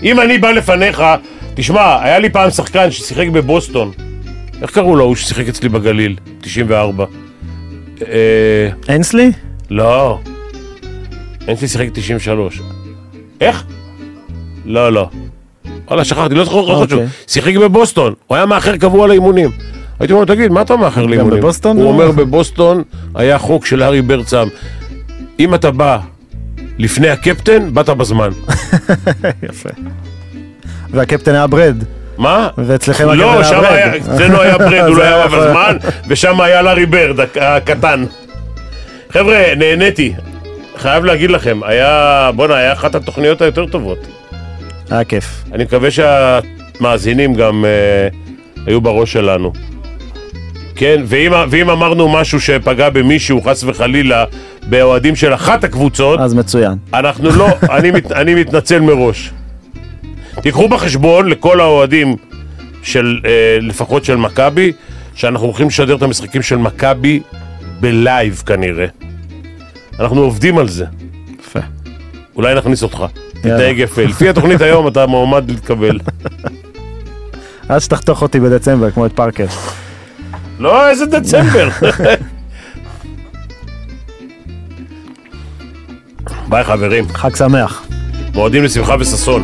אם 0.03 0.19
אני 0.19 0.37
בא 0.37 0.51
לפניך, 0.51 1.03
תשמע, 1.53 2.03
היה 2.03 2.19
לי 2.19 2.29
פעם 2.29 2.49
שחקן 2.49 2.91
ששיחק 2.91 3.27
בבוסטון. 3.27 3.91
איך 4.61 4.71
קראו 4.71 4.95
לו, 4.95 5.03
הוא 5.05 5.15
ששיחק 5.15 5.47
אצלי 5.47 5.69
בגליל, 5.69 6.15
94. 6.41 7.05
אה... 8.07 8.69
אינסלי? 8.89 9.31
לא. 9.69 10.19
אנסלי 11.49 11.67
שיחק 11.67 11.87
93. 11.93 12.61
איך? 13.41 13.63
לא, 14.65 14.91
לא. 14.93 15.09
וואלה, 15.87 16.05
שכחתי, 16.05 16.35
לא 16.35 16.43
זוכר, 16.43 16.57
לא 16.61 16.85
חשוב. 16.85 16.99
אוקיי. 16.99 17.07
שיחק 17.27 17.55
בבוסטון, 17.55 18.13
הוא 18.27 18.35
היה 18.35 18.45
מאחר 18.45 18.77
קבוע 18.77 19.07
לאימונים. 19.07 19.49
הייתי 19.99 20.13
אומר, 20.13 20.25
תגיד, 20.25 20.51
מה 20.51 20.61
אתה 20.61 20.75
מאחר 20.75 21.05
לאימונים? 21.05 21.39
בבוסטון 21.39 21.77
הוא 21.77 21.85
הוא- 21.85 21.93
אומר, 21.93 22.11
בבוסטון 22.11 22.83
היה 23.15 23.37
חוק 23.39 23.65
של 23.65 23.81
הארי 23.81 24.01
ברצם. 24.01 24.47
אם 25.39 25.55
אתה 25.55 25.71
בא 25.71 25.97
לפני 26.79 27.09
הקפטן, 27.09 27.73
באת 27.73 27.89
בזמן. 27.89 28.29
יפה. 29.49 29.69
והקפטן 30.89 31.35
היה 31.35 31.47
ברד. 31.47 31.83
מה? 32.17 32.47
ואצלכם 32.57 33.05
לא, 33.05 33.11
הגבר 33.13 33.31
היה 33.31 33.43
שם 33.43 33.55
ברד. 33.55 33.65
היה, 33.65 33.95
אצלנו 33.97 34.41
היה 34.41 34.57
ברד, 34.57 34.73
הוא 34.89 34.97
לא 34.97 35.03
היה 35.03 35.15
היה 35.15 35.27
בזמן, 35.27 35.77
ושם 36.07 36.41
היה 36.41 36.61
לארי 36.61 36.85
ברד, 36.85 37.19
הק- 37.19 37.37
הקטן. 37.37 38.05
חבר'ה, 39.11 39.43
נהניתי. 39.57 40.13
חייב 40.77 41.05
להגיד 41.05 41.31
לכם, 41.31 41.59
היה, 41.63 42.29
בואנה, 42.35 42.55
היה 42.55 42.73
אחת 42.73 42.95
התוכניות 42.95 43.41
היותר 43.41 43.65
טובות. 43.65 43.97
היה 44.89 45.03
כיף. 45.03 45.43
אני 45.53 45.63
מקווה 45.63 45.89
שהמאזינים 45.91 47.33
גם 47.35 47.65
אה, 47.65 48.07
היו 48.65 48.81
בראש 48.81 49.13
שלנו. 49.13 49.53
כן, 50.79 51.01
ואם, 51.05 51.31
ואם 51.49 51.69
אמרנו 51.69 52.09
משהו 52.09 52.41
שפגע 52.41 52.89
במישהו, 52.89 53.41
חס 53.41 53.63
וחלילה, 53.63 54.25
באוהדים 54.69 55.15
של 55.15 55.33
אחת 55.33 55.63
הקבוצות, 55.63 56.19
אז 56.19 56.33
מצוין. 56.33 56.77
אנחנו 56.93 57.29
לא, 57.29 57.47
אני, 57.77 57.91
מת, 57.91 58.11
אני 58.11 58.35
מתנצל 58.35 58.79
מראש. 58.79 59.31
תיקחו 60.41 60.67
בחשבון 60.67 61.27
לכל 61.27 61.59
האוהדים 61.59 62.15
של, 62.83 63.19
אה, 63.25 63.57
לפחות 63.61 64.05
של 64.05 64.15
מכבי, 64.15 64.71
שאנחנו 65.15 65.45
הולכים 65.47 65.67
לשדר 65.67 65.95
את 65.95 66.01
המשחקים 66.01 66.41
של 66.41 66.55
מכבי 66.55 67.19
בלייב 67.79 68.43
כנראה. 68.45 68.85
אנחנו 69.99 70.21
עובדים 70.21 70.57
על 70.57 70.67
זה. 70.67 70.85
יפה. 71.39 71.59
אולי 72.35 72.55
נכניס 72.55 72.83
אותך. 72.83 73.05
תתנהג 73.33 73.77
יפה. 73.77 74.01
לפי 74.01 74.29
התוכנית 74.29 74.61
היום 74.61 74.87
אתה 74.87 75.05
מועמד 75.05 75.51
להתקבל. 75.51 75.99
אז 77.69 77.83
שתחתוך 77.83 78.21
אותי 78.21 78.39
בדצמבר, 78.39 78.91
כמו 78.91 79.05
את 79.05 79.13
פארקר. 79.13 79.45
לא, 80.59 80.89
איזה 80.89 81.05
דצמבר. 81.05 81.69
ביי 86.49 86.63
חברים. 86.63 87.09
חג 87.09 87.35
שמח. 87.35 87.87
מועדים 88.33 88.63
לשמחה 88.63 88.95
וששון. 88.99 89.43